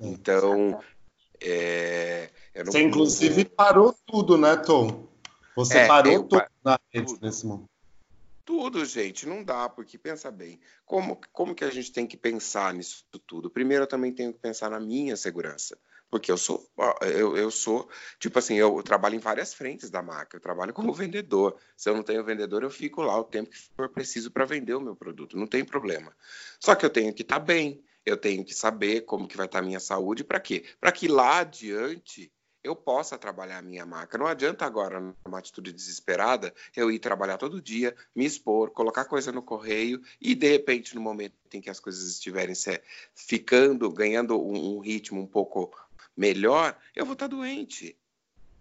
É, 0.00 0.06
então, 0.06 0.82
é, 1.40 2.30
você 2.64 2.82
inclusive 2.82 3.44
parou 3.44 3.94
tudo, 4.06 4.36
né, 4.36 4.56
Tom? 4.56 5.08
Você 5.56 5.78
é, 5.78 5.86
parou 5.86 6.24
tudo 6.24 6.44
na 6.64 6.78
rede 6.92 7.14
nesse 7.20 7.46
momento. 7.46 7.68
Tudo, 8.44 8.84
gente, 8.84 9.26
não 9.26 9.44
dá, 9.44 9.68
porque 9.68 9.96
pensa 9.96 10.30
bem, 10.30 10.58
como, 10.84 11.20
como 11.32 11.54
que 11.54 11.64
a 11.64 11.70
gente 11.70 11.92
tem 11.92 12.06
que 12.06 12.16
pensar 12.16 12.74
nisso 12.74 13.04
tudo? 13.26 13.48
Primeiro, 13.48 13.84
eu 13.84 13.88
também 13.88 14.12
tenho 14.12 14.32
que 14.32 14.40
pensar 14.40 14.70
na 14.70 14.80
minha 14.80 15.16
segurança 15.16 15.78
porque 16.10 16.30
eu 16.30 16.36
sou, 16.36 16.68
eu, 17.02 17.36
eu 17.36 17.50
sou, 17.50 17.88
tipo 18.18 18.38
assim, 18.38 18.56
eu 18.56 18.82
trabalho 18.82 19.14
em 19.14 19.20
várias 19.20 19.54
frentes 19.54 19.90
da 19.90 20.02
marca, 20.02 20.36
eu 20.36 20.40
trabalho 20.40 20.74
como 20.74 20.92
vendedor. 20.92 21.56
Se 21.76 21.88
eu 21.88 21.94
não 21.94 22.02
tenho 22.02 22.24
vendedor, 22.24 22.62
eu 22.62 22.70
fico 22.70 23.02
lá 23.02 23.16
o 23.18 23.24
tempo 23.24 23.50
que 23.50 23.58
for 23.76 23.88
preciso 23.88 24.30
para 24.30 24.44
vender 24.44 24.74
o 24.74 24.80
meu 24.80 24.96
produto, 24.96 25.36
não 25.36 25.46
tem 25.46 25.64
problema. 25.64 26.14
Só 26.58 26.74
que 26.74 26.84
eu 26.84 26.90
tenho 26.90 27.14
que 27.14 27.22
estar 27.22 27.38
tá 27.38 27.44
bem, 27.44 27.84
eu 28.04 28.16
tenho 28.16 28.44
que 28.44 28.54
saber 28.54 29.02
como 29.02 29.28
que 29.28 29.36
vai 29.36 29.46
estar 29.46 29.60
tá 29.60 29.64
a 29.64 29.66
minha 29.66 29.80
saúde, 29.80 30.24
para 30.24 30.40
quê? 30.40 30.64
Para 30.80 30.90
que 30.90 31.06
lá 31.06 31.38
adiante 31.38 32.32
eu 32.62 32.76
possa 32.76 33.16
trabalhar 33.16 33.58
a 33.58 33.62
minha 33.62 33.86
marca. 33.86 34.18
Não 34.18 34.26
adianta 34.26 34.66
agora, 34.66 35.00
numa 35.00 35.38
atitude 35.38 35.72
desesperada, 35.72 36.52
eu 36.76 36.90
ir 36.90 36.98
trabalhar 36.98 37.38
todo 37.38 37.60
dia, 37.60 37.94
me 38.14 38.24
expor, 38.24 38.70
colocar 38.70 39.04
coisa 39.06 39.32
no 39.32 39.42
correio 39.42 40.00
e, 40.20 40.34
de 40.34 40.50
repente, 40.50 40.94
no 40.94 41.00
momento 41.00 41.34
em 41.54 41.60
que 41.60 41.70
as 41.70 41.80
coisas 41.80 42.06
estiverem 42.10 42.54
se, 42.54 42.82
ficando, 43.14 43.90
ganhando 43.90 44.38
um, 44.40 44.76
um 44.76 44.80
ritmo 44.80 45.20
um 45.20 45.26
pouco 45.26 45.70
melhor, 46.16 46.76
eu 46.94 47.04
vou 47.04 47.14
estar 47.14 47.26
doente. 47.26 47.96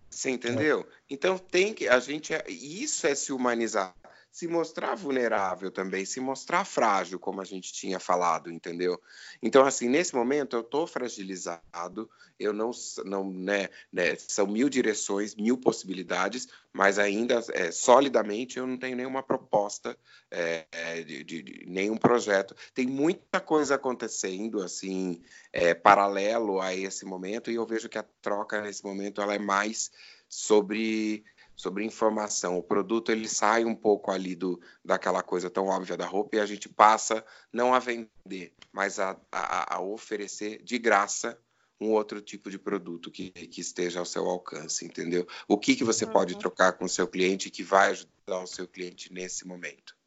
Você 0.10 0.32
entendeu? 0.32 0.88
É. 0.90 0.94
Então 1.10 1.38
tem 1.38 1.74
que 1.74 1.88
a 1.88 2.00
gente 2.00 2.34
é, 2.34 2.44
isso 2.50 3.06
é 3.06 3.14
se 3.14 3.32
humanizar, 3.32 3.96
se 4.39 4.47
mostrar 4.47 4.95
vulnerável 4.95 5.69
também, 5.69 6.06
se 6.06 6.21
mostrar 6.21 6.63
frágil, 6.63 7.19
como 7.19 7.41
a 7.41 7.43
gente 7.43 7.73
tinha 7.73 7.99
falado, 7.99 8.49
entendeu? 8.49 8.97
Então 9.43 9.65
assim, 9.65 9.89
nesse 9.89 10.15
momento 10.15 10.56
eu 10.56 10.62
estou 10.62 10.88
fragilizado, 10.88 12.10
eu 12.39 12.54
não 12.54 12.71
não 13.04 13.30
né, 13.30 13.67
né, 13.91 14.15
são 14.15 14.47
mil 14.47 14.69
direções, 14.69 15.36
mil 15.36 15.58
possibilidades, 15.58 16.47
mas 16.71 16.97
ainda 16.97 17.43
é, 17.52 17.69
solidamente 17.69 18.58
eu 18.58 18.65
não 18.65 18.78
tenho 18.78 18.95
nenhuma 18.95 19.21
proposta 19.21 19.97
é, 20.32 20.65
é 20.71 21.04
de, 21.04 21.21
de, 21.25 21.43
de, 21.43 21.65
nenhum 21.67 21.97
projeto. 21.97 22.56
Tem 22.73 22.88
muita 22.88 23.41
coisa 23.41 23.75
acontecendo 23.75 24.63
assim 24.63 25.21
é, 25.52 25.73
paralelo 25.73 26.62
a 26.62 26.73
esse 26.73 27.04
momento 27.04 27.52
e 27.52 27.56
eu 27.56 27.65
vejo 27.65 27.89
que 27.89 27.97
a 27.97 28.06
troca 28.21 28.62
nesse 28.62 28.86
momento 28.86 29.19
ela 29.19 29.36
é 29.36 29.39
mais 29.39 29.91
sobre 30.30 31.25
sobre 31.60 31.84
informação. 31.84 32.58
O 32.58 32.63
produto 32.63 33.12
ele 33.12 33.28
sai 33.28 33.65
um 33.65 33.76
pouco 33.76 34.12
ali 34.12 34.34
do 34.34 34.62
daquela 34.84 35.22
coisa 35.22 35.50
tão 35.50 35.65
óbvia 35.65 35.98
da 35.98 36.06
roupa 36.06 36.38
e 36.38 36.39
a 36.39 36.45
gente 36.45 36.69
passa 36.69 37.24
não 37.52 37.74
a 37.74 37.80
vender, 37.80 38.54
mas 38.72 38.98
a, 38.98 39.19
a, 39.30 39.76
a 39.76 39.82
oferecer 39.82 40.63
de 40.63 40.80
graça 40.80 41.38
um 41.82 41.91
outro 41.91 42.22
tipo 42.22 42.50
de 42.50 42.58
produto 42.58 43.12
que, 43.12 43.30
que 43.30 43.60
esteja 43.60 44.00
ao 44.00 44.06
seu 44.06 44.26
alcance, 44.26 44.86
entendeu? 44.86 45.28
O 45.50 45.58
que, 45.58 45.76
que 45.76 45.84
você 45.84 46.06
uhum. 46.06 46.13
pode 46.13 46.38
trocar 46.38 46.74
com 46.74 46.86
o 46.86 46.89
seu 46.89 47.06
cliente 47.06 47.50
que 47.50 47.62
vai 47.63 47.91
ajudar 47.91 48.41
o 48.41 48.48
seu 48.48 48.65
cliente 48.65 49.12
nesse 49.12 49.45
momento? 49.45 49.98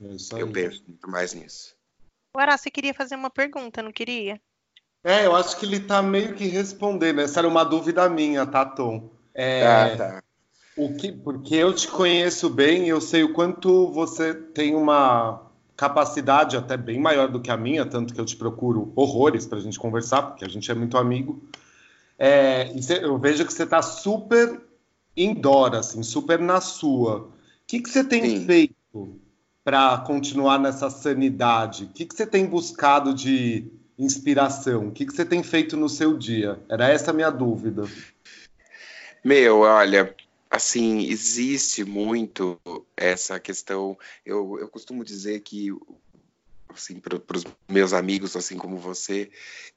É 0.00 0.42
Eu 0.42 0.50
penso 0.50 0.82
muito 0.88 1.10
mais 1.10 1.34
nisso. 1.34 1.76
Guará, 2.34 2.56
você 2.56 2.70
queria 2.70 2.94
fazer 2.94 3.16
uma 3.16 3.28
pergunta, 3.28 3.82
não 3.82 3.92
queria? 3.92 4.40
É, 5.04 5.26
eu 5.26 5.36
acho 5.36 5.58
que 5.58 5.66
ele 5.66 5.76
está 5.76 6.00
meio 6.00 6.34
que 6.34 6.46
respondendo. 6.46 7.20
Essa 7.20 7.40
era 7.40 7.48
uma 7.48 7.64
dúvida 7.64 8.08
minha, 8.08 8.46
tá, 8.46 8.64
Tom? 8.64 9.10
É, 9.34 9.66
ah, 9.66 9.96
tá. 9.96 10.22
O 10.80 10.94
que, 10.94 11.12
porque 11.12 11.54
eu 11.56 11.74
te 11.74 11.86
conheço 11.86 12.48
bem, 12.48 12.88
eu 12.88 13.02
sei 13.02 13.22
o 13.22 13.34
quanto 13.34 13.88
você 13.92 14.32
tem 14.32 14.74
uma 14.74 15.42
capacidade 15.76 16.56
até 16.56 16.74
bem 16.74 16.98
maior 16.98 17.28
do 17.28 17.38
que 17.38 17.50
a 17.50 17.56
minha, 17.56 17.84
tanto 17.84 18.14
que 18.14 18.20
eu 18.20 18.24
te 18.24 18.34
procuro 18.34 18.90
horrores 18.96 19.44
para 19.44 19.58
a 19.58 19.60
gente 19.60 19.78
conversar, 19.78 20.22
porque 20.22 20.42
a 20.42 20.48
gente 20.48 20.70
é 20.70 20.74
muito 20.74 20.96
amigo. 20.96 21.42
É, 22.18 22.72
eu 23.02 23.18
vejo 23.18 23.44
que 23.44 23.52
você 23.52 23.64
está 23.64 23.82
super 23.82 24.58
indoor, 25.14 25.74
assim, 25.74 26.02
super 26.02 26.38
na 26.38 26.62
sua. 26.62 27.24
O 27.24 27.30
que, 27.66 27.80
que 27.80 27.90
você 27.90 28.02
tem 28.02 28.38
Sim. 28.38 28.46
feito 28.46 29.20
para 29.62 29.98
continuar 29.98 30.58
nessa 30.58 30.88
sanidade? 30.88 31.84
O 31.84 31.88
que, 31.88 32.06
que 32.06 32.16
você 32.16 32.26
tem 32.26 32.46
buscado 32.46 33.12
de 33.12 33.70
inspiração? 33.98 34.88
O 34.88 34.92
que, 34.92 35.04
que 35.04 35.12
você 35.12 35.26
tem 35.26 35.42
feito 35.42 35.76
no 35.76 35.90
seu 35.90 36.16
dia? 36.16 36.58
Era 36.70 36.88
essa 36.88 37.10
a 37.10 37.14
minha 37.14 37.30
dúvida. 37.30 37.82
Meu, 39.22 39.58
olha, 39.60 40.14
assim, 40.50 41.06
existe 41.06 41.84
muito 41.84 42.60
essa 42.96 43.38
questão. 43.38 43.96
Eu, 44.24 44.58
eu 44.58 44.68
costumo 44.68 45.04
dizer 45.04 45.40
que, 45.40 45.68
assim, 46.68 46.98
para 46.98 47.16
os 47.16 47.44
meus 47.68 47.92
amigos, 47.92 48.36
assim 48.36 48.58
como 48.58 48.76
você, 48.76 49.30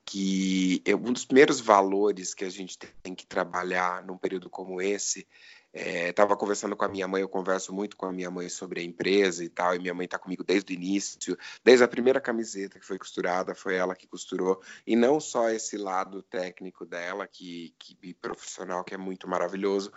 que 0.03 0.81
um 0.99 1.13
dos 1.13 1.25
primeiros 1.25 1.59
valores 1.59 2.33
que 2.33 2.43
a 2.43 2.49
gente 2.49 2.77
tem 3.01 3.13
que 3.13 3.25
trabalhar 3.25 4.03
num 4.03 4.17
período 4.17 4.49
como 4.49 4.81
esse 4.81 5.27
Estava 5.73 6.35
é, 6.35 6.37
conversando 6.37 6.75
com 6.75 6.85
a 6.85 6.87
minha 6.87 7.07
mãe, 7.07 7.23
eu 7.23 7.27
converso 7.27 7.73
muito 7.73 7.97
com 7.97 8.05
a 8.05 8.11
minha 8.11 8.29
mãe 8.29 8.47
sobre 8.47 8.79
a 8.79 8.83
empresa 8.83 9.43
e 9.43 9.49
tal, 9.49 9.73
e 9.73 9.79
minha 9.79 9.93
mãe 9.93 10.05
está 10.05 10.19
comigo 10.19 10.43
desde 10.43 10.71
o 10.71 10.75
início, 10.75 11.35
desde 11.63 11.83
a 11.83 11.87
primeira 11.87 12.21
camiseta 12.21 12.77
que 12.77 12.85
foi 12.85 12.99
costurada, 12.99 13.55
foi 13.55 13.73
ela 13.73 13.95
que 13.95 14.05
costurou, 14.05 14.61
e 14.85 14.95
não 14.95 15.19
só 15.19 15.49
esse 15.49 15.75
lado 15.75 16.21
técnico 16.21 16.85
dela, 16.85 17.27
que, 17.27 17.73
que 17.79 18.13
profissional, 18.13 18.83
que 18.83 18.93
é 18.93 18.97
muito 18.97 19.27
maravilhoso, 19.27 19.91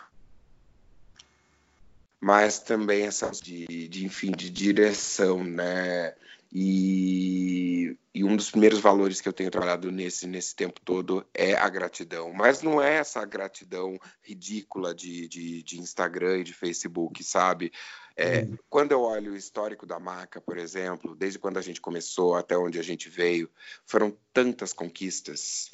mas 2.26 2.58
também 2.58 3.06
essa 3.06 3.30
de, 3.30 3.86
de 3.86 4.04
enfim, 4.04 4.32
de 4.32 4.50
direção, 4.50 5.44
né? 5.44 6.12
E, 6.52 7.96
e, 8.12 8.24
um 8.24 8.34
dos 8.34 8.50
primeiros 8.50 8.80
valores 8.80 9.20
que 9.20 9.28
eu 9.28 9.32
tenho 9.32 9.48
trabalhado 9.48 9.92
nesse, 9.92 10.26
nesse 10.26 10.52
tempo 10.56 10.80
todo 10.80 11.24
é 11.32 11.54
a 11.54 11.68
gratidão. 11.68 12.32
Mas 12.32 12.62
não 12.62 12.82
é 12.82 12.96
essa 12.96 13.24
gratidão 13.24 13.96
ridícula 14.20 14.92
de, 14.92 15.28
de, 15.28 15.62
de 15.62 15.78
Instagram 15.78 16.38
e 16.38 16.44
de 16.44 16.52
Facebook, 16.52 17.22
sabe? 17.22 17.70
É, 18.16 18.40
hum. 18.40 18.58
Quando 18.68 18.90
eu 18.90 19.02
olho 19.02 19.34
o 19.34 19.36
histórico 19.36 19.86
da 19.86 20.00
marca, 20.00 20.40
por 20.40 20.58
exemplo, 20.58 21.14
desde 21.14 21.38
quando 21.38 21.58
a 21.58 21.62
gente 21.62 21.80
começou 21.80 22.34
até 22.34 22.58
onde 22.58 22.80
a 22.80 22.82
gente 22.82 23.08
veio, 23.08 23.48
foram 23.84 24.18
tantas 24.32 24.72
conquistas 24.72 25.70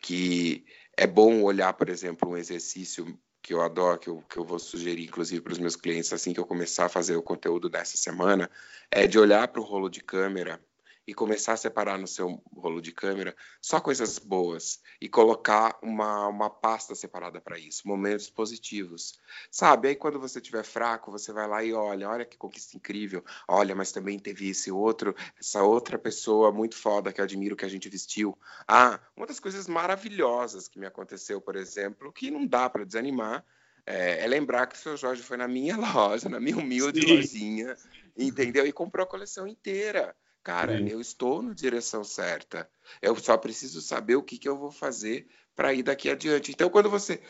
que 0.00 0.64
é 0.96 1.04
bom 1.04 1.42
olhar, 1.42 1.72
por 1.72 1.88
exemplo, 1.88 2.30
um 2.30 2.36
exercício 2.36 3.18
que 3.52 3.56
eu 3.56 3.60
adoro, 3.60 3.98
que 3.98 4.08
eu, 4.08 4.24
que 4.30 4.38
eu 4.38 4.44
vou 4.44 4.58
sugerir, 4.58 5.04
inclusive, 5.04 5.42
para 5.42 5.52
os 5.52 5.58
meus 5.58 5.76
clientes, 5.76 6.10
assim 6.10 6.32
que 6.32 6.40
eu 6.40 6.46
começar 6.46 6.86
a 6.86 6.88
fazer 6.88 7.16
o 7.16 7.22
conteúdo 7.22 7.68
dessa 7.68 7.98
semana, 7.98 8.50
é 8.90 9.06
de 9.06 9.18
olhar 9.18 9.46
para 9.48 9.60
o 9.60 9.64
rolo 9.64 9.90
de 9.90 10.00
câmera 10.00 10.58
e 11.06 11.12
começar 11.14 11.54
a 11.54 11.56
separar 11.56 11.98
no 11.98 12.06
seu 12.06 12.42
rolo 12.54 12.80
de 12.80 12.92
câmera 12.92 13.34
só 13.60 13.80
coisas 13.80 14.18
boas 14.18 14.80
e 15.00 15.08
colocar 15.08 15.78
uma, 15.82 16.28
uma 16.28 16.48
pasta 16.48 16.94
separada 16.94 17.40
para 17.40 17.58
isso, 17.58 17.86
momentos 17.86 18.30
positivos. 18.30 19.20
Sabe? 19.50 19.88
Aí 19.88 19.96
quando 19.96 20.20
você 20.20 20.38
estiver 20.38 20.64
fraco, 20.64 21.10
você 21.10 21.32
vai 21.32 21.48
lá 21.48 21.64
e 21.64 21.72
olha, 21.72 22.08
olha 22.08 22.24
que 22.24 22.36
conquista 22.36 22.76
incrível. 22.76 23.24
Olha, 23.48 23.74
mas 23.74 23.90
também 23.90 24.18
teve 24.18 24.48
esse 24.50 24.70
outro, 24.70 25.14
essa 25.38 25.62
outra 25.62 25.98
pessoa 25.98 26.52
muito 26.52 26.76
foda 26.76 27.12
que 27.12 27.20
eu 27.20 27.24
admiro 27.24 27.56
que 27.56 27.64
a 27.64 27.68
gente 27.68 27.88
vestiu. 27.88 28.38
Ah, 28.68 29.00
uma 29.16 29.26
das 29.26 29.40
coisas 29.40 29.66
maravilhosas 29.66 30.68
que 30.68 30.78
me 30.78 30.86
aconteceu, 30.86 31.40
por 31.40 31.56
exemplo, 31.56 32.12
que 32.12 32.30
não 32.30 32.46
dá 32.46 32.70
para 32.70 32.84
desanimar, 32.84 33.44
é, 33.84 34.24
é, 34.24 34.26
lembrar 34.28 34.66
que 34.66 34.76
o 34.76 34.78
seu 34.78 34.96
Jorge 34.96 35.22
foi 35.22 35.36
na 35.36 35.48
minha 35.48 35.76
loja, 35.76 36.28
na 36.28 36.38
minha 36.38 36.56
humilde 36.56 37.00
Sim. 37.00 37.06
lojinha, 37.06 37.76
entendeu? 38.16 38.66
E 38.66 38.72
comprou 38.72 39.04
a 39.04 39.08
coleção 39.08 39.46
inteira. 39.46 40.14
Cara, 40.42 40.76
Sim. 40.76 40.88
eu 40.88 41.00
estou 41.00 41.40
na 41.40 41.54
direção 41.54 42.02
certa. 42.02 42.68
Eu 43.00 43.14
só 43.16 43.36
preciso 43.36 43.80
saber 43.80 44.16
o 44.16 44.22
que, 44.22 44.38
que 44.38 44.48
eu 44.48 44.58
vou 44.58 44.72
fazer 44.72 45.28
para 45.54 45.72
ir 45.72 45.82
daqui 45.82 46.10
adiante. 46.10 46.50
Então, 46.50 46.68
quando 46.68 46.90
você 46.90 47.22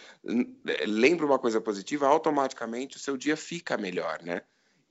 eh, 0.67 0.87
lembra 0.87 1.27
uma 1.27 1.39
coisa 1.39 1.61
positiva, 1.61 2.07
automaticamente 2.07 2.97
o 2.97 3.01
seu 3.01 3.17
dia 3.17 3.37
fica 3.37 3.77
melhor, 3.77 4.23
né? 4.23 4.43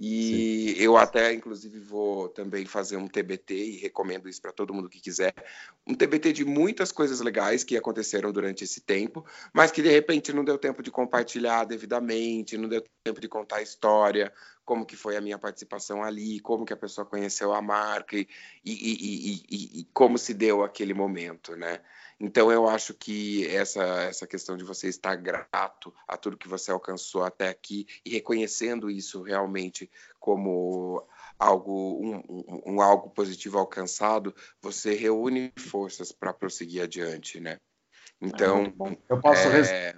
E 0.03 0.73
Sim. 0.73 0.81
eu 0.81 0.97
até, 0.97 1.31
inclusive, 1.31 1.77
vou 1.77 2.27
também 2.27 2.65
fazer 2.65 2.97
um 2.97 3.07
TBT 3.07 3.53
e 3.53 3.77
recomendo 3.77 4.27
isso 4.27 4.41
para 4.41 4.51
todo 4.51 4.73
mundo 4.73 4.89
que 4.89 4.99
quiser. 4.99 5.31
Um 5.85 5.93
TBT 5.93 6.33
de 6.33 6.43
muitas 6.43 6.91
coisas 6.91 7.21
legais 7.21 7.63
que 7.63 7.77
aconteceram 7.77 8.31
durante 8.31 8.63
esse 8.63 8.81
tempo, 8.81 9.23
mas 9.53 9.69
que 9.69 9.79
de 9.79 9.89
repente 9.89 10.33
não 10.33 10.43
deu 10.43 10.57
tempo 10.57 10.81
de 10.81 10.89
compartilhar 10.89 11.65
devidamente, 11.65 12.57
não 12.57 12.67
deu 12.67 12.83
tempo 13.03 13.21
de 13.21 13.27
contar 13.27 13.57
a 13.57 13.61
história, 13.61 14.33
como 14.65 14.87
que 14.87 14.95
foi 14.95 15.15
a 15.17 15.21
minha 15.21 15.37
participação 15.37 16.03
ali, 16.03 16.39
como 16.39 16.65
que 16.65 16.73
a 16.73 16.77
pessoa 16.77 17.05
conheceu 17.05 17.53
a 17.53 17.61
marca 17.61 18.17
e, 18.17 18.27
e, 18.65 19.45
e, 19.51 19.81
e 19.81 19.87
como 19.93 20.17
se 20.17 20.33
deu 20.33 20.63
aquele 20.63 20.95
momento, 20.95 21.55
né? 21.55 21.79
Então 22.23 22.51
eu 22.51 22.69
acho 22.69 22.93
que 22.93 23.47
essa 23.47 23.83
essa 24.03 24.27
questão 24.27 24.55
de 24.55 24.63
você 24.63 24.87
estar 24.87 25.15
grato 25.15 25.91
a 26.07 26.15
tudo 26.15 26.37
que 26.37 26.47
você 26.47 26.71
alcançou 26.71 27.23
até 27.23 27.49
aqui 27.49 27.87
e 28.05 28.11
reconhecendo 28.11 28.91
isso 28.91 29.23
realmente 29.23 29.89
como 30.19 31.03
algo 31.39 31.99
um, 31.99 32.17
um, 32.29 32.73
um 32.75 32.81
algo 32.81 33.09
positivo 33.09 33.57
alcançado, 33.57 34.35
você 34.61 34.93
reúne 34.93 35.51
forças 35.57 36.11
para 36.11 36.31
prosseguir 36.31 36.83
adiante, 36.83 37.39
né? 37.39 37.57
Então 38.21 38.71
ah, 38.79 38.95
eu 39.09 39.19
posso, 39.19 39.47
é... 39.47 39.95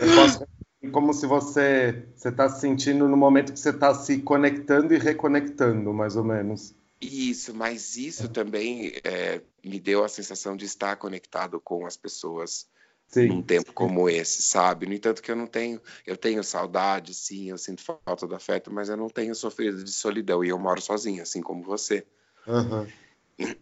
eu 0.00 0.14
posso 0.14 0.48
como 0.90 1.12
se 1.12 1.26
você 1.26 2.08
você 2.16 2.30
está 2.30 2.48
se 2.48 2.62
sentindo 2.62 3.06
no 3.06 3.16
momento 3.16 3.52
que 3.52 3.60
você 3.60 3.70
está 3.70 3.92
se 3.92 4.22
conectando 4.22 4.94
e 4.94 4.98
reconectando, 4.98 5.92
mais 5.92 6.16
ou 6.16 6.24
menos. 6.24 6.74
Isso, 7.00 7.54
mas 7.54 7.96
isso 7.96 8.28
também 8.28 8.92
é, 9.04 9.40
me 9.64 9.78
deu 9.78 10.02
a 10.02 10.08
sensação 10.08 10.56
de 10.56 10.64
estar 10.64 10.96
conectado 10.96 11.60
com 11.60 11.86
as 11.86 11.96
pessoas 11.96 12.68
sim, 13.06 13.28
num 13.28 13.42
tempo 13.42 13.68
sim. 13.68 13.74
como 13.74 14.08
esse, 14.08 14.42
sabe? 14.42 14.86
No 14.86 14.94
entanto 14.94 15.22
que 15.22 15.30
eu 15.30 15.36
não 15.36 15.46
tenho, 15.46 15.80
eu 16.04 16.16
tenho 16.16 16.42
saudade, 16.42 17.14
sim, 17.14 17.50
eu 17.50 17.58
sinto 17.58 17.82
falta 17.82 18.26
do 18.26 18.34
afeto, 18.34 18.72
mas 18.72 18.88
eu 18.88 18.96
não 18.96 19.08
tenho 19.08 19.34
sofrido 19.34 19.82
de 19.84 19.92
solidão 19.92 20.44
e 20.44 20.48
eu 20.48 20.58
moro 20.58 20.80
sozinho, 20.80 21.22
assim 21.22 21.40
como 21.40 21.62
você. 21.62 22.04
Uhum. 22.46 22.86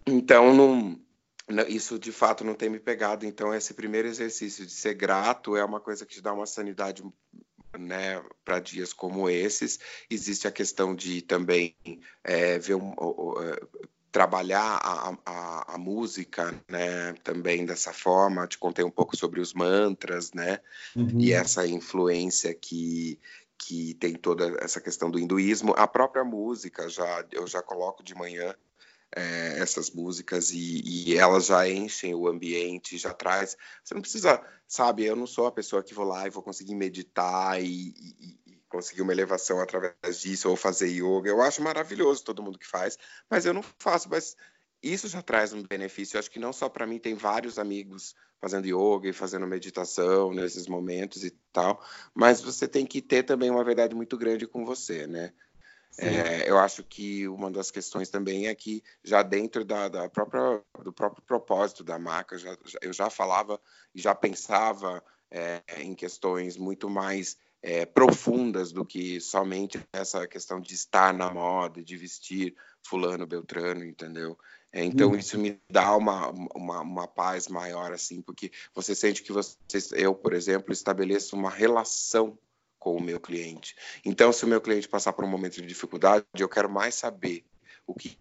Então, 0.07 0.55
não, 0.55 0.99
não, 1.49 1.66
isso 1.68 1.99
de 1.99 2.12
fato 2.12 2.43
não 2.43 2.55
tem 2.55 2.70
me 2.70 2.80
pegado. 2.80 3.26
Então, 3.26 3.55
esse 3.55 3.74
primeiro 3.74 4.09
exercício 4.09 4.64
de 4.64 4.72
ser 4.72 4.95
grato 4.95 5.57
é 5.57 5.64
uma 5.64 5.80
coisa 5.80 6.07
que 6.07 6.14
te 6.14 6.22
dá 6.22 6.32
uma 6.32 6.47
sanidade 6.47 7.05
né, 7.78 8.22
para 8.44 8.60
dias 8.60 8.92
como 8.92 9.28
esses. 9.28 9.78
Existe 10.10 10.46
a 10.46 10.52
questão 10.52 10.94
de 10.94 11.22
também 11.22 11.76
é, 12.24 12.58
ver 12.58 12.74
um, 12.74 12.94
trabalhar 14.16 14.78
a, 14.82 15.14
a, 15.26 15.74
a, 15.74 15.78
música, 15.78 16.54
né, 16.68 17.12
também 17.22 17.66
dessa 17.66 17.92
forma. 17.92 18.46
Te 18.46 18.56
contei 18.56 18.82
um 18.82 18.90
pouco 18.90 19.14
sobre 19.14 19.40
os 19.40 19.52
mantras, 19.52 20.32
né, 20.32 20.58
uhum. 20.94 21.20
e 21.20 21.32
essa 21.32 21.66
influência 21.66 22.54
que 22.54 23.20
que 23.58 23.94
tem 23.94 24.14
toda 24.14 24.54
essa 24.60 24.80
questão 24.80 25.10
do 25.10 25.18
hinduísmo. 25.18 25.74
A 25.76 25.86
própria 25.86 26.22
música 26.22 26.88
já 26.88 27.24
eu 27.32 27.46
já 27.46 27.62
coloco 27.62 28.02
de 28.02 28.14
manhã 28.14 28.54
é, 29.14 29.59
essas 29.59 29.90
músicas 29.90 30.50
e, 30.50 30.82
e, 30.84 31.16
elas 31.16 31.46
já 31.46 31.68
enchem 31.68 32.14
o 32.14 32.28
ambiente, 32.28 32.98
já 32.98 33.12
traz. 33.12 33.57
Você 33.82 33.94
não 33.94 34.00
precisa, 34.00 34.42
sabe? 34.66 35.04
Eu 35.04 35.16
não 35.16 35.26
sou 35.26 35.46
a 35.46 35.52
pessoa 35.52 35.82
que 35.82 35.94
vou 35.94 36.04
lá 36.04 36.26
e 36.26 36.30
vou 36.30 36.42
conseguir 36.42 36.74
meditar 36.74 37.62
e, 37.62 37.94
e, 37.96 38.38
e, 38.46 38.62
conseguir 38.68 39.02
uma 39.02 39.12
elevação 39.12 39.61
através 39.61 40.20
disso 40.20 40.50
ou 40.50 40.57
fazer 40.57 40.88
yoga. 40.88 41.28
Eu 41.28 41.40
acho 41.40 41.62
maravilhoso 41.62 42.24
todo 42.24 42.42
mundo 42.42 42.59
que 42.59 42.66
faz, 42.66 42.98
mas 43.30 43.46
eu 43.46 43.54
não 43.54 43.62
faço. 43.78 44.09
Mas 44.11 44.36
isso 44.82 45.09
já 45.09 45.22
traz 45.22 45.52
um 45.52 45.62
benefício. 45.62 46.16
Eu 46.16 46.20
acho 46.20 46.30
que 46.30 46.38
não 46.38 46.52
só 46.52 46.68
para 46.68 46.86
mim, 46.86 46.98
tem 46.98 47.14
vários 47.14 47.59
amigos 47.59 48.14
fazendo 48.40 48.66
yoga 48.66 49.09
e 49.09 49.12
fazendo 49.12 49.46
meditação 49.46 50.32
nesses 50.32 50.66
momentos 50.66 51.24
e 51.24 51.30
tal, 51.52 51.82
mas 52.14 52.40
você 52.40 52.68
tem 52.68 52.84
que 52.84 53.00
ter 53.00 53.22
também 53.22 53.50
uma 53.50 53.64
verdade 53.64 53.94
muito 53.94 54.16
grande 54.16 54.46
com 54.46 54.64
você, 54.64 55.07
né? 55.07 55.32
É, 55.99 56.49
eu 56.49 56.59
acho 56.59 56.84
que 56.84 57.26
uma 57.26 57.51
das 57.51 57.70
questões 57.70 58.11
também 58.11 58.49
é 58.49 58.55
que 58.55 58.82
já 59.03 59.22
dentro 59.22 59.64
da, 59.64 59.89
da 59.89 60.09
própria, 60.09 60.62
do 60.82 60.93
próprio 60.93 61.22
propósito 61.24 61.82
da 61.82 61.99
marca, 61.99 62.37
já, 62.37 62.57
já, 62.64 62.78
eu 62.82 62.93
já 62.93 63.09
falava 63.09 63.59
e 63.95 64.01
já 64.01 64.14
pensava 64.14 65.03
é, 65.30 65.62
em 65.78 65.95
questões 65.95 66.57
muito 66.57 66.91
mais 66.91 67.39
é, 67.62 67.87
profundas 67.87 68.72
do 68.72 68.84
que 68.84 69.20
somente 69.20 69.80
essa 69.93 70.26
questão 70.28 70.61
de 70.61 70.74
estar 70.74 71.14
na 71.14 71.32
moda, 71.32 71.82
de 71.82 71.97
vestir 71.97 72.55
fulano, 72.87 73.26
beltrano, 73.26 73.84
entendeu? 73.84 74.39
É, 74.72 74.84
então 74.84 75.11
hum. 75.11 75.16
isso 75.16 75.39
me 75.39 75.59
dá 75.70 75.97
uma, 75.97 76.28
uma, 76.55 76.80
uma, 76.82 77.09
paz 77.09 77.49
maior, 77.49 77.93
assim, 77.93 78.20
porque 78.20 78.53
você 78.74 78.95
sente 78.95 79.22
que 79.22 79.32
você, 79.32 79.57
eu, 79.95 80.14
por 80.14 80.34
exemplo, 80.34 80.72
estabeleço 80.72 81.34
uma 81.34 81.51
relação 81.51 82.39
com 82.87 82.97
o 82.97 83.03
meu 83.03 83.18
cliente. 83.18 83.74
Então, 84.05 84.32
se 84.32 84.45
o 84.45 84.49
meu 84.49 84.61
cliente 84.61 84.89
passar 84.89 85.12
por 85.12 85.24
um 85.24 85.28
momento 85.28 85.55
de 85.55 85.66
dificuldade, 85.66 86.24
eu 86.39 86.49
quero 86.49 86.70
mais 86.70 86.95
saber 86.95 87.45
o 87.84 87.93
que 87.93 88.16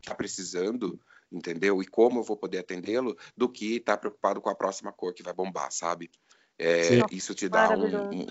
está 0.00 0.14
precisando, 0.14 0.96
entendeu? 1.32 1.82
E 1.82 1.86
como 1.88 2.20
eu 2.20 2.22
vou 2.22 2.36
poder 2.36 2.58
atendê-lo, 2.58 3.18
do 3.36 3.48
que 3.48 3.78
estar 3.78 3.94
tá 3.94 3.98
preocupado 3.98 4.40
com 4.40 4.48
a 4.48 4.54
próxima 4.54 4.92
cor 4.92 5.12
que 5.12 5.24
vai 5.24 5.32
bombar, 5.32 5.72
sabe? 5.72 6.08
É, 6.56 7.00
isso 7.10 7.34
te 7.34 7.48
dá 7.48 7.70
um, 7.70 8.26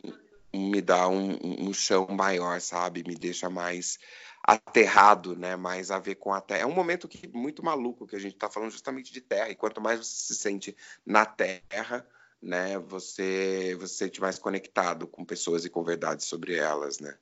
um, 0.54 0.70
me 0.70 0.82
dá 0.82 1.10
um, 1.10 1.38
um, 1.44 1.74
chão 1.74 2.08
maior, 2.10 2.62
sabe? 2.62 3.04
Me 3.06 3.16
deixa 3.16 3.50
mais 3.50 4.00
aterrado, 4.42 5.36
né? 5.36 5.58
Mais 5.58 5.92
a 5.92 6.00
ver 6.00 6.16
com 6.16 6.34
a 6.34 6.40
terra. 6.40 6.62
É 6.62 6.66
um 6.66 6.74
momento 6.74 7.06
que 7.06 7.28
muito 7.28 7.66
maluco 7.66 8.08
que 8.08 8.16
a 8.16 8.20
gente 8.20 8.36
está 8.36 8.50
falando 8.50 8.72
justamente 8.72 9.12
de 9.12 9.20
terra. 9.20 9.50
E 9.50 9.56
quanto 9.56 9.82
mais 9.82 10.00
você 10.00 10.34
se 10.34 10.36
sente 10.36 10.74
na 11.06 11.26
terra, 11.26 12.08
né, 12.42 12.78
você 12.80 13.76
você 13.80 13.94
sente 13.94 14.22
mais 14.22 14.40
conectado 14.40 15.08
com 15.08 15.26
pessoas 15.26 15.66
e 15.66 15.70
com 15.70 15.84
verdades 15.84 16.26
sobre 16.26 16.56
elas, 16.56 17.00
né? 17.00 17.18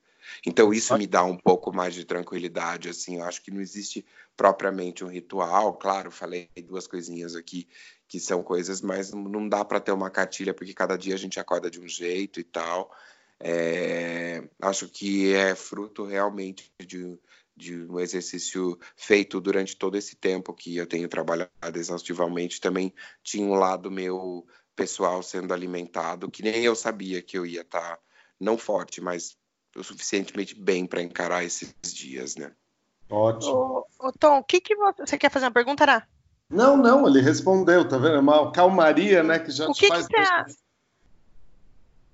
Então 0.45 0.73
isso 0.73 0.95
me 0.97 1.07
dá 1.07 1.23
um 1.23 1.37
pouco 1.37 1.73
mais 1.73 1.93
de 1.93 2.03
tranquilidade, 2.05 2.89
assim, 2.89 3.17
eu 3.17 3.23
acho 3.23 3.41
que 3.41 3.51
não 3.51 3.61
existe 3.61 4.05
propriamente 4.35 5.03
um 5.03 5.07
ritual, 5.07 5.73
claro, 5.73 6.11
falei 6.11 6.49
duas 6.65 6.85
coisinhas 6.85 7.35
aqui 7.35 7.67
que 8.07 8.19
são 8.19 8.41
coisas, 8.41 8.81
mas 8.81 9.11
não 9.11 9.47
dá 9.47 9.65
para 9.65 9.79
ter 9.79 9.91
uma 9.91 10.09
cartilha 10.09 10.53
porque 10.53 10.73
cada 10.73 10.97
dia 10.97 11.15
a 11.15 11.17
gente 11.17 11.39
acorda 11.39 11.69
de 11.69 11.79
um 11.79 11.87
jeito 11.87 12.39
e 12.39 12.43
tal. 12.43 12.91
É, 13.39 14.43
acho 14.61 14.87
que 14.87 15.33
é 15.33 15.53
fruto 15.55 16.05
realmente 16.05 16.71
de, 16.79 17.19
de 17.55 17.75
um 17.85 17.99
exercício 17.99 18.79
feito 18.95 19.39
durante 19.41 19.75
todo 19.75 19.97
esse 19.97 20.15
tempo 20.15 20.53
que 20.53 20.77
eu 20.77 20.87
tenho 20.87 21.07
trabalhado 21.07 21.51
exaustivamente. 21.75 22.61
Também 22.61 22.93
tinha 23.23 23.45
um 23.45 23.55
lado 23.55 23.91
meu 23.91 24.47
pessoal 24.77 25.23
sendo 25.23 25.53
alimentado, 25.53 26.29
que 26.29 26.43
nem 26.43 26.63
eu 26.63 26.75
sabia 26.75 27.21
que 27.21 27.37
eu 27.37 27.45
ia 27.45 27.61
estar 27.61 27.97
tá 27.97 27.99
não 28.39 28.57
forte, 28.57 29.01
mas 29.01 29.35
o 29.75 29.83
suficientemente 29.83 30.55
bem 30.55 30.85
para 30.85 31.01
encarar 31.01 31.43
esses 31.43 31.73
dias, 31.83 32.35
né? 32.35 32.53
Ótimo. 33.09 33.85
Ô, 33.99 34.07
ô 34.07 34.11
Tom, 34.13 34.37
o 34.37 34.43
que, 34.43 34.61
que 34.61 34.75
você... 34.75 35.05
você 35.05 35.17
quer 35.17 35.31
fazer 35.31 35.45
uma 35.45 35.51
pergunta, 35.51 35.83
Ará? 35.83 36.07
Não, 36.49 36.77
não, 36.77 37.07
ele 37.07 37.19
respondeu, 37.21 37.87
tá 37.87 37.97
vendo? 37.97 38.15
É 38.15 38.19
uma 38.19 38.51
calmaria, 38.51 39.23
né, 39.23 39.39
que 39.39 39.51
já 39.51 39.67
o 39.67 39.73
que, 39.73 39.87
faz... 39.87 40.07
que 40.07 40.15
você 40.15 40.57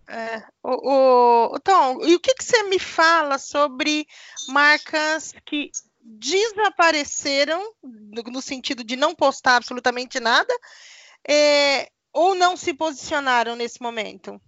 É, 0.07 0.43
o, 0.64 1.53
o, 1.53 1.59
Tom, 1.59 2.03
e 2.03 2.16
o 2.16 2.20
que, 2.20 2.34
que 2.34 2.43
você 2.43 2.64
me 2.64 2.80
fala 2.80 3.38
sobre 3.38 4.07
marcas 4.47 5.34
que 5.45 5.70
desapareceram, 6.01 7.61
no, 7.84 8.24
no 8.24 8.41
sentido 8.41 8.84
de 8.84 8.95
não 8.95 9.14
postar 9.14 9.57
absolutamente 9.57 10.20
nada, 10.20 10.53
é, 11.28 11.89
ou 12.14 12.36
não 12.36 12.55
se 12.55 12.74
posicionaram 12.74 13.55
nesse 13.55 13.82
momento? 13.82 14.39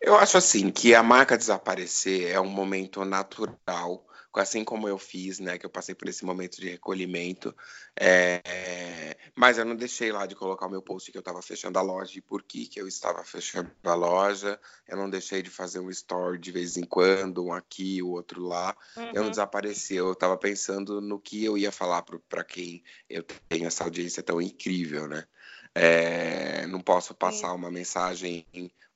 Eu 0.00 0.16
acho 0.16 0.38
assim 0.38 0.70
que 0.70 0.94
a 0.94 1.02
marca 1.02 1.36
desaparecer 1.36 2.30
é 2.30 2.40
um 2.40 2.48
momento 2.48 3.04
natural 3.04 4.04
assim 4.38 4.62
como 4.62 4.86
eu 4.86 4.96
fiz, 4.96 5.40
né, 5.40 5.58
que 5.58 5.66
eu 5.66 5.70
passei 5.70 5.94
por 5.94 6.08
esse 6.08 6.24
momento 6.24 6.60
de 6.60 6.68
recolhimento, 6.68 7.54
é, 7.98 9.16
mas 9.34 9.58
eu 9.58 9.64
não 9.64 9.74
deixei 9.74 10.12
lá 10.12 10.26
de 10.26 10.36
colocar 10.36 10.66
o 10.66 10.70
meu 10.70 10.80
post 10.80 11.10
que 11.10 11.18
eu 11.18 11.20
estava 11.20 11.42
fechando 11.42 11.78
a 11.78 11.82
loja 11.82 12.18
e 12.18 12.20
por 12.20 12.42
que, 12.42 12.68
que 12.68 12.80
eu 12.80 12.86
estava 12.86 13.24
fechando 13.24 13.70
a 13.82 13.94
loja, 13.94 14.60
eu 14.86 14.96
não 14.96 15.10
deixei 15.10 15.42
de 15.42 15.50
fazer 15.50 15.80
um 15.80 15.90
story 15.90 16.38
de 16.38 16.52
vez 16.52 16.76
em 16.76 16.84
quando, 16.84 17.44
um 17.44 17.52
aqui, 17.52 18.00
o 18.02 18.10
outro 18.10 18.42
lá, 18.42 18.76
uhum. 18.96 19.10
eu 19.14 19.22
não 19.24 19.30
desapareci, 19.30 19.96
eu 19.96 20.12
estava 20.12 20.36
pensando 20.36 21.00
no 21.00 21.18
que 21.18 21.44
eu 21.44 21.58
ia 21.58 21.72
falar 21.72 22.04
para 22.28 22.44
quem 22.44 22.84
eu 23.08 23.24
tenho 23.48 23.66
essa 23.66 23.82
audiência 23.82 24.22
tão 24.22 24.40
incrível, 24.40 25.08
né, 25.08 25.24
é, 25.74 26.66
não 26.66 26.80
posso 26.80 27.14
passar 27.14 27.52
uma 27.54 27.70
mensagem 27.70 28.46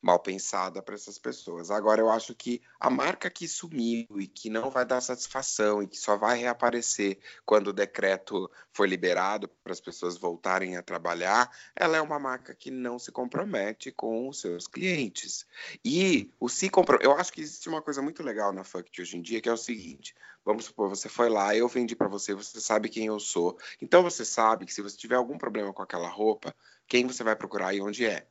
mal 0.05 0.19
pensada 0.19 0.83
para 0.83 0.95
essas 0.95 1.19
pessoas. 1.19 1.71
Agora, 1.71 1.99
eu 1.99 2.11
acho 2.11 2.35
que 2.35 2.61
a 2.79 2.91
marca 2.91 3.31
que 3.31 3.49
sumiu 3.49 4.07
e 4.21 4.27
que 4.27 4.51
não 4.51 4.69
vai 4.69 4.85
dar 4.85 5.01
satisfação 5.01 5.83
e 5.83 5.87
que 5.87 5.97
só 5.97 6.15
vai 6.15 6.39
reaparecer 6.39 7.19
quando 7.47 7.69
o 7.69 7.73
decreto 7.73 8.51
for 8.71 8.87
liberado 8.87 9.49
para 9.49 9.73
as 9.73 9.81
pessoas 9.81 10.19
voltarem 10.19 10.77
a 10.77 10.83
trabalhar, 10.83 11.51
ela 11.75 11.97
é 11.97 12.03
uma 12.03 12.19
marca 12.19 12.55
que 12.55 12.71
não 12.71 12.99
se 12.99 13.11
compromete 13.11 13.91
com 13.91 14.29
os 14.29 14.41
seus 14.43 14.67
clientes. 14.67 15.47
E 15.83 16.31
o 16.39 16.51
se 16.51 16.69
comprometer, 16.69 17.09
eu 17.09 17.17
acho 17.17 17.33
que 17.33 17.41
existe 17.41 17.67
uma 17.71 17.81
coisa 17.81 18.03
muito 18.03 18.23
legal 18.23 18.53
na 18.53 18.63
Funk 18.63 19.01
hoje 19.01 19.17
em 19.17 19.23
dia, 19.23 19.41
que 19.41 19.49
é 19.49 19.53
o 19.53 19.57
seguinte: 19.57 20.15
vamos 20.45 20.67
supor, 20.67 20.91
você 20.91 21.09
foi 21.09 21.31
lá, 21.31 21.57
eu 21.57 21.67
vendi 21.67 21.97
para 21.97 22.09
você, 22.09 22.35
você 22.35 22.61
sabe 22.61 22.91
quem 22.91 23.07
eu 23.07 23.19
sou. 23.19 23.59
Então 23.81 24.03
você 24.03 24.23
sabe 24.23 24.67
que 24.67 24.75
se 24.75 24.83
você 24.83 24.99
tiver 24.99 25.17
algum 25.17 25.39
problema 25.39 25.73
com 25.73 25.81
aquela 25.81 26.09
roupa, 26.11 26.55
quem 26.87 27.07
você 27.07 27.25
vai 27.25 27.35
procurar 27.35 27.73
e 27.73 27.81
onde 27.81 28.05
é. 28.05 28.27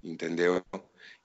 Entendeu? 0.00 0.62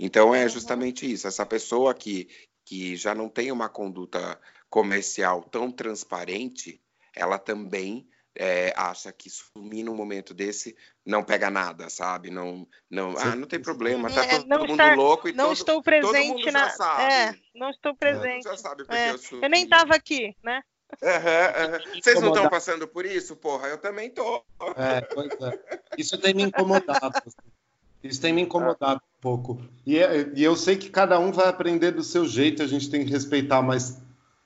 Então 0.03 0.35
é 0.35 0.49
justamente 0.49 1.09
isso. 1.09 1.25
Essa 1.25 1.45
pessoa 1.45 1.93
que, 1.93 2.27
que 2.65 2.93
já 2.97 3.15
não 3.15 3.29
tem 3.29 3.53
uma 3.53 3.69
conduta 3.69 4.37
comercial 4.69 5.41
tão 5.43 5.71
transparente, 5.71 6.81
ela 7.15 7.39
também 7.39 8.05
é, 8.35 8.73
acha 8.75 9.13
que 9.13 9.29
sumir 9.29 9.81
num 9.81 9.95
momento 9.95 10.33
desse 10.33 10.75
não 11.05 11.23
pega 11.23 11.49
nada, 11.49 11.89
sabe? 11.89 12.29
Não, 12.29 12.67
não, 12.89 13.15
ah, 13.17 13.33
não 13.33 13.47
tem 13.47 13.61
problema, 13.61 14.11
tá 14.11 14.25
é, 14.25 14.39
todo, 14.39 14.49
todo 14.49 14.59
mundo 14.59 14.71
estar, 14.71 14.97
louco 14.97 15.29
e 15.29 15.31
não 15.31 15.45
todo, 15.45 15.53
estou 15.53 15.81
presente 15.81 16.51
na, 16.51 16.67
é, 16.99 17.35
não 17.55 17.69
estou 17.69 17.95
presente. 17.95 18.43
já 18.43 18.57
sabe 18.57 18.83
porque 18.83 18.97
é, 18.97 19.11
eu, 19.11 19.41
eu 19.41 19.49
nem 19.49 19.63
estava 19.63 19.95
aqui, 19.95 20.35
né? 20.43 20.61
Uhum, 21.01 21.71
uhum. 21.71 22.01
Vocês 22.01 22.21
não 22.21 22.33
estão 22.33 22.49
passando 22.49 22.87
por 22.89 23.05
isso, 23.05 23.37
porra? 23.37 23.69
Eu 23.69 23.77
também 23.77 24.09
tô. 24.09 24.43
É, 24.75 25.01
pois 25.01 25.31
é. 25.31 25.79
Isso 25.97 26.17
tem 26.17 26.33
me 26.33 26.43
incomodado. 26.43 27.21
Isso 28.03 28.19
tem 28.19 28.33
me 28.33 28.41
incomodado 28.41 29.01
um 29.17 29.21
pouco. 29.21 29.61
E, 29.85 29.97
é, 29.97 30.29
e, 30.35 30.43
eu 30.43 30.55
sei 30.55 30.75
que 30.75 30.89
cada 30.89 31.17
um 31.19 31.31
vai 31.31 31.47
aprender 31.47 31.91
do 31.91 32.03
seu 32.03 32.25
jeito, 32.25 32.61
a 32.61 32.67
gente 32.67 32.89
tem 32.89 33.05
que 33.05 33.11
respeitar, 33.11 33.61
mas 33.61 33.97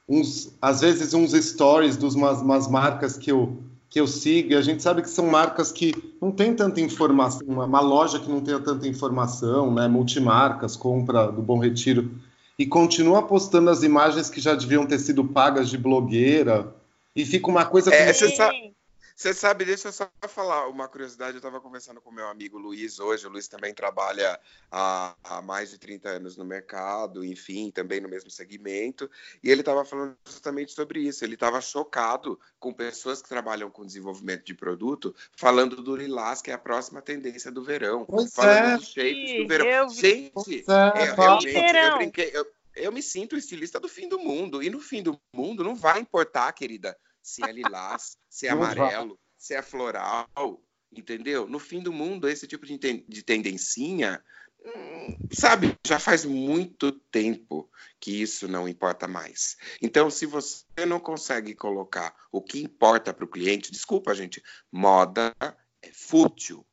uns, 0.08 0.54
às 0.62 0.82
vezes 0.82 1.14
uns 1.14 1.32
stories 1.32 1.98
de 1.98 2.06
umas, 2.06 2.42
umas 2.42 2.68
marcas 2.68 3.18
que 3.18 3.32
eu, 3.32 3.58
que 3.90 4.00
eu 4.00 4.06
sigo, 4.06 4.56
a 4.56 4.62
gente 4.62 4.84
sabe 4.84 5.02
que 5.02 5.10
são 5.10 5.28
marcas 5.28 5.72
que 5.72 5.94
não 6.22 6.32
tem 6.32 6.54
tanta 6.54 6.80
informação, 6.80 7.48
uma, 7.48 7.66
uma 7.66 7.82
loja 7.82 8.20
que 8.20 8.30
não 8.30 8.42
tenha 8.42 8.60
tanta 8.60 8.88
informação, 8.88 9.74
né? 9.74 9.88
Multimarcas, 9.88 10.76
compra 10.76 11.32
do 11.32 11.42
Bom 11.42 11.58
Retiro, 11.58 12.12
e 12.60 12.66
continua 12.66 13.24
postando 13.24 13.70
as 13.70 13.84
imagens 13.84 14.30
que 14.30 14.40
já 14.40 14.54
deviam 14.54 14.86
ter 14.86 15.00
sido 15.00 15.24
pagas 15.24 15.70
de 15.70 15.78
blogueira, 15.78 16.74
e 17.16 17.26
fica 17.26 17.50
uma 17.50 17.66
coisa... 17.66 17.94
É, 17.94 18.14
você 18.14 18.30
sabe 18.36 18.77
você 19.18 19.34
sabe, 19.34 19.66
deixa 19.66 19.88
eu 19.88 19.92
só 19.92 20.08
falar 20.28 20.68
uma 20.68 20.88
curiosidade. 20.88 21.32
Eu 21.32 21.38
estava 21.38 21.60
conversando 21.60 22.00
com 22.00 22.12
meu 22.12 22.28
amigo 22.28 22.60
Luiz 22.60 23.00
hoje. 23.00 23.26
O 23.26 23.32
Luiz 23.32 23.48
também 23.48 23.74
trabalha 23.74 24.40
há, 24.72 25.16
há 25.24 25.42
mais 25.42 25.72
de 25.72 25.80
30 25.80 26.08
anos 26.08 26.38
no 26.38 26.46
mercado, 26.46 27.26
enfim, 27.26 27.72
também 27.72 28.00
no 28.00 28.08
mesmo 28.08 28.30
segmento. 28.30 29.10
E 29.42 29.50
ele 29.50 29.62
estava 29.62 29.84
falando 29.84 30.16
justamente 30.24 30.72
sobre 30.72 31.00
isso. 31.00 31.26
Ele 31.26 31.34
estava 31.34 31.60
chocado 31.62 32.40
com 32.60 32.72
pessoas 32.72 33.20
que 33.20 33.28
trabalham 33.28 33.72
com 33.72 33.84
desenvolvimento 33.84 34.46
de 34.46 34.54
produto 34.54 35.16
falando 35.36 35.78
do 35.78 35.96
lilás, 35.96 36.40
que 36.40 36.52
é 36.52 36.54
a 36.54 36.60
próxima 36.60 37.02
tendência 37.02 37.52
do 37.52 37.64
verão. 37.64 38.06
Pois 38.06 38.32
falando 38.32 38.74
é. 38.74 38.78
dos 38.78 38.90
shapes 38.90 39.36
do 39.36 39.48
verão. 39.48 39.66
Eu... 39.66 39.90
Gente, 39.90 40.64
é, 40.70 41.02
é, 41.02 41.14
realmente, 41.16 41.76
eu 41.76 41.98
brinquei. 41.98 42.30
Eu, 42.32 42.46
eu 42.76 42.92
me 42.92 43.02
sinto 43.02 43.36
estilista 43.36 43.80
do 43.80 43.90
fim 43.90 44.08
do 44.08 44.20
mundo. 44.20 44.62
E 44.62 44.70
no 44.70 44.80
fim 44.80 45.02
do 45.02 45.20
mundo 45.34 45.64
não 45.64 45.76
vai 45.76 46.00
importar, 46.00 46.52
querida, 46.52 46.96
se 47.22 47.44
é 47.44 47.52
lilás, 47.52 48.18
se 48.30 48.48
é 48.48 48.52
amarelo, 48.52 49.20
se 49.38 49.54
é 49.54 49.62
floral, 49.62 50.62
entendeu? 50.92 51.48
No 51.48 51.60
fim 51.60 51.82
do 51.82 51.92
mundo, 51.92 52.28
esse 52.28 52.48
tipo 52.48 52.66
de, 52.66 52.78
ten 52.78 53.06
de 53.08 53.24
tendencinha, 53.24 54.24
hum, 54.64 55.18
sabe, 55.32 55.76
já 55.86 56.00
faz 56.00 56.26
muito 56.26 56.92
tempo 56.92 57.70
que 58.00 58.22
isso 58.22 58.48
não 58.48 58.68
importa 58.68 59.08
mais. 59.08 59.58
Então, 59.82 60.10
se 60.10 60.26
você 60.26 60.86
não 60.88 61.00
consegue 61.00 61.54
colocar 61.54 62.16
o 62.32 62.42
que 62.42 62.62
importa 62.62 63.14
para 63.14 63.26
o 63.26 63.30
cliente, 63.30 63.72
desculpa, 63.72 64.16
gente, 64.16 64.44
moda 64.72 65.36
é 65.82 65.92
fútil. 65.92 66.66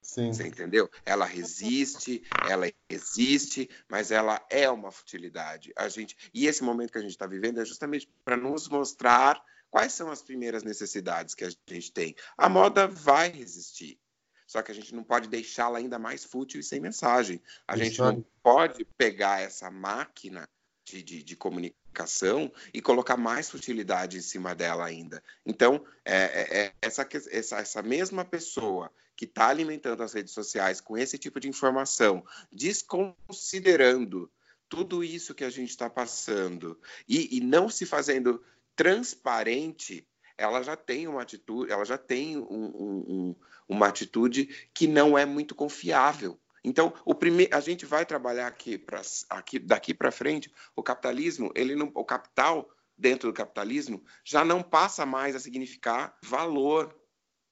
Sim. 0.00 0.32
Você 0.32 0.46
entendeu? 0.46 0.88
Ela 1.04 1.24
resiste, 1.24 2.22
ela 2.48 2.70
existe, 2.90 3.70
mas 3.88 4.10
ela 4.10 4.44
é 4.50 4.68
uma 4.68 4.92
futilidade. 4.92 5.72
A 5.74 5.88
gente 5.88 6.16
e 6.32 6.46
esse 6.46 6.62
momento 6.62 6.92
que 6.92 6.98
a 6.98 7.00
gente 7.00 7.12
está 7.12 7.26
vivendo 7.26 7.58
é 7.58 7.64
justamente 7.64 8.08
para 8.22 8.36
nos 8.36 8.68
mostrar 8.68 9.42
Quais 9.74 9.92
são 9.92 10.08
as 10.08 10.22
primeiras 10.22 10.62
necessidades 10.62 11.34
que 11.34 11.44
a 11.44 11.50
gente 11.66 11.90
tem? 11.90 12.14
A 12.38 12.48
moda 12.48 12.86
vai 12.86 13.28
resistir. 13.28 13.98
Só 14.46 14.62
que 14.62 14.70
a 14.70 14.74
gente 14.74 14.94
não 14.94 15.02
pode 15.02 15.28
deixá-la 15.28 15.78
ainda 15.78 15.98
mais 15.98 16.24
fútil 16.24 16.60
e 16.60 16.62
sem 16.62 16.78
mensagem. 16.78 17.42
A 17.66 17.74
Isso 17.74 17.84
gente 17.84 17.98
não 17.98 18.24
pode 18.40 18.84
pegar 18.96 19.40
essa 19.40 19.72
máquina 19.72 20.48
de, 20.84 21.02
de, 21.02 21.24
de, 21.24 21.34
comunicação 21.34 22.52
e 22.72 22.80
colocar 22.80 23.16
mais 23.16 23.50
futilidade 23.50 24.16
em 24.16 24.20
cima 24.20 24.54
dela 24.54 24.86
ainda. 24.86 25.20
Então, 25.44 25.84
é, 26.04 26.18
é, 26.22 26.58
é 26.66 26.72
essa, 26.80 27.04
essa, 27.32 27.58
essa 27.58 27.82
mesma 27.82 28.24
pessoa 28.24 28.92
que 29.16 29.24
está 29.24 29.48
alimentando 29.48 30.04
as 30.04 30.12
redes 30.12 30.32
sociais 30.32 30.80
com 30.80 30.96
esse 30.96 31.18
tipo 31.18 31.40
de 31.40 31.48
informação, 31.48 32.24
desconsiderando 32.52 34.30
tudo 34.68 35.02
isso 35.02 35.34
que 35.34 35.42
a 35.44 35.50
gente 35.50 35.70
está 35.70 35.90
passando 35.90 36.80
e, 37.08 37.38
e 37.38 37.40
não 37.40 37.68
se 37.68 37.84
fazendo 37.84 38.40
transparente, 38.76 40.06
ela 40.36 40.62
já 40.62 40.76
tem 40.76 41.06
uma 41.06 41.22
atitude, 41.22 41.70
ela 41.70 41.84
já 41.84 41.96
tem 41.96 42.36
um, 42.38 42.44
um, 42.48 43.36
uma 43.68 43.88
atitude 43.88 44.46
que 44.72 44.86
não 44.86 45.16
é 45.16 45.24
muito 45.24 45.54
confiável. 45.54 46.38
Então, 46.62 46.94
o 47.04 47.14
primeiro, 47.14 47.54
a 47.54 47.60
gente 47.60 47.84
vai 47.84 48.06
trabalhar 48.06 48.46
aqui, 48.46 48.78
pra, 48.78 49.02
aqui 49.28 49.58
daqui 49.58 49.92
para 49.92 50.10
frente. 50.10 50.50
O 50.74 50.82
capitalismo, 50.82 51.52
ele 51.54 51.76
não, 51.76 51.90
o 51.94 52.04
capital 52.04 52.68
dentro 52.96 53.30
do 53.30 53.34
capitalismo 53.34 54.02
já 54.24 54.44
não 54.44 54.62
passa 54.62 55.04
mais 55.04 55.36
a 55.36 55.40
significar 55.40 56.16
valor, 56.22 56.94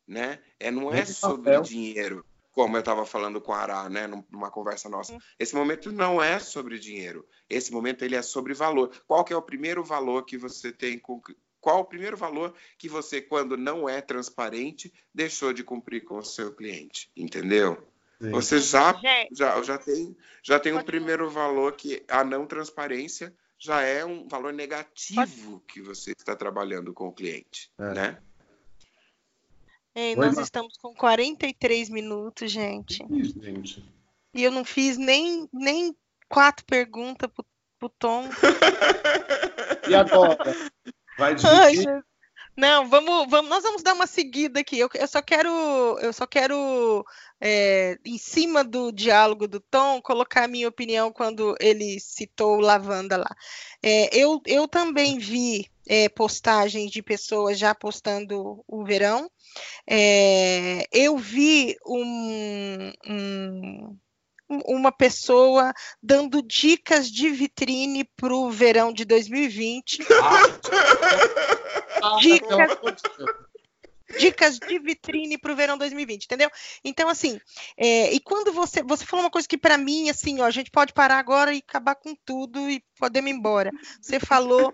né? 0.06 0.40
É 0.58 0.70
não 0.70 0.92
é 0.92 1.04
sobre 1.04 1.60
dinheiro, 1.60 2.24
como 2.52 2.76
eu 2.76 2.80
estava 2.80 3.04
falando 3.04 3.40
com 3.40 3.52
a 3.52 3.58
Ará, 3.58 3.88
né, 3.88 4.06
numa 4.30 4.50
conversa 4.50 4.88
nossa. 4.88 5.14
Uhum. 5.14 5.18
Esse 5.38 5.54
momento 5.54 5.90
não 5.90 6.22
é 6.22 6.38
sobre 6.38 6.78
dinheiro. 6.78 7.26
Esse 7.48 7.72
momento 7.72 8.04
ele 8.04 8.14
é 8.14 8.22
sobre 8.22 8.54
valor. 8.54 8.92
Qual 9.06 9.24
que 9.24 9.32
é 9.32 9.36
o 9.36 9.42
primeiro 9.42 9.82
valor 9.82 10.24
que 10.24 10.36
você 10.36 10.70
tem 10.70 10.98
com 10.98 11.20
qual 11.60 11.80
o 11.80 11.84
primeiro 11.84 12.16
valor 12.16 12.52
que 12.76 12.88
você, 12.88 13.22
quando 13.22 13.56
não 13.56 13.88
é 13.88 14.00
transparente, 14.00 14.92
deixou 15.14 15.52
de 15.52 15.62
cumprir 15.62 16.02
com 16.02 16.18
o 16.18 16.24
seu 16.24 16.52
cliente, 16.52 17.08
entendeu? 17.16 17.86
Sim. 18.20 18.30
Você 18.30 18.58
já, 18.58 19.00
já, 19.30 19.62
já 19.62 19.78
tem, 19.78 20.16
já 20.42 20.58
tem 20.58 20.72
um 20.72 20.82
primeiro 20.82 21.30
valor 21.30 21.74
que 21.74 22.04
a 22.08 22.24
não 22.24 22.46
transparência 22.46 23.32
já 23.56 23.80
é 23.82 24.04
um 24.04 24.26
valor 24.26 24.52
negativo 24.52 25.62
que 25.68 25.80
você 25.80 26.10
está 26.10 26.34
trabalhando 26.34 26.92
com 26.92 27.06
o 27.06 27.12
cliente, 27.12 27.70
é. 27.78 27.94
né? 27.94 28.22
Ei, 29.94 30.16
nós 30.16 30.38
estamos 30.38 30.76
com 30.78 30.94
43 30.94 31.90
minutos, 31.90 32.50
gente. 32.50 33.04
Isso, 33.10 33.40
gente. 33.42 33.84
E 34.34 34.42
eu 34.42 34.50
não 34.50 34.64
fiz 34.64 34.96
nem, 34.96 35.48
nem 35.52 35.94
quatro 36.28 36.64
perguntas 36.64 37.30
pro, 37.30 37.44
pro 37.78 37.88
Tom. 37.90 38.24
e 39.88 39.94
agora? 39.94 40.38
Vai 41.18 41.34
dividir? 41.34 41.88
Ai, 41.88 42.02
não, 42.56 42.86
vamos, 42.88 43.30
vamos, 43.30 43.48
nós 43.48 43.62
vamos 43.62 43.82
dar 43.82 43.94
uma 43.94 44.06
seguida 44.06 44.60
aqui. 44.60 44.78
Eu, 44.78 44.88
eu 44.94 45.08
só 45.08 45.22
quero, 45.22 45.48
eu 46.00 46.12
só 46.12 46.26
quero, 46.26 47.04
é, 47.40 47.98
em 48.04 48.18
cima 48.18 48.62
do 48.62 48.92
diálogo 48.92 49.48
do 49.48 49.58
Tom, 49.58 50.02
colocar 50.02 50.44
a 50.44 50.48
minha 50.48 50.68
opinião 50.68 51.10
quando 51.10 51.56
ele 51.58 51.98
citou 51.98 52.60
lavanda 52.60 53.16
lá. 53.16 53.34
É, 53.82 54.14
eu, 54.14 54.40
eu 54.46 54.68
também 54.68 55.18
vi 55.18 55.70
é, 55.86 56.10
postagens 56.10 56.90
de 56.90 57.02
pessoas 57.02 57.58
já 57.58 57.74
postando 57.74 58.62
o 58.68 58.84
verão. 58.84 59.30
É, 59.88 60.86
eu 60.92 61.16
vi 61.16 61.76
um, 61.86 62.92
um 63.06 63.98
uma 64.66 64.92
pessoa 64.92 65.72
dando 66.02 66.42
dicas 66.42 67.10
de 67.10 67.30
vitrine 67.30 68.04
para 68.04 68.34
o 68.34 68.50
verão 68.50 68.92
de 68.92 69.06
2020. 69.06 70.00
Ah, 72.02 72.16
dicas, 72.20 72.78
dicas 74.18 74.58
de 74.58 74.78
vitrine 74.78 75.38
para 75.38 75.52
o 75.52 75.56
verão 75.56 75.76
2020, 75.76 76.24
entendeu? 76.24 76.50
Então, 76.84 77.08
assim, 77.08 77.40
é, 77.76 78.12
e 78.12 78.20
quando 78.20 78.52
você. 78.52 78.82
Você 78.82 79.04
falou 79.04 79.24
uma 79.24 79.30
coisa 79.30 79.48
que, 79.48 79.58
para 79.58 79.78
mim, 79.78 80.08
assim, 80.08 80.40
ó, 80.40 80.44
a 80.44 80.50
gente 80.50 80.70
pode 80.70 80.92
parar 80.92 81.18
agora 81.18 81.54
e 81.54 81.58
acabar 81.58 81.94
com 81.94 82.14
tudo 82.24 82.70
e 82.70 82.82
podemos 82.98 83.30
ir 83.30 83.34
embora. 83.34 83.70
Você 84.00 84.20
falou 84.20 84.72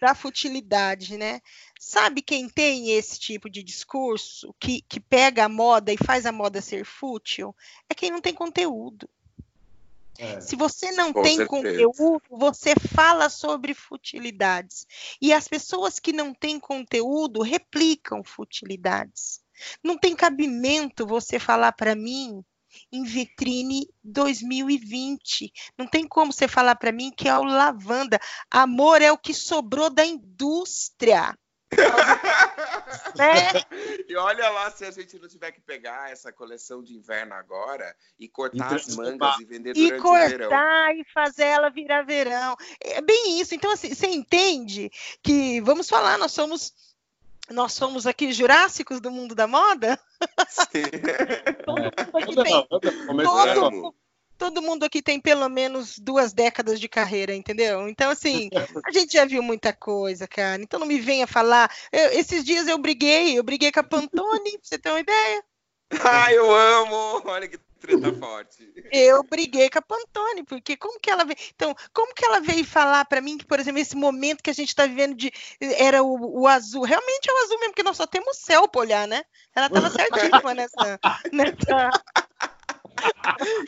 da 0.00 0.14
futilidade, 0.14 1.16
né? 1.16 1.40
Sabe 1.78 2.22
quem 2.22 2.48
tem 2.48 2.92
esse 2.92 3.18
tipo 3.18 3.50
de 3.50 3.62
discurso, 3.62 4.54
que, 4.58 4.82
que 4.82 5.00
pega 5.00 5.44
a 5.44 5.48
moda 5.48 5.92
e 5.92 5.96
faz 5.96 6.24
a 6.24 6.32
moda 6.32 6.60
ser 6.60 6.84
fútil? 6.84 7.54
É 7.88 7.94
quem 7.94 8.10
não 8.10 8.20
tem 8.20 8.34
conteúdo. 8.34 9.08
É. 10.18 10.40
Se 10.40 10.56
você 10.56 10.90
não 10.92 11.12
Com 11.12 11.22
tem 11.22 11.36
certeza. 11.36 11.48
conteúdo, 11.48 12.22
você 12.28 12.74
fala 12.94 13.28
sobre 13.28 13.72
futilidades. 13.72 14.84
E 15.22 15.32
as 15.32 15.46
pessoas 15.46 16.00
que 16.00 16.12
não 16.12 16.34
têm 16.34 16.58
conteúdo 16.58 17.40
replicam 17.40 18.24
futilidades. 18.24 19.40
Não 19.82 19.96
tem 19.96 20.16
cabimento 20.16 21.06
você 21.06 21.38
falar 21.38 21.72
para 21.72 21.94
mim 21.94 22.44
em 22.92 23.04
vitrine 23.04 23.88
2020. 24.02 25.52
Não 25.76 25.86
tem 25.86 26.06
como 26.06 26.32
você 26.32 26.48
falar 26.48 26.74
para 26.76 26.92
mim 26.92 27.10
que 27.16 27.28
é 27.28 27.38
o 27.38 27.44
lavanda. 27.44 28.18
Amor 28.50 29.00
é 29.00 29.10
o 29.12 29.18
que 29.18 29.32
sobrou 29.32 29.88
da 29.88 30.04
indústria. 30.04 31.36
né? 33.16 33.52
E 34.08 34.16
olha 34.16 34.48
lá 34.50 34.70
se 34.70 34.84
a 34.84 34.90
gente 34.90 35.18
não 35.18 35.28
tiver 35.28 35.52
que 35.52 35.60
pegar 35.60 36.10
essa 36.10 36.32
coleção 36.32 36.82
de 36.82 36.94
inverno 36.94 37.34
agora 37.34 37.94
e 38.18 38.28
cortar 38.28 38.74
as 38.74 38.96
mangas 38.96 39.38
e 39.40 39.44
vender 39.44 39.74
durante 39.74 39.94
e 39.94 40.00
cortar 40.00 40.26
o 40.26 40.28
verão. 40.28 41.00
e 41.00 41.04
fazer 41.12 41.44
ela 41.44 41.68
virar 41.68 42.02
verão. 42.02 42.56
É 42.80 43.00
bem 43.00 43.40
isso. 43.40 43.54
Então, 43.54 43.70
assim, 43.72 43.94
você 43.94 44.06
entende 44.06 44.90
que, 45.22 45.60
vamos 45.60 45.88
falar, 45.88 46.18
nós 46.18 46.32
somos 46.32 46.72
nós 47.50 47.72
somos 47.72 48.06
aqui 48.06 48.30
jurássicos 48.30 49.00
do 49.00 49.10
mundo 49.10 49.34
da 49.34 49.46
moda? 49.46 49.98
Sim. 50.48 50.82
todo, 51.64 51.80
mundo 51.80 51.92
aqui 52.14 52.42
tem, 52.42 52.66
todo, 52.68 53.94
todo 54.38 54.62
mundo 54.62 54.84
aqui 54.84 55.02
tem 55.02 55.20
pelo 55.20 55.48
menos 55.48 55.98
duas 55.98 56.32
décadas 56.32 56.78
de 56.80 56.88
carreira, 56.88 57.34
entendeu? 57.34 57.88
Então, 57.88 58.10
assim, 58.10 58.48
a 58.86 58.92
gente 58.92 59.12
já 59.12 59.24
viu 59.24 59.42
muita 59.42 59.72
coisa, 59.72 60.26
cara. 60.28 60.62
Então 60.62 60.78
não 60.78 60.86
me 60.86 61.00
venha 61.00 61.26
falar. 61.26 61.70
Eu, 61.92 62.12
esses 62.12 62.44
dias 62.44 62.68
eu 62.68 62.78
briguei, 62.78 63.36
eu 63.36 63.42
briguei 63.42 63.72
com 63.72 63.80
a 63.80 63.82
Pantone, 63.82 64.52
pra 64.52 64.60
você 64.62 64.78
ter 64.78 64.90
uma 64.90 65.00
ideia. 65.00 65.44
Ah, 66.04 66.30
eu 66.30 66.54
amo! 66.54 67.22
Olha 67.24 67.48
que 67.48 67.58
treta 67.78 68.12
forte. 68.12 68.70
Eu 68.92 69.22
briguei 69.22 69.70
com 69.70 69.78
a 69.78 69.82
Pantone, 69.82 70.44
porque 70.44 70.76
como 70.76 71.00
que 71.00 71.10
ela 71.10 71.24
veio. 71.24 71.38
Então, 71.54 71.74
como 71.94 72.14
que 72.14 72.24
ela 72.24 72.40
veio 72.40 72.64
falar 72.64 73.04
para 73.06 73.22
mim 73.22 73.38
que, 73.38 73.46
por 73.46 73.58
exemplo, 73.58 73.80
esse 73.80 73.96
momento 73.96 74.42
que 74.42 74.50
a 74.50 74.54
gente 74.54 74.68
está 74.68 74.86
vivendo 74.86 75.14
de 75.14 75.32
era 75.60 76.02
o, 76.02 76.42
o, 76.42 76.46
azul, 76.46 76.82
realmente 76.84 77.30
é 77.30 77.32
o 77.32 77.38
azul 77.38 77.58
mesmo, 77.58 77.72
porque 77.72 77.82
nós 77.82 77.96
só 77.96 78.06
temos 78.06 78.36
céu 78.36 78.68
para 78.68 78.80
olhar, 78.82 79.08
né? 79.08 79.22
Ela 79.54 79.66
estava 79.66 79.88
certíssima 79.90 80.54
nessa, 80.54 81.00
nessa, 81.32 81.90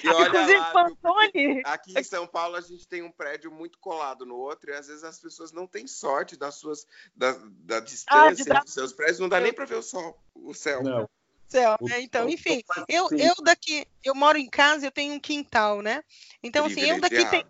e 0.03 0.09
olha 0.09 0.59
lá, 0.59 0.73
Pantone... 0.73 1.63
aqui 1.65 1.99
em 1.99 2.03
São 2.03 2.27
Paulo 2.27 2.57
a 2.57 2.61
gente 2.61 2.87
tem 2.87 3.03
um 3.03 3.11
prédio 3.11 3.51
muito 3.51 3.79
colado 3.79 4.27
no 4.27 4.37
outro 4.37 4.71
e 4.71 4.75
às 4.75 4.87
vezes 4.87 5.05
as 5.05 5.19
pessoas 5.19 5.53
não 5.53 5.67
têm 5.67 5.87
sorte 5.87 6.37
das 6.37 6.57
suas 6.57 6.87
da, 7.15 7.33
da 7.33 7.77
ah, 7.77 7.81
distância 7.81 8.55
ah, 8.57 8.61
dos 8.61 8.73
seus 8.73 8.93
prédios, 8.93 9.19
não 9.19 9.29
dá 9.29 9.41
nem 9.41 9.53
para 9.53 9.65
ver 9.65 9.77
o 9.77 9.83
sol, 9.83 10.19
o 10.35 10.55
céu. 10.55 10.83
Não. 10.83 11.09
Céu, 11.47 11.77
né? 11.81 12.01
Então, 12.01 12.29
enfim, 12.29 12.63
eu, 12.89 13.09
eu 13.11 13.35
daqui, 13.43 13.85
eu 14.05 14.15
moro 14.15 14.39
em 14.39 14.49
casa, 14.49 14.87
eu 14.87 14.91
tenho 14.93 15.15
um 15.15 15.19
quintal, 15.19 15.83
né? 15.83 16.05
Então, 16.41 16.65
assim, 16.67 16.81
eu 16.83 17.01
daqui 17.01 17.29
tenho, 17.29 17.45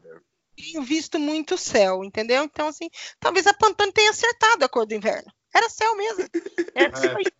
tenho 0.56 0.82
visto 0.82 1.18
muito 1.18 1.58
céu, 1.58 2.02
entendeu? 2.02 2.42
Então, 2.44 2.68
assim, 2.68 2.88
talvez 3.18 3.46
a 3.46 3.52
Pantone 3.52 3.92
tenha 3.92 4.10
acertado 4.10 4.64
a 4.64 4.68
cor 4.70 4.86
do 4.86 4.94
inverno. 4.94 5.30
Era 5.54 5.68
céu 5.68 5.94
mesmo. 5.96 6.24
Era 6.74 6.88
é. 6.88 7.39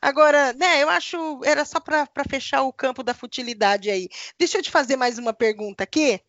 Agora, 0.00 0.52
né, 0.52 0.82
eu 0.82 0.88
acho, 0.88 1.40
era 1.44 1.64
só 1.64 1.80
para 1.80 2.06
fechar 2.28 2.62
o 2.62 2.72
campo 2.72 3.02
da 3.02 3.14
futilidade 3.14 3.90
aí. 3.90 4.08
Deixa 4.38 4.58
eu 4.58 4.62
te 4.62 4.70
fazer 4.70 4.96
mais 4.96 5.18
uma 5.18 5.32
pergunta 5.32 5.84
aqui, 5.84 6.20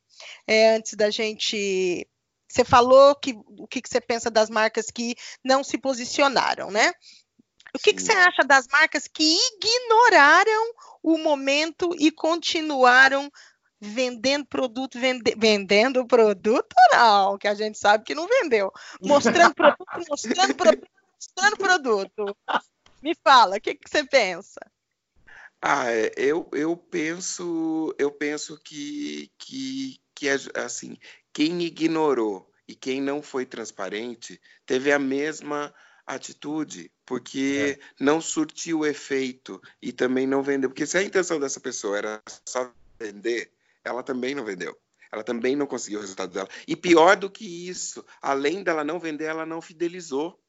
é, 0.47 0.76
antes 0.76 0.93
da 0.93 1.10
gente. 1.10 2.07
Você 2.47 2.64
falou 2.64 3.16
que 3.16 3.34
o 3.45 3.68
que, 3.68 3.82
que 3.82 3.89
você 3.89 4.01
pensa 4.01 4.32
das 4.32 4.49
marcas 4.49 4.89
que 4.89 5.16
não 5.43 5.64
se 5.64 5.78
posicionaram, 5.78 6.72
né? 6.72 6.91
O 7.76 7.78
que, 7.78 7.93
que, 7.93 8.01
você 8.01 8.12
acha 8.12 8.43
das 8.43 8.68
marcas 8.68 9.07
que 9.07 9.38
ignoraram 9.53 10.74
o 11.03 11.18
momento 11.20 11.95
e 11.99 12.10
continuaram 12.12 13.32
vendendo 13.80 14.45
produto, 14.45 14.99
vende, 14.99 15.36
vendendo 15.38 16.05
produto, 16.05 16.76
não, 16.91 17.38
que 17.38 17.47
a 17.47 17.53
gente 17.53 17.78
sabe 17.78 18.03
que 18.03 18.16
não 18.16 18.28
vendeu. 18.28 18.72
Mostrando 19.01 19.53
produto, 19.53 19.86
mostrando 20.10 20.55
produto, 20.55 20.88
mostrando 21.16 21.57
produto. 21.57 22.38
Me 23.02 23.16
fala, 23.16 23.58
o 23.58 23.62
que, 23.62 23.76
que 23.76 23.89
você 23.89 24.04
pensa? 24.04 24.60
Ah, 25.62 25.91
é, 25.91 26.12
eu, 26.16 26.50
eu 26.54 26.76
penso, 26.78 27.93
eu 27.97 28.12
penso 28.12 28.58
que, 28.64 29.32
que, 29.38 30.00
que 30.16 30.30
é, 30.30 30.36
assim, 30.56 30.97
quem 31.34 31.62
ignorou 31.62 32.50
e 32.68 32.76
quem 32.76 33.02
não 33.02 33.22
foi 33.22 33.45
transparente 33.45 34.39
teve 34.66 34.91
a 34.91 35.00
mesma 35.00 35.74
atitude, 36.06 36.91
porque 37.06 37.78
é. 37.80 38.04
não 38.04 38.20
surtiu 38.20 38.86
efeito 38.86 39.62
e 39.82 39.91
também 39.91 40.26
não 40.26 40.41
vendeu. 40.41 40.70
Porque 40.70 40.86
se 40.86 40.97
a 40.97 41.04
intenção 41.04 41.39
dessa 41.39 41.60
pessoa 41.60 41.97
era 41.97 42.22
só 42.47 42.72
vender, 43.00 43.52
ela 43.84 44.02
também 44.02 44.34
não 44.34 44.43
vendeu. 44.43 44.78
Ela 45.12 45.24
também 45.24 45.56
não 45.56 45.66
conseguiu 45.66 46.00
o 46.00 46.02
resultado 46.02 46.34
dela. 46.34 46.50
E 46.68 46.76
pior 46.76 47.16
do 47.16 47.30
que 47.30 47.68
isso, 47.68 48.06
além 48.22 48.64
dela 48.64 48.84
não 48.84 49.00
vender, 49.00 49.26
ela 49.26 49.45
não 49.45 49.62
fidelizou. 49.62 50.39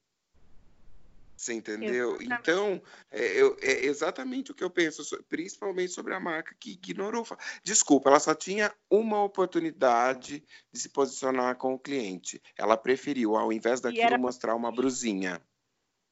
Você 1.41 1.55
entendeu? 1.55 2.21
Exatamente. 2.21 2.35
Então, 2.43 2.83
é, 3.11 3.41
eu, 3.41 3.57
é, 3.63 3.87
exatamente 3.87 4.51
o 4.51 4.55
que 4.55 4.63
eu 4.63 4.69
penso, 4.69 5.03
principalmente 5.27 5.91
sobre 5.91 6.13
a 6.13 6.21
marca 6.21 6.55
que 6.61 6.73
ignorou. 6.73 7.27
Desculpa, 7.65 8.11
ela 8.11 8.21
só 8.21 8.35
tinha 8.35 8.71
uma 8.91 9.25
oportunidade 9.25 10.45
de 10.71 10.79
se 10.79 10.91
posicionar 10.91 11.57
com 11.57 11.73
o 11.73 11.79
cliente. 11.79 12.43
Ela 12.59 12.77
preferiu, 12.77 13.37
ao 13.37 13.51
invés 13.51 13.81
daquilo, 13.81 14.05
era... 14.05 14.19
mostrar 14.19 14.55
uma 14.55 14.71
brusinha. 14.71 15.41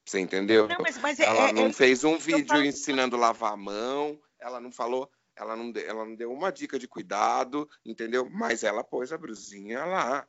Você 0.03 0.19
entendeu? 0.19 0.67
Não, 0.67 0.79
mas, 0.81 0.97
mas 0.97 1.21
é, 1.21 1.25
ela 1.25 1.51
é, 1.51 1.53
não 1.53 1.67
é, 1.67 1.73
fez 1.75 2.05
um 2.05 2.17
vídeo 2.17 2.49
falo... 2.49 2.65
ensinando 2.65 3.15
a 3.17 3.19
lavar 3.19 3.53
a 3.53 3.57
mão, 3.57 4.19
ela 4.41 4.59
não 4.59 4.73
falou, 4.73 5.11
ela 5.37 5.55
não, 5.55 5.71
ela 5.77 6.07
não 6.07 6.15
deu 6.15 6.33
uma 6.33 6.51
dica 6.51 6.79
de 6.79 6.89
cuidado, 6.89 7.69
entendeu? 7.85 8.27
Mas 8.31 8.63
ela 8.63 8.83
pôs 8.83 9.13
a 9.13 9.19
brusinha 9.19 9.85
lá. 9.85 10.27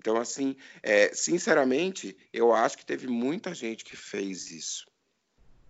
Então, 0.00 0.16
assim, 0.16 0.56
é, 0.82 1.12
sinceramente, 1.12 2.16
eu 2.32 2.54
acho 2.54 2.78
que 2.78 2.86
teve 2.86 3.06
muita 3.06 3.52
gente 3.52 3.84
que 3.84 3.94
fez 3.94 4.50
isso, 4.50 4.90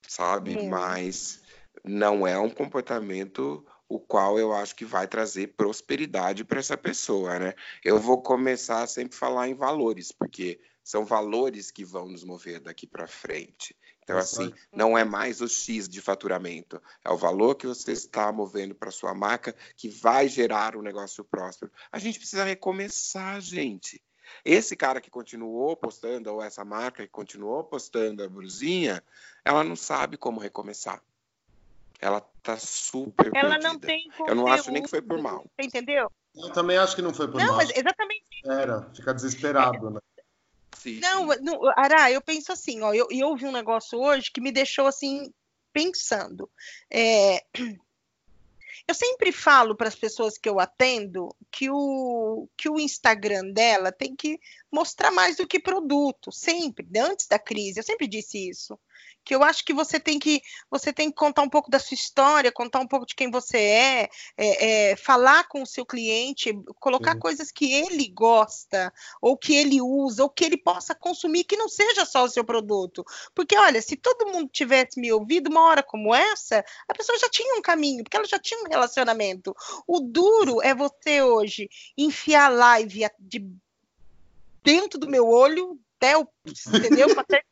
sabe? 0.06 0.56
É. 0.56 0.68
Mas 0.68 1.42
não 1.84 2.24
é 2.24 2.38
um 2.38 2.48
comportamento 2.48 3.66
o 3.88 3.98
qual 3.98 4.38
eu 4.38 4.52
acho 4.52 4.76
que 4.76 4.84
vai 4.84 5.08
trazer 5.08 5.54
prosperidade 5.56 6.44
para 6.44 6.60
essa 6.60 6.78
pessoa, 6.78 7.40
né? 7.40 7.54
Eu 7.84 7.98
vou 7.98 8.22
começar 8.22 8.84
a 8.84 8.86
sempre 8.86 9.18
falar 9.18 9.48
em 9.48 9.54
valores, 9.54 10.12
porque 10.12 10.60
são 10.84 11.04
valores 11.04 11.72
que 11.72 11.84
vão 11.84 12.06
nos 12.06 12.22
mover 12.22 12.60
daqui 12.60 12.86
para 12.86 13.08
frente. 13.08 13.76
Então, 14.04 14.16
assim, 14.16 14.52
não 14.72 14.96
é 14.96 15.04
mais 15.04 15.40
o 15.40 15.48
X 15.48 15.88
de 15.88 16.00
faturamento, 16.00 16.80
é 17.04 17.10
o 17.10 17.16
valor 17.16 17.54
que 17.54 17.66
você 17.66 17.92
está 17.92 18.30
movendo 18.32 18.74
para 18.74 18.90
sua 18.90 19.12
marca 19.12 19.54
que 19.76 19.88
vai 19.88 20.28
gerar 20.28 20.76
um 20.76 20.82
negócio 20.82 21.24
próspero. 21.24 21.72
A 21.92 21.98
gente 21.98 22.18
precisa 22.18 22.44
recomeçar, 22.44 23.40
gente. 23.40 24.02
Esse 24.44 24.76
cara 24.76 25.00
que 25.00 25.10
continuou 25.10 25.76
postando, 25.76 26.32
ou 26.32 26.42
essa 26.42 26.64
marca 26.64 27.02
que 27.02 27.08
continuou 27.08 27.64
postando 27.64 28.22
a 28.22 28.28
brusinha, 28.28 29.02
ela 29.44 29.62
não 29.62 29.76
sabe 29.76 30.16
como 30.16 30.40
recomeçar. 30.40 31.02
Ela 32.00 32.20
tá 32.42 32.56
super 32.56 33.30
Ela 33.34 33.50
perdida. 33.50 33.68
não 33.68 33.78
tem 33.78 34.04
conteúdo, 34.10 34.30
Eu 34.30 34.34
não 34.34 34.46
acho 34.46 34.70
nem 34.70 34.82
que 34.82 34.88
foi 34.88 35.02
por 35.02 35.20
mal. 35.20 35.44
Entendeu? 35.58 36.10
Eu 36.34 36.50
também 36.52 36.78
acho 36.78 36.96
que 36.96 37.02
não 37.02 37.12
foi 37.12 37.28
por 37.28 37.38
não, 37.38 37.48
mal. 37.48 37.56
Mas 37.56 37.70
exatamente. 37.70 38.24
Era, 38.44 38.90
fica 38.94 39.12
desesperado, 39.12 39.88
é, 39.88 39.90
né? 39.90 40.00
Sim, 40.76 41.00
não, 41.00 41.26
não, 41.42 41.60
Ará, 41.76 42.10
eu 42.10 42.22
penso 42.22 42.52
assim, 42.52 42.80
ó, 42.80 42.94
eu, 42.94 43.06
eu 43.10 43.28
ouvi 43.28 43.44
um 43.44 43.52
negócio 43.52 43.98
hoje 43.98 44.30
que 44.32 44.40
me 44.40 44.50
deixou 44.50 44.86
assim 44.86 45.30
pensando. 45.74 46.50
É, 46.90 47.44
eu 48.86 48.94
sempre 48.94 49.32
falo 49.32 49.76
para 49.76 49.88
as 49.88 49.94
pessoas 49.94 50.36
que 50.38 50.48
eu 50.48 50.58
atendo 50.60 51.34
que 51.50 51.70
o, 51.70 52.48
que 52.56 52.68
o 52.68 52.78
Instagram 52.78 53.52
dela 53.52 53.92
tem 53.92 54.14
que 54.14 54.38
mostrar 54.70 55.10
mais 55.10 55.36
do 55.36 55.46
que 55.46 55.60
produto, 55.60 56.32
sempre, 56.32 56.86
antes 56.98 57.26
da 57.26 57.38
crise, 57.38 57.80
eu 57.80 57.84
sempre 57.84 58.06
disse 58.06 58.48
isso. 58.48 58.78
Que 59.24 59.34
eu 59.34 59.44
acho 59.44 59.64
que 59.64 59.72
você 59.72 60.01
tem 60.01 60.18
que 60.18 60.40
você 60.70 60.92
tem 60.92 61.11
que 61.11 61.16
contar 61.16 61.42
um 61.42 61.48
pouco 61.48 61.70
da 61.70 61.78
sua 61.78 61.94
história, 61.94 62.51
contar 62.51 62.80
um 62.80 62.86
pouco 62.86 63.07
de 63.07 63.14
quem 63.14 63.30
você 63.30 63.59
é, 63.59 64.09
é, 64.36 64.90
é 64.90 64.96
falar 64.96 65.46
com 65.48 65.62
o 65.62 65.66
seu 65.66 65.84
cliente, 65.84 66.53
colocar 66.80 67.12
Sim. 67.12 67.18
coisas 67.18 67.53
que 67.53 67.72
ele 67.72 68.09
gosta, 68.09 68.92
ou 69.20 69.36
que 69.36 69.55
ele 69.55 69.80
usa, 69.80 70.22
ou 70.22 70.30
que 70.30 70.44
ele 70.44 70.57
possa 70.57 70.94
consumir, 70.94 71.44
que 71.44 71.57
não 71.57 71.68
seja 71.68 72.05
só 72.05 72.24
o 72.24 72.28
seu 72.28 72.44
produto. 72.44 73.05
Porque, 73.34 73.57
olha, 73.57 73.80
se 73.82 73.96
todo 73.96 74.32
mundo 74.32 74.51
tivesse 74.53 74.98
me 74.98 75.12
ouvido 75.12 75.48
uma 75.48 75.62
hora 75.62 75.82
como 75.82 76.14
essa, 76.14 76.64
a 76.88 76.94
pessoa 76.94 77.18
já 77.18 77.28
tinha 77.28 77.57
um 77.57 77.62
caminho, 77.62 78.03
porque 78.03 78.16
ela 78.16 78.26
já 78.26 78.38
tinha 78.38 78.61
um 78.62 78.68
relacionamento. 78.68 79.55
O 79.86 80.01
duro 80.01 80.62
é 80.62 80.74
você 80.74 81.22
hoje 81.22 81.68
enfiar 81.96 82.48
live 82.48 83.07
de 83.18 83.46
dentro 84.62 84.98
do 84.98 85.09
meu 85.09 85.26
olho, 85.26 85.78
até 86.01 86.16
o, 86.16 86.26
entendeu? 86.74 87.09
Até 87.18 87.42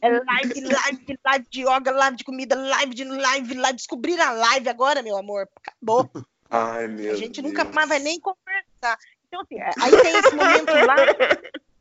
é 0.00 0.08
live, 0.08 0.60
live, 0.62 1.18
live 1.24 1.46
de 1.50 1.60
yoga, 1.60 1.90
live 1.90 2.16
de 2.16 2.24
comida, 2.24 2.56
live 2.56 2.94
de 2.94 3.04
live, 3.04 3.54
live. 3.54 3.76
Descobrir 3.76 4.18
a 4.18 4.32
live 4.32 4.68
agora, 4.70 5.02
meu 5.02 5.16
amor. 5.16 5.46
Acabou. 5.56 6.10
Ai, 6.48 6.88
meu 6.88 7.12
A 7.12 7.16
gente 7.16 7.42
Deus. 7.42 7.52
nunca 7.52 7.64
mais 7.64 7.88
vai 7.88 7.98
nem 7.98 8.18
conversar. 8.18 8.98
Então, 9.28 9.42
assim, 9.42 9.60
é, 9.60 9.70
aí 9.78 9.90
tem 10.00 10.16
esse 10.16 10.34
momento 10.34 10.72
lá, 10.72 10.96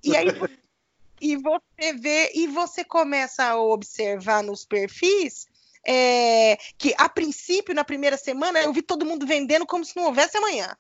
e 0.03 0.18
aí 0.18 0.28
e 1.22 1.38
você 1.38 1.93
vê, 1.93 2.32
e 2.34 2.47
você 2.47 2.84
começa 2.84 3.45
a 3.45 3.61
observar 3.61 4.43
nos 4.43 4.66
perfis 4.66 5.47
é, 5.88 6.57
que 6.78 6.93
a 6.97 7.07
princípio, 7.07 7.74
na 7.74 7.86
primeira 7.86 8.18
semana, 8.18 8.61
eu 8.61 8.74
vi 8.74 8.82
todo 8.82 9.05
mundo 9.05 9.26
vendendo 9.26 9.66
como 9.66 9.86
se 9.86 9.95
não 9.95 10.05
houvesse 10.05 10.38
amanhã. 10.38 10.76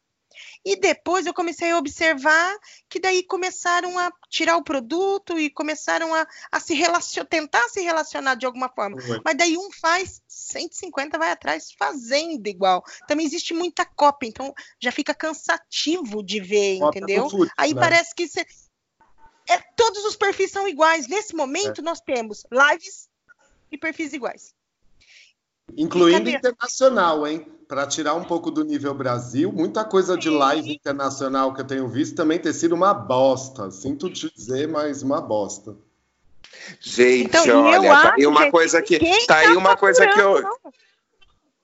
E 0.65 0.75
depois 0.75 1.25
eu 1.25 1.33
comecei 1.33 1.71
a 1.71 1.77
observar 1.77 2.55
que 2.89 2.99
daí 2.99 3.23
começaram 3.23 3.97
a 3.99 4.11
tirar 4.29 4.57
o 4.57 4.63
produto 4.63 5.37
e 5.37 5.49
começaram 5.49 6.13
a, 6.13 6.25
a 6.51 6.59
se 6.59 6.73
relacionar, 6.73 7.27
tentar 7.27 7.69
se 7.69 7.81
relacionar 7.81 8.35
de 8.35 8.45
alguma 8.45 8.69
forma. 8.69 8.97
Uhum. 8.97 9.21
Mas 9.23 9.37
daí 9.37 9.57
um 9.57 9.71
faz 9.71 10.21
150 10.27 11.17
vai 11.17 11.31
atrás 11.31 11.71
fazendo 11.77 12.47
igual. 12.47 12.83
Também 13.07 13.25
existe 13.25 13.53
muita 13.53 13.85
cópia, 13.85 14.27
então 14.27 14.53
já 14.79 14.91
fica 14.91 15.13
cansativo 15.13 16.23
de 16.23 16.39
ver, 16.39 16.75
entendeu? 16.75 17.27
Aí 17.57 17.73
né? 17.73 17.79
parece 17.81 18.15
que 18.15 18.27
você, 18.27 18.45
é, 19.49 19.57
todos 19.75 20.05
os 20.05 20.15
perfis 20.15 20.51
são 20.51 20.67
iguais. 20.67 21.07
Nesse 21.07 21.35
momento, 21.35 21.81
é. 21.81 21.83
nós 21.83 21.99
temos 21.99 22.43
lives 22.51 23.09
e 23.71 23.77
perfis 23.77 24.13
iguais. 24.13 24.53
Incluindo 25.77 26.29
internacional, 26.29 27.25
hein? 27.27 27.47
Para 27.67 27.87
tirar 27.87 28.13
um 28.13 28.23
pouco 28.23 28.51
do 28.51 28.63
nível 28.63 28.93
Brasil, 28.93 29.51
muita 29.51 29.83
coisa 29.83 30.17
de 30.17 30.29
live 30.29 30.73
internacional 30.73 31.53
que 31.53 31.61
eu 31.61 31.65
tenho 31.65 31.87
visto 31.87 32.15
também 32.15 32.37
ter 32.37 32.53
sido 32.53 32.75
uma 32.75 32.93
bosta. 32.93 33.71
Sinto 33.71 34.09
te 34.09 34.31
dizer, 34.33 34.67
mas 34.67 35.01
uma 35.01 35.21
bosta. 35.21 35.75
Gente, 36.79 37.25
então, 37.25 37.63
olha, 37.63 37.89
tá 37.89 38.13
aí 38.15 38.27
uma 38.27 38.51
coisa 38.51 38.81
que 38.81 38.99
tá 39.25 39.37
aí 39.37 39.53
tá 39.53 39.57
uma 39.57 39.75
coisa 39.75 40.07
que 40.07 40.19
eu 40.19 40.43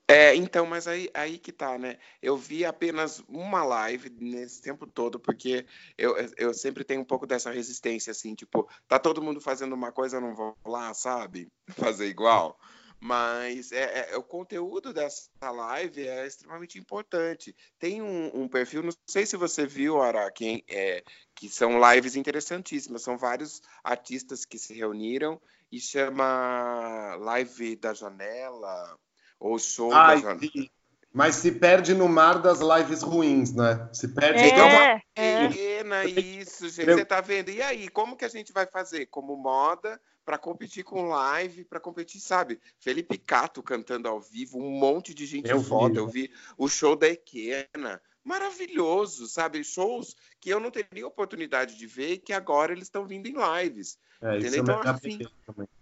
é, 0.10 0.34
então, 0.34 0.66
mas 0.66 0.88
aí, 0.88 1.08
aí 1.14 1.38
que 1.38 1.52
tá, 1.52 1.78
né? 1.78 2.00
Eu 2.20 2.36
vi 2.36 2.66
apenas 2.66 3.22
uma 3.30 3.64
live 3.64 4.10
nesse 4.20 4.60
tempo 4.60 4.88
todo, 4.88 5.20
porque 5.20 5.68
eu, 5.96 6.16
eu 6.36 6.52
sempre 6.52 6.84
tenho 6.84 7.02
um 7.02 7.06
pouco 7.06 7.28
dessa 7.28 7.52
resistência, 7.52 8.10
assim, 8.10 8.34
tipo, 8.34 8.68
tá 8.88 8.98
todo 8.98 9.22
mundo 9.22 9.40
fazendo 9.40 9.74
uma 9.74 9.92
coisa, 9.92 10.18
eu 10.18 10.22
não 10.22 10.34
vou 10.34 10.58
lá, 10.66 10.92
sabe? 10.96 11.48
Fazer 11.78 12.08
igual. 12.08 12.60
Mas 13.02 13.72
é, 13.72 14.12
é, 14.12 14.18
o 14.18 14.24
conteúdo 14.24 14.94
dessa 14.94 15.30
live 15.50 16.06
é 16.06 16.28
extremamente 16.28 16.78
importante. 16.78 17.56
Tem 17.80 18.02
um, 18.02 18.42
um 18.42 18.48
perfil, 18.48 18.84
não 18.84 18.92
sei 19.08 19.26
se 19.26 19.38
você 19.38 19.66
viu, 19.66 20.02
Araque, 20.02 20.64
é, 20.68 21.02
que 21.34 21.48
são 21.48 21.80
lives 21.80 22.18
interessantíssimas. 22.18 23.02
São 23.02 23.18
vários 23.18 23.62
artistas 23.84 24.44
que 24.44 24.60
se 24.60 24.74
reuniram 24.74 25.42
e 25.72 25.80
chama 25.80 27.16
Live 27.22 27.78
da 27.78 27.94
Janela 27.94 28.98
ou 29.40 29.58
Show 29.58 29.94
Ai, 29.94 30.16
da 30.16 30.22
Janela. 30.22 30.52
Sim. 30.52 30.70
Mas 31.12 31.36
se 31.36 31.54
perde 31.54 31.96
no 31.96 32.08
mar 32.08 32.40
das 32.40 32.60
lives 32.60 33.02
ruins, 33.02 33.54
né? 33.54 33.90
Se 33.92 34.10
perde. 34.10 34.42
É, 34.42 34.64
uma... 34.64 35.02
é. 35.16 35.48
Pequena, 35.48 36.06
isso, 36.06 36.70
gente. 36.70 36.86
Você 36.86 37.06
tá 37.06 37.20
vendo? 37.20 37.50
E 37.50 37.62
aí, 37.62 37.88
como 37.90 38.16
que 38.16 38.26
a 38.26 38.30
gente 38.30 38.54
vai 38.54 38.68
fazer? 38.68 39.08
Como 39.08 39.36
moda, 39.36 40.00
para 40.30 40.38
competir 40.38 40.84
com 40.84 41.08
live, 41.08 41.66
para 41.66 41.80
competir, 41.80 42.22
sabe? 42.22 42.62
Felipe 42.78 43.18
Cato 43.18 43.64
cantando 43.64 44.08
ao 44.08 44.22
vivo, 44.22 44.60
um 44.60 44.70
monte 44.70 45.12
de 45.12 45.26
gente 45.26 45.50
eu 45.50 45.64
foda. 45.64 45.96
Vi. 45.96 45.98
Eu 45.98 46.08
vi 46.08 46.32
o 46.56 46.70
show 46.70 46.96
da 46.96 47.08
Equena. 47.08 48.00
Maravilhoso, 48.24 49.26
sabe? 49.26 49.64
Shows 49.64 50.16
que 50.40 50.52
eu 50.52 50.60
não 50.60 50.70
teria 50.70 51.08
oportunidade 51.08 51.76
de 51.76 51.88
ver 51.88 52.12
e 52.12 52.18
que 52.20 52.32
agora 52.32 52.72
eles 52.72 52.84
estão 52.84 53.08
vindo 53.08 53.26
em 53.26 53.34
lives. 53.34 53.98
É, 54.22 54.38
entendeu? 54.38 54.62
Então, 54.62 54.82
assim, 54.82 55.20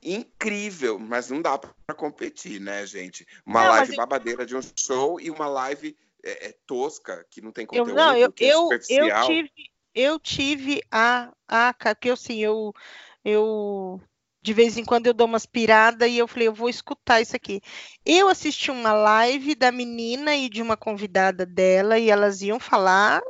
incrível, 0.02 0.98
mas 0.98 1.30
não 1.30 1.42
dá 1.42 1.58
para 1.58 1.94
competir, 1.94 2.62
né, 2.62 2.86
gente? 2.86 3.28
Uma 3.46 3.64
não, 3.64 3.70
live 3.72 3.98
babadeira 3.98 4.46
de 4.46 4.56
um 4.56 4.62
show 4.80 5.20
e 5.20 5.30
uma 5.30 5.50
live 5.50 5.94
é, 6.24 6.48
é, 6.48 6.56
tosca, 6.66 7.26
que 7.30 7.42
não 7.42 7.52
tem 7.52 7.66
conteúdo, 7.66 7.90
eu, 7.90 7.96
não, 7.96 8.16
eu, 8.16 8.28
é 8.28 8.46
eu, 8.46 8.70
eu 8.88 9.26
tive, 9.26 9.52
eu 9.94 10.18
tive 10.18 10.82
a, 10.90 11.34
a 11.46 11.74
que 12.00 12.10
eu 12.10 12.16
sim, 12.16 12.40
eu, 12.40 12.74
eu 13.26 14.00
de 14.42 14.54
vez 14.54 14.78
em 14.78 14.86
quando 14.86 15.08
eu 15.08 15.14
dou 15.14 15.28
umas 15.28 15.46
piradas 15.46 16.10
e 16.10 16.18
eu 16.18 16.28
falei, 16.28 16.48
eu 16.48 16.54
vou 16.54 16.70
escutar 16.70 17.22
isso 17.22 17.36
aqui. 17.36 17.62
Eu 18.06 18.30
assisti 18.30 18.72
uma 18.72 18.94
live 18.94 19.56
da 19.56 19.72
menina 19.72 20.36
e 20.36 20.50
de 20.50 20.62
uma 20.62 20.78
convidada 20.78 21.46
dela 21.46 21.98
e 22.00 22.10
elas 22.10 22.42
iam 22.42 22.60
falar. 22.60 23.22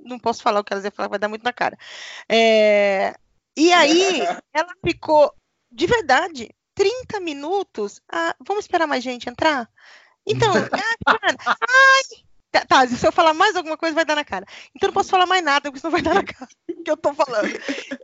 Não 0.00 0.18
posso 0.18 0.42
falar 0.42 0.60
o 0.60 0.64
que 0.64 0.72
elas 0.72 0.84
iam 0.84 0.92
falar, 0.92 1.08
vai 1.08 1.18
dar 1.18 1.28
muito 1.28 1.44
na 1.44 1.52
cara. 1.52 1.78
É, 2.28 3.14
e 3.56 3.72
aí 3.72 4.20
ela 4.52 4.74
ficou, 4.84 5.32
de 5.70 5.86
verdade, 5.86 6.50
30 6.74 7.20
minutos. 7.20 8.00
Ah, 8.10 8.34
vamos 8.40 8.64
esperar 8.64 8.86
mais 8.86 9.04
gente 9.04 9.28
entrar? 9.28 9.68
Então, 10.26 10.50
ah, 11.06 11.16
ai, 11.60 12.24
Tá, 12.50 12.64
tá, 12.66 12.86
se 12.86 13.06
eu 13.06 13.12
falar 13.12 13.32
mais 13.32 13.54
alguma 13.54 13.76
coisa, 13.76 13.94
vai 13.94 14.04
dar 14.04 14.16
na 14.16 14.24
cara. 14.24 14.44
Então 14.74 14.88
não 14.88 14.94
posso 14.94 15.10
falar 15.10 15.24
mais 15.24 15.42
nada, 15.42 15.70
porque 15.70 15.78
senão 15.78 15.92
vai 15.92 16.02
dar 16.02 16.14
na 16.14 16.24
cara 16.24 16.50
que 16.84 16.90
eu 16.90 16.96
tô 16.96 17.14
falando. 17.14 17.48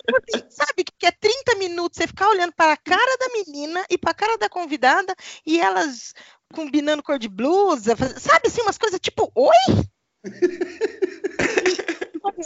Assim, 0.08 0.44
sabe 0.48 0.84
que 0.84 1.06
é 1.06 1.10
30 1.10 1.56
minutos 1.56 1.98
você 1.98 2.06
ficar 2.06 2.28
olhando 2.28 2.52
para 2.54 2.72
a 2.72 2.76
cara 2.76 3.16
da 3.18 3.28
menina 3.28 3.84
e 3.90 3.98
para 3.98 4.12
a 4.12 4.14
cara 4.14 4.38
da 4.38 4.48
convidada 4.48 5.14
e 5.44 5.60
elas 5.60 6.14
combinando 6.52 7.02
cor 7.02 7.18
de 7.18 7.28
blusa, 7.28 7.96
sabe 8.18 8.46
assim, 8.46 8.62
umas 8.62 8.78
coisas 8.78 9.00
tipo, 9.00 9.30
oi? 9.34 9.52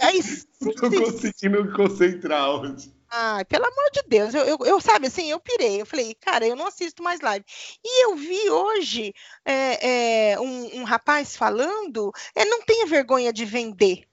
Aí, 0.02 0.20
não 0.60 0.72
tô 0.72 0.90
conseguindo 0.90 1.72
concentrar 1.72 2.48
hoje. 2.50 2.92
Ai, 3.12 3.44
pelo 3.44 3.64
amor 3.64 3.90
de 3.92 4.02
Deus, 4.06 4.34
eu, 4.34 4.44
eu, 4.44 4.58
eu, 4.64 4.80
sabe 4.80 5.08
assim, 5.08 5.28
eu 5.28 5.40
pirei, 5.40 5.80
eu 5.80 5.86
falei, 5.86 6.14
cara, 6.14 6.46
eu 6.46 6.54
não 6.54 6.68
assisto 6.68 7.02
mais 7.02 7.20
live. 7.20 7.44
E 7.84 8.04
eu 8.04 8.14
vi 8.14 8.48
hoje 8.48 9.12
é, 9.44 10.32
é, 10.32 10.40
um, 10.40 10.80
um, 10.80 10.84
rapaz 10.84 11.34
falando, 11.34 12.12
é, 12.36 12.44
não 12.44 12.62
tenha 12.62 12.86
vergonha 12.86 13.32
de 13.32 13.44
vender. 13.44 14.04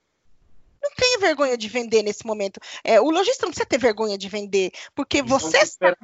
Não 0.88 0.94
tenha 0.96 1.18
vergonha 1.18 1.56
de 1.56 1.68
vender 1.68 2.02
nesse 2.02 2.26
momento. 2.26 2.58
É, 2.82 3.00
o 3.00 3.10
lojista 3.10 3.44
não 3.44 3.50
precisa 3.50 3.68
ter 3.68 3.78
vergonha 3.78 4.16
de 4.16 4.28
vender, 4.28 4.72
porque 4.94 5.22
você 5.22 5.66
sabe 5.66 5.96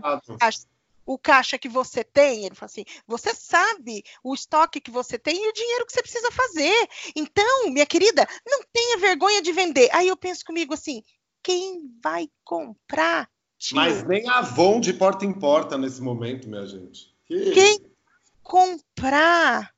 o 1.07 1.18
caixa 1.18 1.59
que 1.59 1.68
você 1.68 2.03
tem, 2.03 2.45
ele 2.45 2.55
fala 2.55 2.70
assim, 2.70 2.85
você 3.07 3.35
sabe 3.35 4.03
o 4.22 4.35
estoque 4.35 4.80
que 4.80 4.91
você 4.91 5.18
tem 5.18 5.37
e 5.37 5.49
o 5.49 5.53
dinheiro 5.53 5.87
que 5.87 5.93
você 5.93 6.03
precisa 6.03 6.30
fazer. 6.30 6.89
Então, 7.14 7.70
minha 7.70 7.87
querida, 7.87 8.26
não 8.47 8.62
tenha 8.72 8.99
vergonha 8.99 9.43
de 9.43 9.53
vender. 9.53 9.89
Aí 9.93 10.09
eu 10.09 10.16
penso 10.16 10.45
comigo 10.45 10.74
assim, 10.74 11.03
quem 11.43 11.91
vai 12.03 12.28
comprar? 12.43 13.28
Tio? 13.59 13.76
Mas 13.76 14.03
nem 14.05 14.28
a 14.28 14.39
Avon 14.39 14.80
de 14.80 14.93
porta 14.93 15.24
em 15.24 15.32
porta 15.32 15.76
nesse 15.76 16.01
momento, 16.01 16.49
minha 16.49 16.66
gente. 16.66 17.14
Que... 17.26 17.53
Quem 17.53 17.78
comprar? 18.43 19.74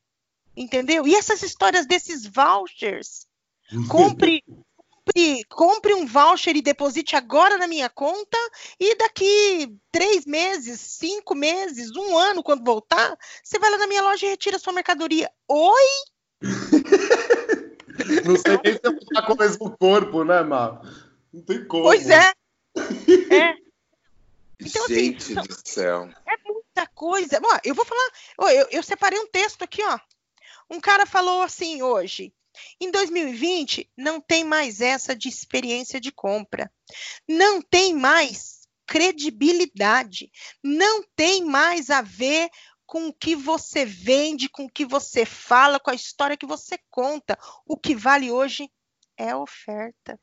Entendeu? 0.56 1.06
E 1.06 1.14
essas 1.14 1.42
histórias 1.42 1.86
desses 1.86 2.26
vouchers? 2.26 3.26
Compre, 3.90 4.44
compre, 5.16 5.44
compre 5.48 5.94
um 5.94 6.06
voucher 6.06 6.54
e 6.56 6.62
deposite 6.62 7.16
agora 7.16 7.56
na 7.56 7.66
minha 7.66 7.88
conta 7.88 8.36
e 8.78 8.94
daqui 8.96 9.74
três 9.90 10.26
meses, 10.26 10.80
cinco 10.80 11.34
meses, 11.34 11.90
um 11.96 12.16
ano, 12.16 12.42
quando 12.42 12.64
voltar, 12.64 13.16
você 13.42 13.58
vai 13.58 13.70
lá 13.70 13.78
na 13.78 13.86
minha 13.86 14.02
loja 14.02 14.26
e 14.26 14.30
retira 14.30 14.58
sua 14.58 14.72
mercadoria. 14.72 15.30
Oi? 15.48 15.84
Não 18.26 18.36
sei 18.36 18.60
nem 18.62 18.74
se 18.74 18.80
eu 18.82 18.92
vou 18.92 19.26
com 19.26 19.32
o 19.32 19.38
mesmo 19.38 19.76
corpo, 19.78 20.22
né, 20.22 20.42
Mar? 20.42 20.82
Não 21.32 21.42
tem 21.42 21.64
como. 21.64 21.84
Pois 21.84 22.08
é. 22.10 22.32
É. 23.32 23.54
Então, 24.60 24.84
assim, 24.84 24.94
Gente 24.94 25.38
assim, 25.38 25.48
do 25.48 25.68
céu. 25.68 26.08
É 26.26 26.50
muita 26.50 26.86
coisa. 26.94 27.40
Bom, 27.40 27.58
eu 27.64 27.74
vou 27.74 27.84
falar. 27.84 28.10
Eu, 28.52 28.66
eu 28.70 28.82
separei 28.82 29.18
um 29.18 29.26
texto 29.26 29.62
aqui, 29.62 29.82
ó. 29.82 29.98
Um 30.70 30.80
cara 30.80 31.06
falou 31.06 31.42
assim 31.42 31.82
hoje. 31.82 32.32
Em 32.80 32.90
2020, 32.90 33.90
não 33.96 34.20
tem 34.20 34.44
mais 34.44 34.80
essa 34.80 35.14
de 35.14 35.28
experiência 35.28 36.00
de 36.00 36.12
compra. 36.12 36.70
Não 37.28 37.60
tem 37.60 37.94
mais 37.94 38.66
credibilidade. 38.86 40.30
Não 40.62 41.02
tem 41.14 41.44
mais 41.44 41.90
a 41.90 42.02
ver 42.02 42.48
com 42.86 43.08
o 43.08 43.12
que 43.12 43.34
você 43.34 43.84
vende, 43.84 44.48
com 44.48 44.66
o 44.66 44.70
que 44.70 44.86
você 44.86 45.26
fala, 45.26 45.80
com 45.80 45.90
a 45.90 45.94
história 45.94 46.36
que 46.36 46.46
você 46.46 46.78
conta. 46.90 47.36
O 47.66 47.76
que 47.76 47.94
vale 47.94 48.30
hoje 48.30 48.70
é 49.16 49.30
a 49.30 49.38
oferta. 49.38 50.18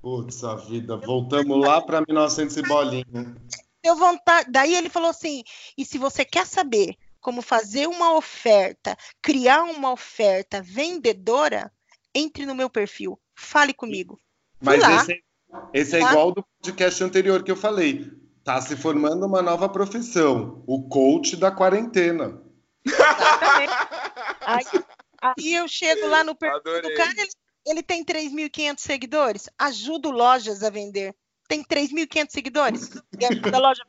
Putz, 0.00 0.42
a 0.44 0.54
vida. 0.56 0.96
Voltamos 0.96 1.60
lá 1.60 1.80
para 1.80 2.02
1900 2.06 2.56
e 2.56 2.62
bolinha. 2.62 3.36
deu 3.82 3.96
vontade. 3.96 4.50
Daí 4.50 4.74
ele 4.74 4.88
falou 4.88 5.10
assim: 5.10 5.42
e 5.76 5.84
se 5.84 5.98
você 5.98 6.24
quer 6.24 6.46
saber 6.46 6.96
como 7.24 7.40
fazer 7.40 7.86
uma 7.86 8.14
oferta, 8.14 8.94
criar 9.22 9.62
uma 9.62 9.90
oferta 9.90 10.60
vendedora, 10.60 11.72
entre 12.14 12.44
no 12.44 12.54
meu 12.54 12.68
perfil, 12.68 13.18
fale 13.34 13.72
comigo. 13.72 14.20
Mas 14.60 14.82
esse, 14.82 15.24
esse, 15.72 15.96
é 15.96 16.00
tá? 16.00 16.10
igual 16.10 16.32
do 16.32 16.44
podcast 16.60 17.02
anterior 17.02 17.42
que 17.42 17.50
eu 17.50 17.56
falei. 17.56 18.12
Tá 18.44 18.60
se 18.60 18.76
formando 18.76 19.24
uma 19.24 19.40
nova 19.40 19.70
profissão, 19.70 20.62
o 20.66 20.86
coach 20.86 21.34
da 21.34 21.50
quarentena. 21.50 22.42
Aí, 24.46 24.66
aí 25.22 25.54
eu 25.54 25.66
chego 25.66 26.06
lá 26.06 26.22
no 26.22 26.34
perfil 26.34 26.58
Adorei. 26.58 26.82
do 26.82 26.94
cara, 26.94 27.14
ele, 27.16 27.30
ele 27.64 27.82
tem 27.82 28.04
3.500 28.04 28.78
seguidores. 28.78 29.48
Ajudo 29.58 30.10
lojas 30.10 30.62
a 30.62 30.68
vender. 30.68 31.16
Tem 31.48 31.64
3.500 31.64 32.26
seguidores. 32.28 32.90
da 33.50 33.58
loja. 33.58 33.82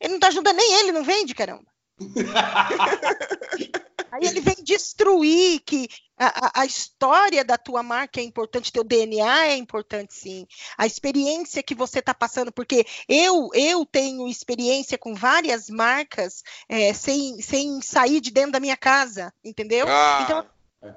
Ele 0.00 0.14
não 0.14 0.18
tá 0.18 0.26
ajudando 0.26 0.56
nem 0.56 0.80
ele, 0.80 0.90
não 0.90 1.04
vende, 1.04 1.36
caramba. 1.36 1.69
Aí 4.10 4.26
ele 4.26 4.40
vem 4.40 4.56
destruir 4.62 5.60
que 5.60 5.88
a, 6.18 6.62
a, 6.62 6.66
história 6.66 7.44
da 7.44 7.56
tua 7.56 7.82
marca 7.82 8.20
é 8.20 8.24
importante, 8.24 8.72
teu 8.72 8.82
DNA 8.82 9.46
é 9.46 9.56
importante, 9.56 10.14
sim. 10.14 10.46
A 10.76 10.84
experiência 10.84 11.62
que 11.62 11.74
você 11.74 12.00
está 12.00 12.12
passando, 12.12 12.50
porque 12.52 12.84
eu 13.08 13.50
eu 13.54 13.86
tenho 13.86 14.28
experiência 14.28 14.98
com 14.98 15.14
várias 15.14 15.70
marcas 15.70 16.42
é, 16.68 16.92
sem, 16.92 17.40
sem 17.40 17.80
sair 17.80 18.20
de 18.20 18.30
dentro 18.30 18.52
da 18.52 18.60
minha 18.60 18.76
casa, 18.76 19.32
entendeu? 19.44 19.86
Ah. 19.88 20.22
Então 20.24 20.46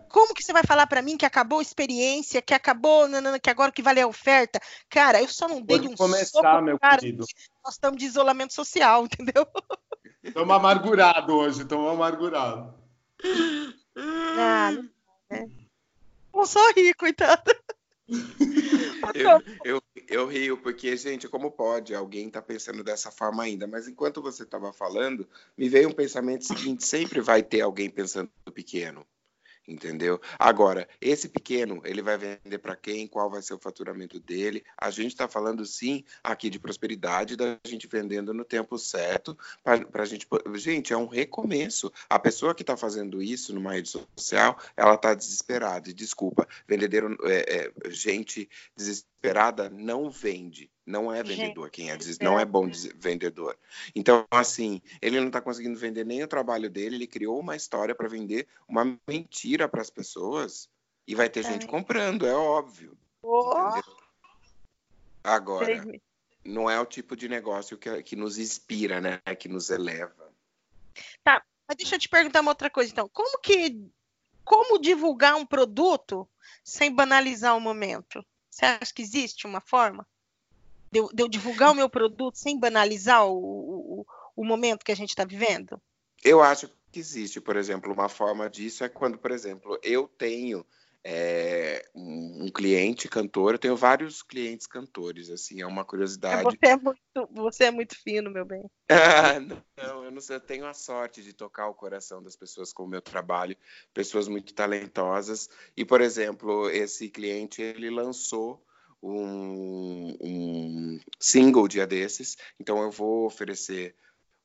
como 0.08 0.34
que 0.34 0.42
você 0.42 0.54
vai 0.54 0.64
falar 0.64 0.88
para 0.88 1.02
mim 1.02 1.18
que 1.18 1.26
acabou 1.26 1.60
a 1.60 1.62
experiência, 1.62 2.42
que 2.42 2.54
acabou, 2.54 3.06
que 3.42 3.50
agora 3.50 3.70
o 3.70 3.74
que 3.74 3.82
vale 3.82 4.00
é 4.00 4.04
a 4.04 4.08
oferta? 4.08 4.60
Cara, 4.90 5.22
eu 5.22 5.28
só 5.28 5.48
não 5.48 5.62
dei 5.62 5.82
um 5.82 5.96
começar, 5.96 6.42
soco, 6.42 6.62
meu 6.62 6.80
cara, 6.80 7.00
querido. 7.00 7.26
Nós 7.64 7.74
estamos 7.74 8.00
de 8.00 8.06
isolamento 8.06 8.54
social, 8.54 9.04
entendeu? 9.06 9.46
Estamos 10.24 10.56
amargurados 10.56 11.36
hoje, 11.36 11.62
estamos 11.64 11.92
amargurados. 11.92 12.74
Ah, 13.98 14.72
é. 15.30 15.46
Não 16.34 16.46
só 16.46 16.60
rir, 16.72 16.94
coitado. 16.96 17.54
Eu, 19.14 19.44
eu, 19.66 19.84
eu, 20.08 20.28
rio, 20.28 20.58
porque, 20.58 20.96
gente, 20.96 21.28
como 21.28 21.52
pode? 21.52 21.94
Alguém 21.94 22.30
tá 22.30 22.42
pensando 22.42 22.84
dessa 22.84 23.12
forma 23.12 23.44
ainda. 23.44 23.68
Mas 23.68 23.88
enquanto 23.88 24.22
você 24.22 24.44
estava 24.44 24.72
falando, 24.72 25.28
me 25.58 25.68
veio 25.68 25.90
um 25.90 25.94
pensamento 25.94 26.46
seguinte: 26.46 26.86
sempre 26.86 27.20
vai 27.20 27.44
ter 27.44 27.62
alguém 27.62 27.90
pensando 27.90 28.30
pequeno 28.54 29.06
entendeu? 29.68 30.20
Agora, 30.38 30.88
esse 30.99 31.30
pequeno, 31.30 31.82
ele 31.86 32.01
vai 32.01 32.18
vender 32.18 32.57
para 32.59 32.76
quem? 32.76 33.07
Qual 33.07 33.30
vai 33.30 33.41
ser 33.41 33.53
o 33.53 33.59
faturamento 33.59 34.20
dele? 34.20 34.64
A 34.78 34.89
gente 34.89 35.11
está 35.11 35.28
falando 35.28 35.66
sim 35.66 36.03
aqui 36.24 36.49
de 36.49 36.59
prosperidade, 36.59 37.36
da 37.36 37.57
gente 37.66 37.88
vendendo 37.88 38.34
no 38.34 38.43
tempo 38.43 38.78
certo, 38.78 39.38
para 39.64 40.03
a 40.03 40.05
gente. 40.05 40.28
Gente, 40.55 40.93
é 40.93 40.97
um 40.97 41.07
recomeço. 41.07 41.91
A 42.09 42.20
pessoa 42.20 42.55
que 42.55 42.64
está 42.64 42.76
fazendo 42.76 43.22
isso 43.22 43.53
numa 43.53 43.74
rede 43.74 43.89
social, 43.89 44.57
ela 44.76 44.95
está 44.95 45.14
desesperada. 45.14 45.89
E 45.89 45.93
desculpa, 45.93 46.47
vendedeiro, 46.68 47.18
é, 47.24 47.72
é, 47.72 47.89
gente 47.89 48.49
desesperada 48.76 49.70
não 49.70 50.09
vende. 50.09 50.70
Não 50.86 51.14
é 51.14 51.24
vendedor 51.24 51.70
quem 51.70 51.92
é, 51.92 51.98
não 52.22 52.38
é 52.38 52.44
bom 52.44 52.70
vendedor. 52.96 53.58
Então, 53.96 54.26
assim, 54.30 54.82
ele 55.02 55.20
não 55.20 55.28
está 55.28 55.40
conseguindo 55.40 55.80
vender 55.80 56.06
nem 56.06 56.22
o 56.24 56.28
trabalho 56.28 56.70
dele, 56.70 56.96
ele 56.96 57.08
criou 57.08 57.40
uma 57.40 57.56
história 57.56 57.96
para 57.96 58.10
vender 58.10 58.48
uma 58.68 59.00
mentira 59.08 59.70
para 59.70 59.82
as 59.82 59.90
pessoas 59.90 60.70
e 61.08 61.16
vai 61.16 61.30
ter 61.30 61.44
gente 61.44 61.68
comprando, 61.68 62.28
é 62.28 62.34
óbvio. 62.34 62.98
Oh. 63.22 63.82
Agora, 65.24 65.86
não 66.44 66.70
é 66.70 66.80
o 66.80 66.86
tipo 66.86 67.16
de 67.16 67.30
negócio 67.30 67.78
que, 67.78 68.04
que 68.04 68.16
nos 68.16 68.38
inspira, 68.38 69.00
né? 69.00 69.20
Que 69.40 69.48
nos 69.48 69.70
eleva. 69.70 70.34
Tá, 71.24 71.42
mas 71.68 71.78
deixa 71.78 71.96
eu 71.96 72.00
te 72.00 72.10
perguntar 72.10 72.42
uma 72.42 72.52
outra 72.52 72.70
coisa, 72.70 72.92
então. 72.92 73.10
Como 73.10 73.40
que. 73.40 73.90
Como 74.44 74.78
divulgar 74.78 75.36
um 75.36 75.46
produto 75.46 76.28
sem 76.62 76.94
banalizar 76.94 77.56
o 77.56 77.62
momento? 77.62 78.26
Você 78.50 78.66
acha 78.66 78.94
que 78.94 79.02
existe 79.02 79.48
uma 79.48 79.62
forma? 79.62 80.06
De 80.94 81.00
eu, 81.00 81.10
de 81.12 81.24
eu 81.24 81.28
divulgar 81.28 81.72
o 81.72 81.76
meu 81.76 81.89
produto 81.89 82.38
sem 82.38 82.60
banalizar 82.60 83.26
o, 83.26 83.36
o, 83.36 84.06
o 84.36 84.46
momento 84.46 84.86
que 84.86 84.91
a 84.91 84.96
gente 84.96 85.10
está 85.10 85.26
vivendo? 85.26 85.82
Eu 86.24 86.41
acho 86.41 86.70
que 86.91 87.00
existe, 87.00 87.41
por 87.41 87.58
exemplo, 87.58 87.91
uma 87.91 88.08
forma 88.08 88.48
disso 88.48 88.84
é 88.84 88.89
quando, 88.89 89.18
por 89.18 89.32
exemplo, 89.32 89.80
eu 89.82 90.08
tenho 90.08 90.64
é, 91.04 91.84
um, 91.96 92.48
cliente 92.54 93.10
cantor, 93.10 93.56
eu 93.56 93.60
tenho 93.60 93.76
vários 93.76 94.22
clientes 94.22 94.68
cantores, 94.68 95.32
assim, 95.32 95.62
é 95.62 95.66
uma 95.66 95.84
curiosidade. 95.84 96.44
Você 96.44 96.68
é 96.68 96.78
muito, 96.78 97.30
você 97.32 97.64
é 97.66 97.72
muito 97.72 97.96
fino, 98.00 98.30
meu 98.30 98.46
bem. 98.46 98.64
Ah, 98.89 99.39
não, 99.76 100.06
eu 100.06 100.12
não 100.12 100.22
sei, 100.22 100.36
eu 100.36 100.39
tenho 100.39 100.68
a 100.68 100.74
sorte 100.76 101.24
de 101.24 101.34
tocar 101.34 101.68
o 101.68 101.74
coração 101.74 102.22
das 102.22 102.36
pessoas 102.36 102.72
com 102.72 102.84
o 102.84 102.88
meu 102.88 103.02
trabalho, 103.02 103.58
pessoas 103.94 104.28
muito 104.28 104.54
talentosas. 104.54 105.50
E, 105.76 105.84
por 105.84 106.00
exemplo, 106.00 106.70
esse 106.70 107.10
cliente, 107.10 107.62
ele 107.64 107.89
lançou 107.89 108.64
um, 109.04 110.16
um 110.22 110.99
single 111.20 111.68
dia 111.68 111.86
desses, 111.86 112.38
então 112.58 112.82
eu 112.82 112.89
vou 112.89 113.26
oferecer 113.26 113.95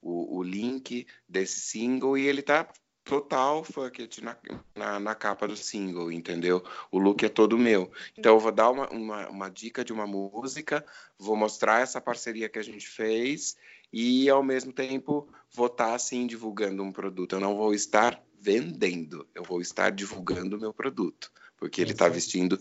o, 0.03 0.39
o 0.39 0.43
link 0.43 1.07
desse 1.29 1.61
single 1.61 2.19
e 2.19 2.27
ele 2.27 2.43
tá 2.43 2.69
total 3.05 3.65
fuck 3.65 4.07
na, 4.21 4.37
na, 4.75 5.01
na, 5.01 5.15
capa 5.15 5.49
do 5.49 5.57
single, 5.57 6.13
entendeu? 6.13 6.63
O 6.91 6.99
look 6.99 7.25
é 7.25 7.29
todo 7.29 7.57
meu. 7.57 7.91
Então 8.17 8.35
eu 8.35 8.41
vou 8.41 8.53
dar 8.53 8.71
uma, 8.71 8.87
uma, 8.91 9.29
uma, 9.29 9.49
dica 9.49 9.83
de 9.83 9.95
uma 9.95 10.07
música, 10.07 10.85
vou 11.19 11.35
mostrar 11.35 11.81
essa 11.81 12.01
parceria 12.01 12.51
que 12.51 12.59
a 12.59 12.63
gente 12.63 12.87
fez 12.87 13.57
e 13.91 14.29
ao 14.29 14.43
mesmo 14.43 14.73
tempo 14.73 15.27
vou 15.51 15.69
estar 15.69 15.87
tá, 15.87 15.95
assim 15.95 16.27
divulgando 16.27 16.83
um 16.83 16.93
produto. 16.93 17.35
Eu 17.35 17.41
não 17.41 17.57
vou 17.57 17.73
estar 17.73 18.23
vendendo, 18.39 19.27
eu 19.35 19.43
vou 19.43 19.61
estar 19.63 19.91
divulgando 19.91 20.57
o 20.57 20.61
meu 20.61 20.75
produto, 20.75 21.33
porque 21.57 21.81
ele 21.81 21.93
está 21.93 22.09
vestindo 22.09 22.61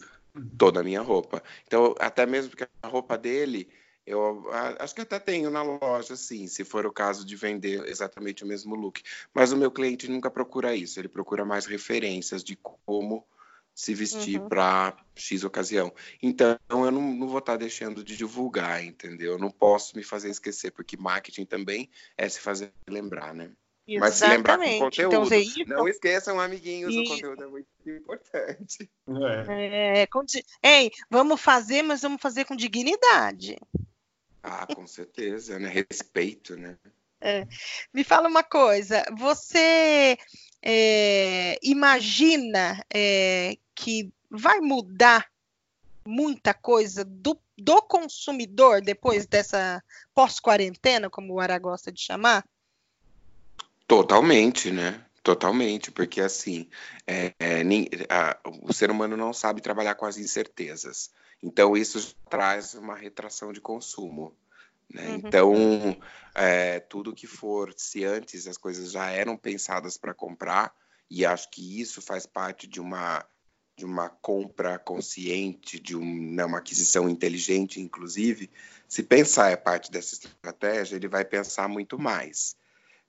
toda 0.57 0.81
a 0.81 0.83
minha 0.83 1.01
roupa. 1.01 1.41
Então, 1.65 1.95
até 1.99 2.25
mesmo 2.25 2.49
porque 2.51 2.67
a 2.81 2.87
roupa 2.87 3.17
dele, 3.17 3.69
eu 4.05 4.49
acho 4.79 4.95
que 4.95 5.01
até 5.01 5.19
tenho 5.19 5.49
na 5.49 5.61
loja, 5.61 6.15
sim, 6.15 6.47
se 6.47 6.63
for 6.63 6.85
o 6.85 6.91
caso 6.91 7.25
de 7.25 7.35
vender 7.35 7.85
exatamente 7.87 8.43
o 8.43 8.47
mesmo 8.47 8.75
look. 8.75 9.01
Mas 9.33 9.51
o 9.51 9.57
meu 9.57 9.71
cliente 9.71 10.07
nunca 10.07 10.31
procura 10.31 10.75
isso, 10.75 10.99
ele 10.99 11.09
procura 11.09 11.43
mais 11.43 11.65
referências 11.65 12.43
de 12.43 12.55
como 12.55 13.25
se 13.77 13.93
vestir 13.93 14.41
uhum. 14.41 14.49
para 14.49 14.97
X 15.15 15.43
ocasião. 15.43 15.93
Então, 16.19 16.57
eu 16.69 16.89
não, 16.89 17.01
não 17.13 17.27
vou 17.27 17.37
estar 17.37 17.53
tá 17.53 17.57
deixando 17.57 18.03
de 18.03 18.17
divulgar, 18.17 18.83
entendeu? 18.83 19.33
Eu 19.33 19.37
não 19.37 19.51
posso 19.51 19.95
me 19.95 20.03
fazer 20.03 20.29
esquecer, 20.29 20.71
porque 20.71 20.97
marketing 20.97 21.45
também 21.45 21.87
é 22.17 22.27
se 22.27 22.39
fazer 22.39 22.71
lembrar, 22.89 23.35
né? 23.35 23.51
Exatamente. 23.87 23.99
Mas 23.99 24.13
se 24.15 24.27
lembrar 24.27 24.57
com 24.57 24.63
então, 24.65 24.79
conteúdo. 24.85 25.33
Então. 25.33 25.77
Não 25.77 25.87
esqueçam, 25.87 26.39
amiguinhos, 26.39 26.93
o 26.93 27.03
conteúdo 27.05 27.43
é 27.43 27.47
muito 27.47 27.67
importante. 27.85 28.89
É. 29.47 30.01
É, 30.01 30.07
com... 30.07 30.25
Ei, 30.61 30.91
vamos 31.09 31.39
fazer, 31.39 31.83
mas 31.83 32.01
vamos 32.01 32.21
fazer 32.21 32.43
com 32.43 32.55
dignidade. 32.55 33.57
Ah, 34.43 34.67
com 34.67 34.85
certeza, 34.85 35.57
né? 35.57 35.69
Respeito, 35.69 36.57
né? 36.57 36.77
É. 37.21 37.47
Me 37.93 38.03
fala 38.03 38.27
uma 38.27 38.43
coisa, 38.43 39.03
você 39.17 40.17
é, 40.61 41.57
imagina 41.63 42.83
é, 42.93 43.57
que 43.73 44.11
vai 44.29 44.59
mudar 44.59 45.27
muita 46.05 46.53
coisa 46.53 47.03
do, 47.03 47.39
do 47.57 47.81
consumidor 47.81 48.81
depois 48.81 49.25
dessa 49.25 49.83
pós-quarentena, 50.13 51.09
como 51.09 51.33
o 51.33 51.39
Ara 51.39 51.57
gosta 51.57 51.91
de 51.91 52.01
chamar? 52.01 52.45
Totalmente, 53.87 54.71
né? 54.71 55.03
Totalmente, 55.23 55.91
porque 55.91 56.21
assim, 56.21 56.69
é, 57.05 57.33
é, 57.39 57.63
nem, 57.63 57.89
a, 58.09 58.37
o 58.61 58.73
ser 58.73 58.91
humano 58.91 59.17
não 59.17 59.33
sabe 59.33 59.61
trabalhar 59.61 59.95
com 59.95 60.05
as 60.05 60.17
incertezas. 60.17 61.09
Então, 61.41 61.75
isso 61.75 62.15
traz 62.29 62.73
uma 62.73 62.95
retração 62.95 63.53
de 63.53 63.61
consumo. 63.61 64.35
Né? 64.89 65.07
Uhum. 65.07 65.15
Então, 65.15 65.97
é, 66.33 66.79
tudo 66.79 67.13
que 67.13 67.27
for, 67.27 67.73
se 67.75 68.03
antes 68.05 68.47
as 68.47 68.57
coisas 68.57 68.91
já 68.91 69.09
eram 69.09 69.37
pensadas 69.37 69.97
para 69.97 70.13
comprar, 70.13 70.73
e 71.09 71.25
acho 71.25 71.49
que 71.49 71.81
isso 71.81 72.01
faz 72.01 72.25
parte 72.25 72.67
de 72.67 72.79
uma, 72.79 73.25
de 73.75 73.85
uma 73.85 74.09
compra 74.09 74.77
consciente, 74.79 75.79
de 75.79 75.95
um, 75.95 76.33
né, 76.33 76.43
uma 76.43 76.57
aquisição 76.57 77.07
inteligente, 77.09 77.79
inclusive, 77.79 78.49
se 78.87 79.03
pensar 79.03 79.51
é 79.51 79.55
parte 79.55 79.91
dessa 79.91 80.15
estratégia, 80.15 80.95
ele 80.95 81.07
vai 81.07 81.23
pensar 81.23 81.67
muito 81.67 81.99
mais. 81.99 82.55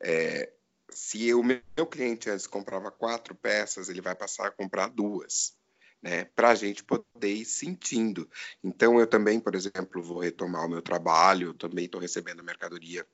É, 0.00 0.50
se 0.90 1.32
o 1.34 1.42
meu 1.42 1.86
cliente 1.90 2.30
antes 2.30 2.46
comprava 2.46 2.90
quatro 2.90 3.34
peças, 3.34 3.88
ele 3.88 4.00
vai 4.00 4.14
passar 4.14 4.48
a 4.48 4.50
comprar 4.50 4.88
duas, 4.88 5.56
né? 6.02 6.24
Para 6.24 6.50
a 6.50 6.54
gente 6.54 6.84
poder 6.84 7.32
ir 7.32 7.44
sentindo. 7.44 8.28
Então, 8.62 8.98
eu 8.98 9.06
também, 9.06 9.40
por 9.40 9.54
exemplo, 9.54 10.02
vou 10.02 10.20
retomar 10.20 10.64
o 10.64 10.68
meu 10.68 10.82
trabalho, 10.82 11.54
também 11.54 11.84
estou 11.84 12.00
recebendo 12.00 12.42
mercadoria 12.42 13.06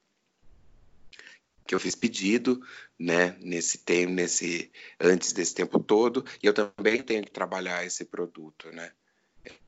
que 1.67 1.75
eu 1.75 1.81
fiz 1.81 1.95
pedido, 1.95 2.61
né, 2.99 3.37
nesse 3.41 3.79
tempo, 3.79 4.13
nesse 4.13 4.71
antes 5.01 5.33
desse 5.33 5.55
tempo 5.55 5.81
todo, 5.81 6.25
e 6.43 6.47
eu 6.47 6.53
também 6.53 7.03
tenho 7.03 7.25
que 7.25 7.31
trabalhar 7.31 7.85
esse 7.87 8.05
produto, 8.05 8.71
né? 8.71 8.93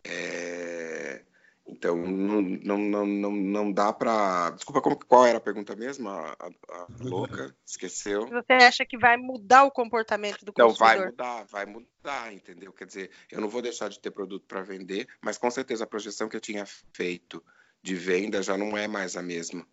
É, 0.04 1.22
Então, 1.68 1.96
não, 1.96 2.40
não, 2.40 2.78
não, 2.78 3.06
não, 3.06 3.32
não 3.32 3.72
dá 3.72 3.92
para. 3.92 4.50
Desculpa, 4.50 4.80
como, 4.80 4.96
qual 5.04 5.26
era 5.26 5.38
a 5.38 5.40
pergunta 5.40 5.74
mesmo? 5.74 6.08
A, 6.08 6.36
a, 6.38 6.46
a 6.70 6.86
louca? 7.00 7.54
Esqueceu? 7.66 8.26
Você 8.28 8.52
acha 8.52 8.86
que 8.86 8.96
vai 8.96 9.16
mudar 9.16 9.64
o 9.64 9.70
comportamento 9.70 10.44
do 10.44 10.52
consumidor? 10.52 11.08
Então, 11.12 11.26
vai 11.26 11.36
mudar, 11.36 11.44
vai 11.44 11.66
mudar, 11.66 12.32
entendeu? 12.32 12.72
Quer 12.72 12.86
dizer, 12.86 13.10
eu 13.30 13.40
não 13.40 13.48
vou 13.48 13.60
deixar 13.60 13.88
de 13.88 13.98
ter 13.98 14.12
produto 14.12 14.46
para 14.46 14.62
vender, 14.62 15.08
mas 15.20 15.38
com 15.38 15.50
certeza 15.50 15.84
a 15.84 15.88
projeção 15.88 16.28
que 16.28 16.36
eu 16.36 16.40
tinha 16.40 16.64
feito 16.92 17.44
de 17.82 17.94
venda 17.94 18.42
já 18.42 18.56
não 18.56 18.76
é 18.76 18.86
mais 18.86 19.16
a 19.16 19.22
mesma 19.22 19.66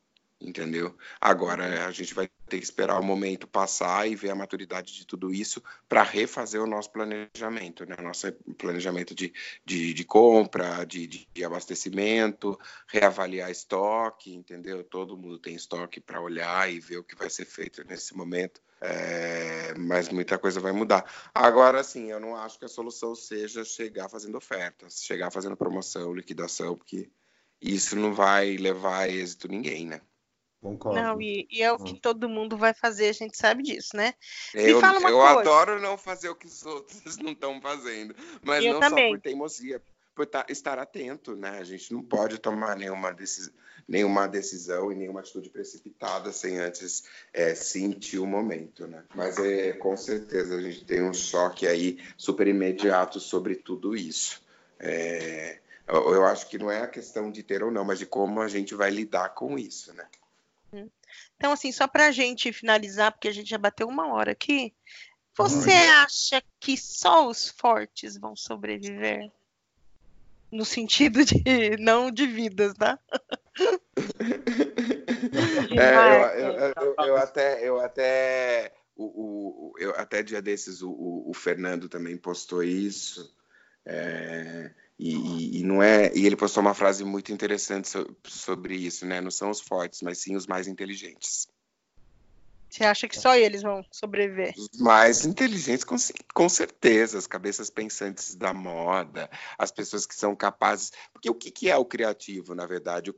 entendeu? 0.44 0.96
Agora 1.20 1.88
a 1.88 1.92
gente 1.92 2.14
vai 2.14 2.30
ter 2.48 2.58
que 2.58 2.64
esperar 2.64 3.00
o 3.00 3.04
momento 3.04 3.48
passar 3.48 4.08
e 4.08 4.16
ver 4.16 4.30
a 4.30 4.36
maturidade 4.36 4.94
de 4.94 5.08
tudo 5.08 5.34
isso 5.34 5.64
para 5.88 6.04
refazer 6.04 6.62
o 6.62 6.68
nosso 6.68 6.92
planejamento, 6.92 7.86
né? 7.86 7.96
Nosso 8.02 8.32
planejamento 8.58 9.16
de, 9.16 9.34
de, 9.66 9.94
de 9.94 10.04
compra, 10.04 10.86
de, 10.86 11.08
de, 11.08 11.44
abastecimento, 11.44 12.60
reavaliar 12.88 13.50
estoque, 13.50 14.34
entendeu? 14.34 14.84
Todo 14.84 15.18
mundo 15.18 15.40
tem 15.40 15.56
estoque 15.56 16.00
para 16.00 16.22
olhar 16.22 16.72
e 16.72 16.80
ver 16.80 16.98
o 16.98 17.04
que 17.04 17.16
vai 17.16 17.30
ser 17.30 17.46
feito 17.46 17.84
nesse 17.88 18.16
momento. 18.16 18.62
É, 18.82 19.74
mas 19.78 20.10
muita 20.10 20.38
coisa 20.38 20.60
vai 20.60 20.74
mudar. 20.74 21.06
Agora, 21.34 21.82
sim, 21.84 22.12
eu 22.12 22.20
não 22.20 22.36
acho 22.36 22.60
que 22.60 22.66
a 22.66 22.70
solução 22.70 23.16
seja 23.16 23.64
chegar 23.64 24.10
fazendo 24.10 24.38
ofertas, 24.38 25.02
chegar 25.02 25.32
fazendo 25.32 25.56
promoção, 25.56 26.14
liquidação, 26.14 26.76
porque 26.76 27.10
isso 27.62 27.96
não 27.96 28.14
vai 28.14 28.58
levar 28.58 29.04
a 29.04 29.10
êxito 29.10 29.48
ninguém, 29.48 29.86
né? 29.86 30.02
Concordo. 30.64 30.98
Não, 30.98 31.22
e, 31.22 31.46
e, 31.52 31.62
é 31.62 31.74
o 31.74 31.78
que 31.78 31.92
hum. 31.92 32.00
todo 32.02 32.30
mundo 32.30 32.56
vai 32.56 32.74
fazer, 32.74 33.10
a 33.10 33.14
gente 33.14 33.36
sabe 33.38 33.64
disso, 33.64 33.98
né? 33.98 34.14
Eu, 34.54 34.80
eu 34.80 35.22
adoro 35.22 35.82
não 35.82 35.98
fazer 35.98 36.30
o 36.30 36.36
que 36.36 36.48
os 36.48 36.66
outros 36.66 37.18
não 37.20 37.34
estão 37.34 37.60
fazendo, 37.60 38.16
mas 38.42 38.64
eu 38.64 38.76
não 38.76 38.80
também. 38.80 39.10
só 39.10 39.18
por 39.18 39.22
teimosia, 39.22 39.82
por 40.16 40.26
estar 40.48 40.80
atento, 40.80 41.36
né? 41.36 41.58
A 41.60 41.66
gente 41.66 41.92
não 41.92 42.02
pode 42.02 42.38
tomar 42.38 42.78
nenhuma, 42.78 43.12
decis, 43.12 43.52
nenhuma 43.86 44.26
decisão 44.26 44.90
e 44.90 44.96
nenhuma 44.96 45.20
atitude 45.20 45.50
precipitada 45.50 46.32
sem 46.32 46.58
antes 46.58 47.04
é, 47.34 47.54
sentir 47.54 48.20
o 48.20 48.26
momento, 48.26 48.88
né? 48.88 49.04
Mas 49.14 49.38
é, 49.40 49.74
com 49.74 49.98
certeza 49.98 50.56
a 50.56 50.62
gente 50.62 50.86
tem 50.86 51.04
um 51.04 51.14
choque 51.14 51.68
aí 51.68 52.00
super 52.16 52.48
imediato 52.48 53.20
sobre 53.20 53.56
tudo 53.56 53.98
isso. 53.98 54.42
É, 54.80 55.60
eu, 55.86 56.14
eu 56.14 56.26
acho 56.26 56.48
que 56.48 56.58
não 56.58 56.72
é 56.72 56.84
a 56.84 56.88
questão 56.88 57.30
de 57.30 57.44
ter 57.44 57.62
ou 57.62 57.70
não, 57.70 57.84
mas 57.84 58.00
de 58.00 58.06
como 58.06 58.40
a 58.40 58.48
gente 58.48 58.74
vai 58.74 58.90
lidar 58.90 59.28
com 59.34 59.60
isso, 59.60 59.94
né? 59.94 60.08
Então, 61.36 61.52
assim, 61.52 61.72
só 61.72 61.88
para 61.88 62.08
a 62.08 62.12
gente 62.12 62.52
finalizar, 62.52 63.12
porque 63.12 63.28
a 63.28 63.32
gente 63.32 63.50
já 63.50 63.58
bateu 63.58 63.88
uma 63.88 64.14
hora 64.14 64.32
aqui, 64.32 64.74
você 65.36 65.72
acha 65.72 66.44
que 66.60 66.78
só 66.78 67.28
os 67.28 67.50
fortes 67.50 68.18
vão 68.18 68.36
sobreviver? 68.36 69.32
No 70.52 70.64
sentido 70.64 71.26
de 71.26 71.36
não 71.80 72.12
de 72.12 72.28
vidas, 72.28 72.76
tá? 72.76 73.00
é, 75.80 76.42
eu, 76.42 76.46
eu, 76.46 76.74
eu, 76.76 76.96
eu, 77.08 77.18
até, 77.18 77.68
eu 77.68 77.80
até, 77.80 78.72
o, 78.96 79.06
o, 79.06 79.74
eu 79.80 79.96
até 79.96 80.22
dia 80.22 80.42
desses 80.42 80.84
o, 80.84 80.92
o, 80.92 81.32
o 81.32 81.34
Fernando 81.34 81.90
também 81.90 82.16
postou 82.16 82.64
isso. 82.64 83.36
É, 83.86 84.72
e, 85.04 85.60
e, 85.60 85.64
não 85.64 85.84
é, 85.84 86.12
e 86.16 86.26
ele 86.26 86.38
postou 86.38 86.62
uma 86.62 86.74
frase 86.74 87.04
muito 87.04 87.34
interessante 87.34 87.90
so, 87.90 88.16
sobre 88.26 88.76
isso, 88.76 89.06
né? 89.06 89.20
Não 89.20 89.32
são 89.32 89.50
os 89.50 89.60
fortes, 89.60 90.02
mas 90.02 90.20
sim 90.20 90.36
os 90.36 90.48
mais 90.48 90.66
inteligentes. 90.66 91.48
Você 92.70 92.86
acha 92.86 93.08
que 93.08 93.20
só 93.20 93.36
eles 93.36 93.62
vão 93.62 93.86
sobreviver? 93.92 94.54
Os 94.58 94.80
mais 94.80 95.26
inteligentes, 95.26 95.84
com, 95.84 95.96
com 96.34 96.50
certeza. 96.50 97.20
As 97.20 97.28
cabeças 97.28 97.70
pensantes 97.70 98.34
da 98.34 98.52
moda, 98.52 99.30
as 99.60 99.72
pessoas 99.72 100.08
que 100.08 100.16
são 100.16 100.36
capazes. 100.36 100.92
Porque 101.12 101.30
o 101.30 101.36
que, 101.36 101.52
que 101.52 101.70
é 101.70 101.78
o 101.78 101.86
criativo, 101.86 102.56
na 102.56 102.66
verdade? 102.66 103.12
O, 103.12 103.16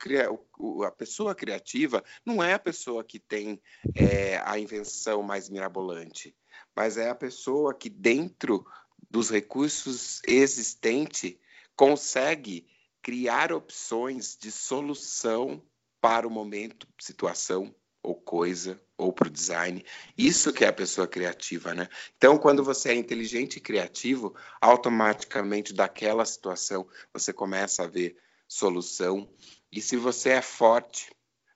o, 0.57 0.83
a 0.83 0.91
pessoa 0.91 1.33
criativa 1.33 2.03
não 2.25 2.43
é 2.43 2.53
a 2.53 2.59
pessoa 2.59 3.01
que 3.01 3.17
tem 3.19 3.61
é, 3.95 4.41
a 4.43 4.59
invenção 4.59 5.23
mais 5.23 5.49
mirabolante, 5.49 6.35
mas 6.75 6.97
é 6.97 7.09
a 7.09 7.15
pessoa 7.15 7.73
que, 7.73 7.89
dentro 7.89 8.65
dos 9.09 9.29
recursos 9.29 10.21
existentes, 10.27 11.37
consegue 11.75 12.67
criar 13.01 13.51
opções 13.51 14.35
de 14.35 14.51
solução 14.51 15.61
para 16.01 16.27
o 16.27 16.31
momento, 16.31 16.87
situação 16.99 17.73
ou 18.01 18.15
coisa 18.15 18.79
ou 18.97 19.11
para 19.11 19.27
o 19.27 19.31
design. 19.31 19.83
Isso 20.17 20.53
que 20.53 20.63
é 20.63 20.67
a 20.67 20.73
pessoa 20.73 21.07
criativa, 21.07 21.73
né? 21.73 21.89
Então, 22.17 22.37
quando 22.37 22.63
você 22.63 22.89
é 22.89 22.95
inteligente 22.95 23.57
e 23.57 23.61
criativo, 23.61 24.35
automaticamente 24.61 25.73
daquela 25.73 26.25
situação 26.25 26.87
você 27.11 27.33
começa 27.33 27.83
a 27.83 27.87
ver 27.87 28.15
solução. 28.47 29.27
E 29.71 29.81
se 29.81 29.97
você 29.97 30.29
é 30.29 30.41
forte, 30.41 31.11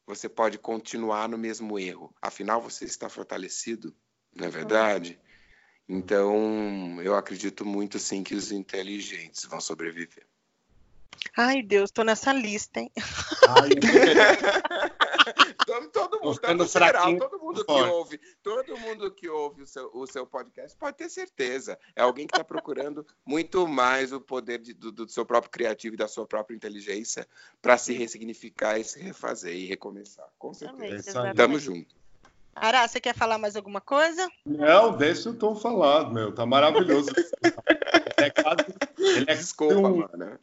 você 0.06 0.28
pode 0.28 0.58
continuar 0.58 1.30
no 1.30 1.38
mesmo 1.38 1.78
erro. 1.78 2.14
Afinal, 2.22 2.62
você 2.62 2.86
está 2.86 3.08
fortalecido, 3.08 3.96
não 4.36 4.48
é 4.48 4.50
verdade? 4.50 5.20
Então, 5.90 7.02
eu 7.02 7.16
acredito 7.16 7.66
muito 7.66 7.98
sim 7.98 8.24
que 8.24 8.36
os 8.36 8.52
inteligentes 8.52 9.44
vão 9.46 9.60
sobreviver. 9.60 10.28
Ai, 11.36 11.64
Deus, 11.64 11.90
tô 11.90 12.04
nessa 12.04 12.32
lista, 12.32 12.80
hein? 12.80 12.92
Ai, 13.48 13.70
todo, 15.92 16.20
mundo, 16.22 16.40
tá 16.40 16.56
geral, 16.66 17.18
todo 17.18 17.40
mundo 17.40 17.66
que 17.66 17.72
ouve, 17.72 18.22
todo 18.44 18.78
mundo 18.78 19.12
que 19.12 19.28
ouve 19.28 19.64
o 19.64 19.68
seu, 19.68 19.90
o 19.94 20.06
seu 20.06 20.28
podcast 20.28 20.78
pode 20.78 20.98
ter 20.98 21.10
certeza. 21.10 21.80
É 21.96 22.02
alguém 22.02 22.28
que 22.28 22.34
está 22.34 22.44
procurando 22.44 23.06
muito 23.26 23.68
mais 23.68 24.14
o 24.14 24.22
poder 24.22 24.60
de, 24.60 24.74
do, 24.74 24.92
do, 24.92 25.10
seu 25.10 25.26
próprio 25.26 25.52
criativo 25.52 25.96
e 25.96 25.98
da 25.98 26.08
sua 26.08 26.26
própria 26.26 26.56
inteligência 26.56 27.28
para 27.62 27.78
se 27.78 27.94
ressignificar 27.94 28.78
e 28.78 28.84
se 28.84 29.00
refazer 29.00 29.56
e 29.56 29.66
recomeçar. 29.66 30.28
Com 30.38 30.54
certeza. 30.54 31.34
Tamo 31.36 31.60
junto. 31.60 31.99
Ará, 32.60 32.88
você 32.88 33.00
quer 33.00 33.16
falar 33.16 33.38
mais 33.38 33.56
alguma 33.56 33.80
coisa? 33.80 34.28
Não, 34.46 34.96
deixa 34.96 35.30
o 35.30 35.34
Tom 35.34 35.56
falar, 35.56 36.12
meu. 36.12 36.34
Tá 36.34 36.46
maravilhoso. 36.46 37.10
é 38.18 38.30
quase, 38.30 38.66
ele 38.98 39.26
é 39.28 39.36
Desculpa, 39.36 39.76
um... 39.76 39.98
mano. 39.98 40.40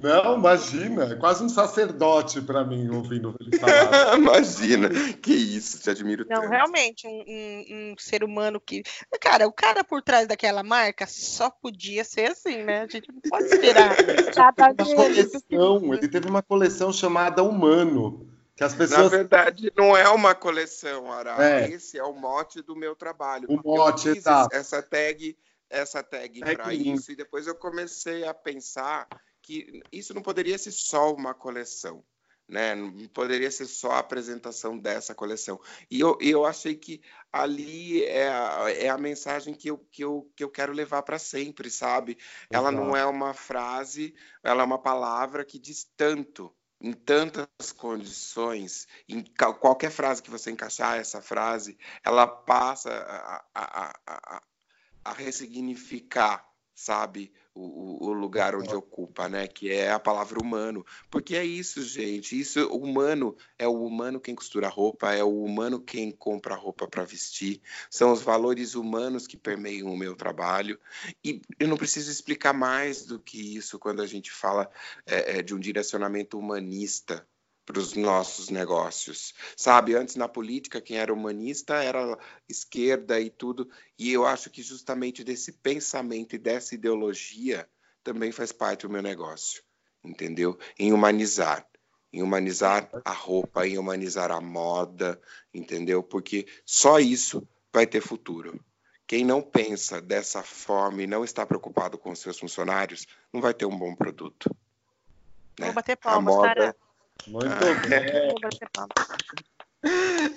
Não, 0.00 0.38
imagina, 0.38 1.12
é 1.12 1.16
quase 1.16 1.42
um 1.42 1.48
sacerdote 1.48 2.40
para 2.40 2.64
mim 2.64 2.88
ouvindo 2.88 3.34
ele 3.40 3.58
falar. 3.58 4.16
imagina, 4.16 4.88
que 5.20 5.32
isso, 5.32 5.80
te 5.80 5.90
admiro 5.90 6.24
Não, 6.28 6.40
tanto. 6.40 6.50
realmente, 6.50 7.06
um, 7.06 7.24
um, 7.26 7.64
um, 7.68 7.94
ser 7.98 8.22
humano 8.22 8.60
que. 8.60 8.84
Cara, 9.20 9.48
o 9.48 9.52
cara 9.52 9.82
por 9.82 10.00
trás 10.00 10.28
daquela 10.28 10.62
marca 10.62 11.04
só 11.08 11.50
podia 11.50 12.04
ser 12.04 12.30
assim, 12.30 12.62
né? 12.62 12.82
A 12.82 12.86
gente 12.86 13.12
não 13.12 13.20
pode 13.28 13.46
esperar. 13.46 13.96
uma 14.36 14.94
coleção, 14.94 15.94
ele 15.94 16.08
teve 16.08 16.28
uma 16.28 16.42
coleção 16.42 16.92
chamada 16.92 17.42
Humano 17.42 18.37
que 18.58 18.64
as 18.64 18.74
pessoas... 18.74 19.04
Na 19.04 19.08
verdade, 19.08 19.72
não 19.76 19.96
é 19.96 20.08
uma 20.08 20.34
coleção, 20.34 21.12
Ara. 21.12 21.36
É. 21.38 21.70
Esse 21.70 21.96
é 21.96 22.02
o 22.02 22.12
mote 22.12 22.60
do 22.60 22.74
meu 22.74 22.96
trabalho. 22.96 23.46
O 23.48 23.62
mote, 23.62 24.08
exato. 24.08 24.52
Essa 24.52 24.82
tag, 24.82 25.38
essa 25.70 26.02
tag 26.02 26.42
é 26.42 26.56
para 26.56 26.74
isso. 26.74 27.12
E 27.12 27.14
depois 27.14 27.46
eu 27.46 27.54
comecei 27.54 28.26
a 28.26 28.34
pensar 28.34 29.06
que 29.40 29.80
isso 29.92 30.12
não 30.12 30.22
poderia 30.22 30.58
ser 30.58 30.72
só 30.72 31.14
uma 31.14 31.32
coleção. 31.32 32.04
Né? 32.48 32.74
Não 32.74 33.06
poderia 33.14 33.48
ser 33.48 33.66
só 33.66 33.92
a 33.92 34.00
apresentação 34.00 34.76
dessa 34.76 35.14
coleção. 35.14 35.60
E 35.88 36.00
eu, 36.00 36.18
eu 36.20 36.44
achei 36.44 36.74
que 36.74 37.00
ali 37.32 38.02
é 38.06 38.28
a, 38.28 38.72
é 38.72 38.88
a 38.88 38.98
mensagem 38.98 39.54
que 39.54 39.70
eu, 39.70 39.78
que, 39.92 40.02
eu, 40.02 40.28
que 40.34 40.42
eu 40.42 40.50
quero 40.50 40.72
levar 40.72 41.02
para 41.02 41.20
sempre, 41.20 41.70
sabe? 41.70 42.18
Ela 42.50 42.72
não 42.72 42.96
é 42.96 43.06
uma 43.06 43.34
frase, 43.34 44.16
ela 44.42 44.62
é 44.62 44.66
uma 44.66 44.80
palavra 44.80 45.44
que 45.44 45.60
diz 45.60 45.88
tanto 45.96 46.52
em 46.80 46.92
tantas 46.92 47.72
condições, 47.76 48.86
em 49.08 49.24
qualquer 49.60 49.90
frase 49.90 50.22
que 50.22 50.30
você 50.30 50.50
encaixar 50.50 50.98
essa 50.98 51.20
frase, 51.20 51.76
ela 52.04 52.26
passa 52.26 52.90
a, 52.90 53.44
a, 53.54 53.92
a, 54.06 54.42
a 55.04 55.12
ressignificar, 55.12 56.47
sabe, 56.78 57.32
o, 57.52 58.06
o, 58.06 58.12
lugar 58.12 58.54
onde 58.54 58.72
ocupa, 58.72 59.28
né? 59.28 59.48
Que 59.48 59.72
é 59.72 59.90
a 59.90 59.98
palavra 59.98 60.40
humano. 60.40 60.86
Porque 61.10 61.34
é 61.34 61.44
isso, 61.44 61.82
gente. 61.82 62.38
Isso, 62.38 62.60
o 62.68 62.84
humano 62.84 63.36
é 63.58 63.66
o 63.66 63.84
humano 63.84 64.20
quem 64.20 64.32
costura 64.32 64.68
roupa, 64.68 65.12
é 65.12 65.24
o 65.24 65.42
humano 65.42 65.80
quem 65.80 66.12
compra 66.12 66.54
roupa 66.54 66.86
para 66.86 67.04
vestir. 67.04 67.60
São 67.90 68.12
os 68.12 68.22
valores 68.22 68.76
humanos 68.76 69.26
que 69.26 69.36
permeiam 69.36 69.92
o 69.92 69.96
meu 69.96 70.14
trabalho. 70.14 70.78
E 71.24 71.42
eu 71.58 71.66
não 71.66 71.76
preciso 71.76 72.12
explicar 72.12 72.52
mais 72.52 73.04
do 73.04 73.18
que 73.18 73.56
isso 73.56 73.76
quando 73.76 74.00
a 74.00 74.06
gente 74.06 74.30
fala 74.30 74.70
é, 75.04 75.38
é 75.38 75.42
de 75.42 75.56
um 75.56 75.58
direcionamento 75.58 76.38
humanista 76.38 77.26
para 77.68 77.78
os 77.78 77.92
nossos 77.92 78.48
negócios. 78.48 79.34
Sabe, 79.54 79.94
antes 79.94 80.16
na 80.16 80.26
política, 80.26 80.80
quem 80.80 80.96
era 80.96 81.12
humanista 81.12 81.74
era 81.74 82.18
esquerda 82.48 83.20
e 83.20 83.28
tudo, 83.28 83.68
e 83.98 84.10
eu 84.10 84.24
acho 84.24 84.48
que 84.48 84.62
justamente 84.62 85.22
desse 85.22 85.52
pensamento 85.52 86.34
e 86.34 86.38
dessa 86.38 86.74
ideologia 86.74 87.68
também 88.02 88.32
faz 88.32 88.52
parte 88.52 88.86
do 88.86 88.90
meu 88.90 89.02
negócio, 89.02 89.62
entendeu? 90.02 90.58
Em 90.78 90.94
humanizar. 90.94 91.66
Em 92.10 92.22
humanizar 92.22 92.88
a 93.04 93.12
roupa, 93.12 93.66
em 93.68 93.76
humanizar 93.76 94.30
a 94.30 94.40
moda, 94.40 95.20
entendeu? 95.52 96.02
Porque 96.02 96.46
só 96.64 96.98
isso 96.98 97.46
vai 97.70 97.86
ter 97.86 98.00
futuro. 98.00 98.58
Quem 99.06 99.26
não 99.26 99.42
pensa 99.42 100.00
dessa 100.00 100.42
forma 100.42 101.02
e 101.02 101.06
não 101.06 101.22
está 101.22 101.44
preocupado 101.44 101.98
com 101.98 102.14
seus 102.14 102.38
funcionários, 102.38 103.06
não 103.30 103.42
vai 103.42 103.52
ter 103.52 103.66
um 103.66 103.76
bom 103.76 103.94
produto. 103.94 104.48
Né? 105.60 105.66
Vou 105.66 105.74
bater 105.74 105.92
A 105.92 105.96
palmas, 105.98 106.34
moda- 106.34 106.54
Tara. 106.54 106.76
Muito 107.26 107.46
Ah. 107.52 107.88
bem. 107.88 108.34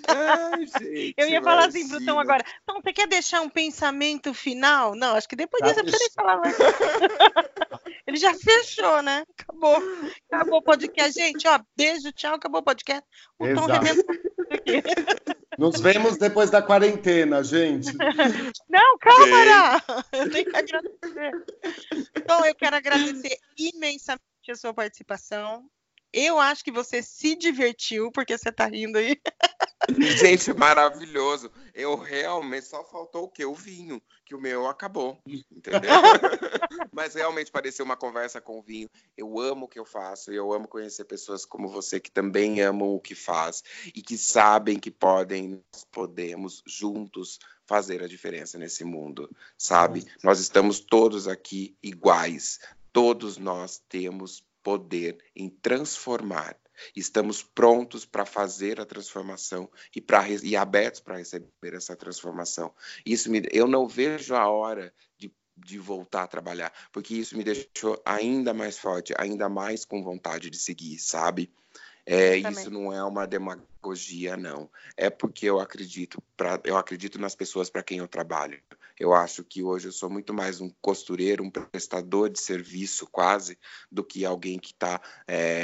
Ai, 0.07 0.65
gente, 0.67 1.13
Eu 1.17 1.27
ia 1.29 1.41
falar 1.41 1.67
assim 1.67 1.87
Tom 1.87 1.95
imagina. 1.95 2.21
agora. 2.21 2.43
Tom, 2.65 2.79
você 2.81 2.93
quer 2.93 3.07
deixar 3.07 3.41
um 3.41 3.49
pensamento 3.49 4.33
final? 4.33 4.93
Não, 4.95 5.15
acho 5.15 5.27
que 5.27 5.35
depois 5.35 5.63
disso 5.63 5.79
eu 5.79 5.83
preciso 5.85 6.11
falar 6.13 6.37
mais. 6.37 6.55
Ele 8.07 8.17
já 8.17 8.33
fechou, 8.35 9.01
né? 9.01 9.23
Acabou. 9.39 9.77
Acabou 10.31 10.59
o 10.59 10.63
podcast. 10.63 11.13
Gente, 11.19 11.47
ó, 11.47 11.59
beijo, 11.75 12.11
tchau, 12.11 12.35
acabou 12.35 12.61
o 12.61 12.63
podcast. 12.63 13.03
O 13.39 13.45
Tom 13.55 13.65
Exato. 13.65 13.85
aqui. 14.51 14.81
Nos 15.57 15.79
vemos 15.81 16.17
depois 16.17 16.49
da 16.49 16.61
quarentena, 16.61 17.43
gente. 17.43 17.89
Não, 18.69 18.97
calma. 18.99 19.83
Eu 20.11 20.29
tenho 20.29 20.45
que 20.51 20.57
agradecer. 20.57 21.31
Então, 22.15 22.45
eu 22.45 22.55
quero 22.55 22.75
agradecer 22.75 23.37
imensamente 23.57 24.21
a 24.51 24.55
sua 24.55 24.73
participação. 24.73 25.65
Eu 26.13 26.39
acho 26.39 26.63
que 26.63 26.71
você 26.71 27.01
se 27.01 27.35
divertiu, 27.35 28.11
porque 28.11 28.37
você 28.37 28.51
tá 28.51 28.65
rindo 28.65 28.97
aí. 28.97 29.17
Gente, 29.99 30.53
maravilhoso. 30.53 31.51
Eu 31.73 31.95
realmente 31.95 32.67
só 32.67 32.83
faltou 32.83 33.23
o 33.23 33.29
quê? 33.29 33.45
O 33.45 33.55
vinho, 33.55 34.01
que 34.25 34.35
o 34.35 34.39
meu 34.39 34.67
acabou, 34.67 35.17
entendeu? 35.25 35.89
Mas 36.91 37.15
realmente 37.15 37.51
pareceu 37.51 37.85
uma 37.85 37.95
conversa 37.95 38.39
com 38.41 38.61
vinho. 38.61 38.89
Eu 39.17 39.39
amo 39.39 39.65
o 39.65 39.67
que 39.67 39.79
eu 39.79 39.85
faço 39.85 40.31
e 40.31 40.35
eu 40.35 40.51
amo 40.53 40.67
conhecer 40.67 41.05
pessoas 41.05 41.45
como 41.45 41.67
você 41.67 41.99
que 41.99 42.11
também 42.11 42.61
amam 42.61 42.93
o 42.93 42.99
que 42.99 43.15
faz 43.15 43.63
e 43.95 44.01
que 44.01 44.17
sabem 44.17 44.79
que 44.79 44.91
podem, 44.91 45.61
nós 45.73 45.85
podemos 45.91 46.61
juntos 46.65 47.39
fazer 47.65 48.03
a 48.03 48.07
diferença 48.07 48.57
nesse 48.57 48.83
mundo, 48.83 49.29
sabe? 49.57 50.05
Nós 50.23 50.39
estamos 50.39 50.79
todos 50.79 51.27
aqui 51.27 51.75
iguais. 51.81 52.59
Todos 52.91 53.37
nós 53.37 53.81
temos 53.87 54.43
poder 54.63 55.17
em 55.35 55.49
transformar. 55.49 56.57
Estamos 56.95 57.43
prontos 57.43 58.05
para 58.05 58.25
fazer 58.25 58.79
a 58.79 58.85
transformação 58.85 59.69
e, 59.95 60.01
pra, 60.01 60.27
e 60.27 60.55
abertos 60.55 60.99
para 60.99 61.17
receber 61.17 61.73
essa 61.73 61.95
transformação. 61.95 62.73
Isso 63.05 63.29
me, 63.29 63.43
eu 63.51 63.67
não 63.67 63.87
vejo 63.87 64.33
a 64.33 64.49
hora 64.49 64.93
de, 65.17 65.31
de 65.55 65.77
voltar 65.77 66.23
a 66.23 66.27
trabalhar, 66.27 66.73
porque 66.91 67.13
isso 67.13 67.37
me 67.37 67.43
deixou 67.43 68.01
ainda 68.03 68.53
mais 68.53 68.77
forte, 68.77 69.13
ainda 69.17 69.47
mais 69.47 69.85
com 69.85 70.03
vontade 70.03 70.49
de 70.49 70.57
seguir, 70.57 70.97
sabe? 70.97 71.51
É, 72.05 72.35
isso 72.35 72.71
não 72.71 72.91
é 72.91 73.03
uma 73.03 73.27
demagogia, 73.27 74.35
não. 74.35 74.69
É 74.97 75.09
porque 75.09 75.45
eu 75.45 75.59
acredito, 75.59 76.21
pra, 76.35 76.59
eu 76.63 76.75
acredito 76.75 77.19
nas 77.19 77.35
pessoas 77.35 77.69
para 77.69 77.83
quem 77.83 77.99
eu 77.99 78.07
trabalho. 78.07 78.59
Eu 79.01 79.15
acho 79.15 79.43
que 79.43 79.63
hoje 79.63 79.87
eu 79.87 79.91
sou 79.91 80.11
muito 80.11 80.31
mais 80.31 80.61
um 80.61 80.69
costureiro, 80.79 81.43
um 81.43 81.49
prestador 81.49 82.29
de 82.29 82.39
serviço 82.39 83.07
quase, 83.07 83.57
do 83.91 84.03
que 84.03 84.23
alguém 84.23 84.59
que 84.59 84.73
está 84.73 85.01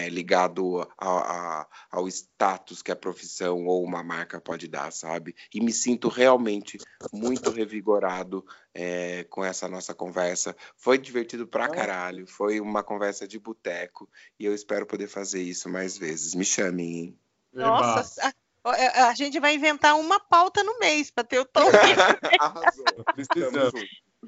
ligado 0.09 0.81
a- 0.97 1.61
a- 1.61 1.67
ao 1.91 2.07
status 2.07 2.81
que 2.81 2.91
a 2.91 2.95
profissão 2.95 3.67
ou 3.67 3.83
uma 3.83 4.01
marca 4.03 4.41
pode 4.41 4.67
dar, 4.67 4.91
sabe? 4.91 5.35
E 5.53 5.61
me 5.61 5.71
sinto 5.71 6.07
realmente 6.09 6.79
muito 7.13 7.51
revigorado 7.51 8.43
é, 8.73 9.23
com 9.25 9.45
essa 9.45 9.67
nossa 9.67 9.93
conversa. 9.93 10.55
Foi 10.75 10.97
divertido 10.97 11.47
pra 11.47 11.67
caralho, 11.67 12.25
foi 12.25 12.59
uma 12.59 12.81
conversa 12.81 13.27
de 13.27 13.37
boteco 13.37 14.09
e 14.39 14.45
eu 14.45 14.53
espero 14.55 14.87
poder 14.87 15.07
fazer 15.07 15.43
isso 15.43 15.69
mais 15.69 15.95
vezes. 15.95 16.33
Me 16.33 16.43
chamem, 16.43 16.95
hein? 16.95 17.19
Nossa, 17.53 18.31
a, 18.69 19.09
a- 19.09 19.13
gente 19.15 19.39
vai 19.39 19.55
inventar 19.55 19.97
uma 19.99 20.19
pauta 20.19 20.63
no 20.63 20.77
mês 20.79 21.09
para 21.11 21.23
ter 21.23 21.39
o 21.39 21.45
Tom. 21.45 21.61
Arrasou. 22.39 22.85
Precisamos. 23.13 23.73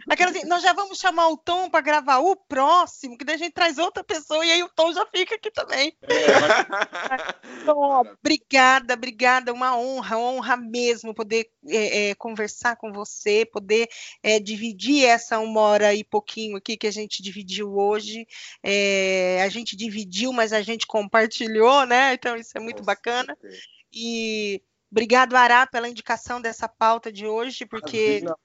Aquela 0.07 0.29
assim, 0.31 0.45
nós 0.45 0.61
já 0.61 0.71
vamos 0.71 0.99
chamar 0.99 1.27
o 1.29 1.35
Tom 1.37 1.67
para 1.69 1.81
gravar 1.81 2.19
o 2.19 2.35
próximo, 2.35 3.17
que 3.17 3.25
daí 3.25 3.35
a 3.35 3.39
gente 3.39 3.53
traz 3.53 3.77
outra 3.79 4.03
pessoa 4.03 4.45
e 4.45 4.51
aí 4.51 4.63
o 4.63 4.69
Tom 4.69 4.93
já 4.93 5.05
fica 5.07 5.35
aqui 5.35 5.49
também. 5.51 5.97
É, 6.03 6.39
mas 6.39 6.65
Então, 7.63 7.75
ó, 7.77 8.01
obrigada, 8.01 8.93
obrigada, 8.93 9.51
uma 9.51 9.75
honra, 9.75 10.17
honra 10.17 10.55
mesmo 10.55 11.13
poder 11.13 11.49
é, 11.67 12.09
é, 12.11 12.15
conversar 12.15 12.75
com 12.77 12.93
você, 12.93 13.45
poder 13.45 13.89
é, 14.21 14.39
dividir 14.39 15.05
essa 15.05 15.39
uma 15.39 15.59
hora 15.61 15.93
e 15.93 16.03
pouquinho 16.03 16.55
aqui 16.57 16.77
que 16.77 16.87
a 16.87 16.91
gente 16.91 17.21
dividiu 17.21 17.75
hoje. 17.75 18.27
É, 18.63 19.41
a 19.43 19.49
gente 19.49 19.75
dividiu, 19.75 20.31
mas 20.31 20.53
a 20.53 20.61
gente 20.61 20.85
compartilhou, 20.85 21.85
né? 21.87 22.13
Então 22.13 22.37
isso 22.37 22.51
é 22.55 22.59
muito 22.59 22.79
Com 22.79 22.85
bacana. 22.85 23.35
certeza. 23.41 23.78
E 23.91 24.61
obrigado, 24.91 25.35
Ará, 25.35 25.65
pela 25.67 25.89
indicação 25.89 26.41
dessa 26.41 26.67
pauta 26.67 27.11
de 27.11 27.25
hoje, 27.27 27.65
porque 27.65 28.19
imagina. 28.19 28.35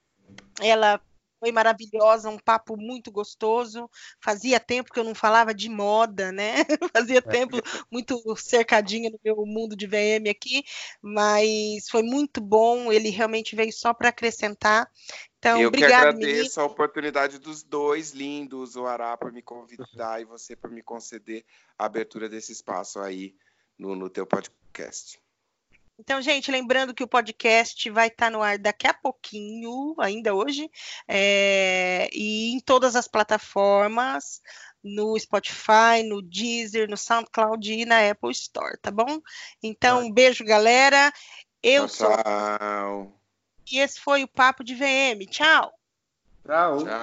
ela 0.61 1.01
foi 1.39 1.51
maravilhosa, 1.51 2.29
um 2.29 2.39
papo 2.39 2.75
muito 2.75 3.11
gostoso. 3.11 3.89
Fazia 4.19 4.59
tempo 4.59 4.91
que 4.91 4.99
eu 4.99 5.03
não 5.03 5.13
falava 5.13 5.53
de 5.53 5.69
moda, 5.69 6.31
né? 6.31 6.55
Fazia 6.95 7.21
tempo 7.21 7.57
muito 7.91 8.19
cercadinha 8.35 9.11
no 9.11 9.19
meu 9.23 9.45
mundo 9.45 9.75
de 9.75 9.85
VM 9.85 10.27
aqui, 10.29 10.63
mas 11.01 11.87
foi 11.89 12.01
muito 12.01 12.41
bom. 12.41 12.91
Ele 12.91 13.09
realmente 13.09 13.55
veio 13.55 13.71
só 13.71 13.93
para 13.93 14.09
acrescentar. 14.09 14.89
Então, 15.37 15.61
eu 15.61 15.71
que 15.71 15.77
obrigado, 15.77 16.15
menino. 16.15 16.31
agradeço 16.31 16.59
a 16.59 16.65
oportunidade 16.65 17.37
dos 17.37 17.61
dois 17.61 18.11
lindos, 18.11 18.75
o 18.75 18.87
Ará 18.87 19.15
por 19.15 19.31
me 19.31 19.43
convidar 19.43 20.19
e 20.19 20.25
você 20.25 20.55
por 20.55 20.71
me 20.71 20.81
conceder 20.81 21.45
a 21.77 21.85
abertura 21.85 22.27
desse 22.27 22.51
espaço 22.51 22.99
aí 22.99 23.35
no, 23.77 23.95
no 23.95 24.09
teu 24.09 24.25
podcast. 24.25 25.19
Então, 25.97 26.21
gente, 26.21 26.51
lembrando 26.51 26.93
que 26.93 27.03
o 27.03 27.07
podcast 27.07 27.89
vai 27.89 28.07
estar 28.07 28.29
no 28.29 28.41
ar 28.41 28.57
daqui 28.57 28.85
a 28.85 28.93
pouquinho, 28.93 29.95
ainda 29.97 30.35
hoje, 30.35 30.69
é, 31.07 32.09
e 32.11 32.53
em 32.53 32.59
todas 32.59 32.95
as 32.95 33.07
plataformas, 33.07 34.41
no 34.83 35.17
Spotify, 35.17 36.03
no 36.05 36.21
Deezer, 36.21 36.89
no 36.89 36.97
SoundCloud 36.97 37.73
e 37.73 37.85
na 37.85 38.09
Apple 38.09 38.31
Store, 38.31 38.77
tá 38.81 38.91
bom? 38.91 39.19
Então, 39.63 40.05
um 40.05 40.11
beijo, 40.11 40.43
galera. 40.43 41.11
Eu 41.63 41.87
tchau, 41.87 42.07
sou 42.07 42.17
tchau. 42.17 43.19
e 43.71 43.79
esse 43.79 43.99
foi 43.99 44.23
o 44.23 44.27
Papo 44.27 44.63
de 44.63 44.75
VM. 44.75 45.25
Tchau! 45.27 45.73
Tchau. 46.45 46.83
Tchau. 46.83 46.99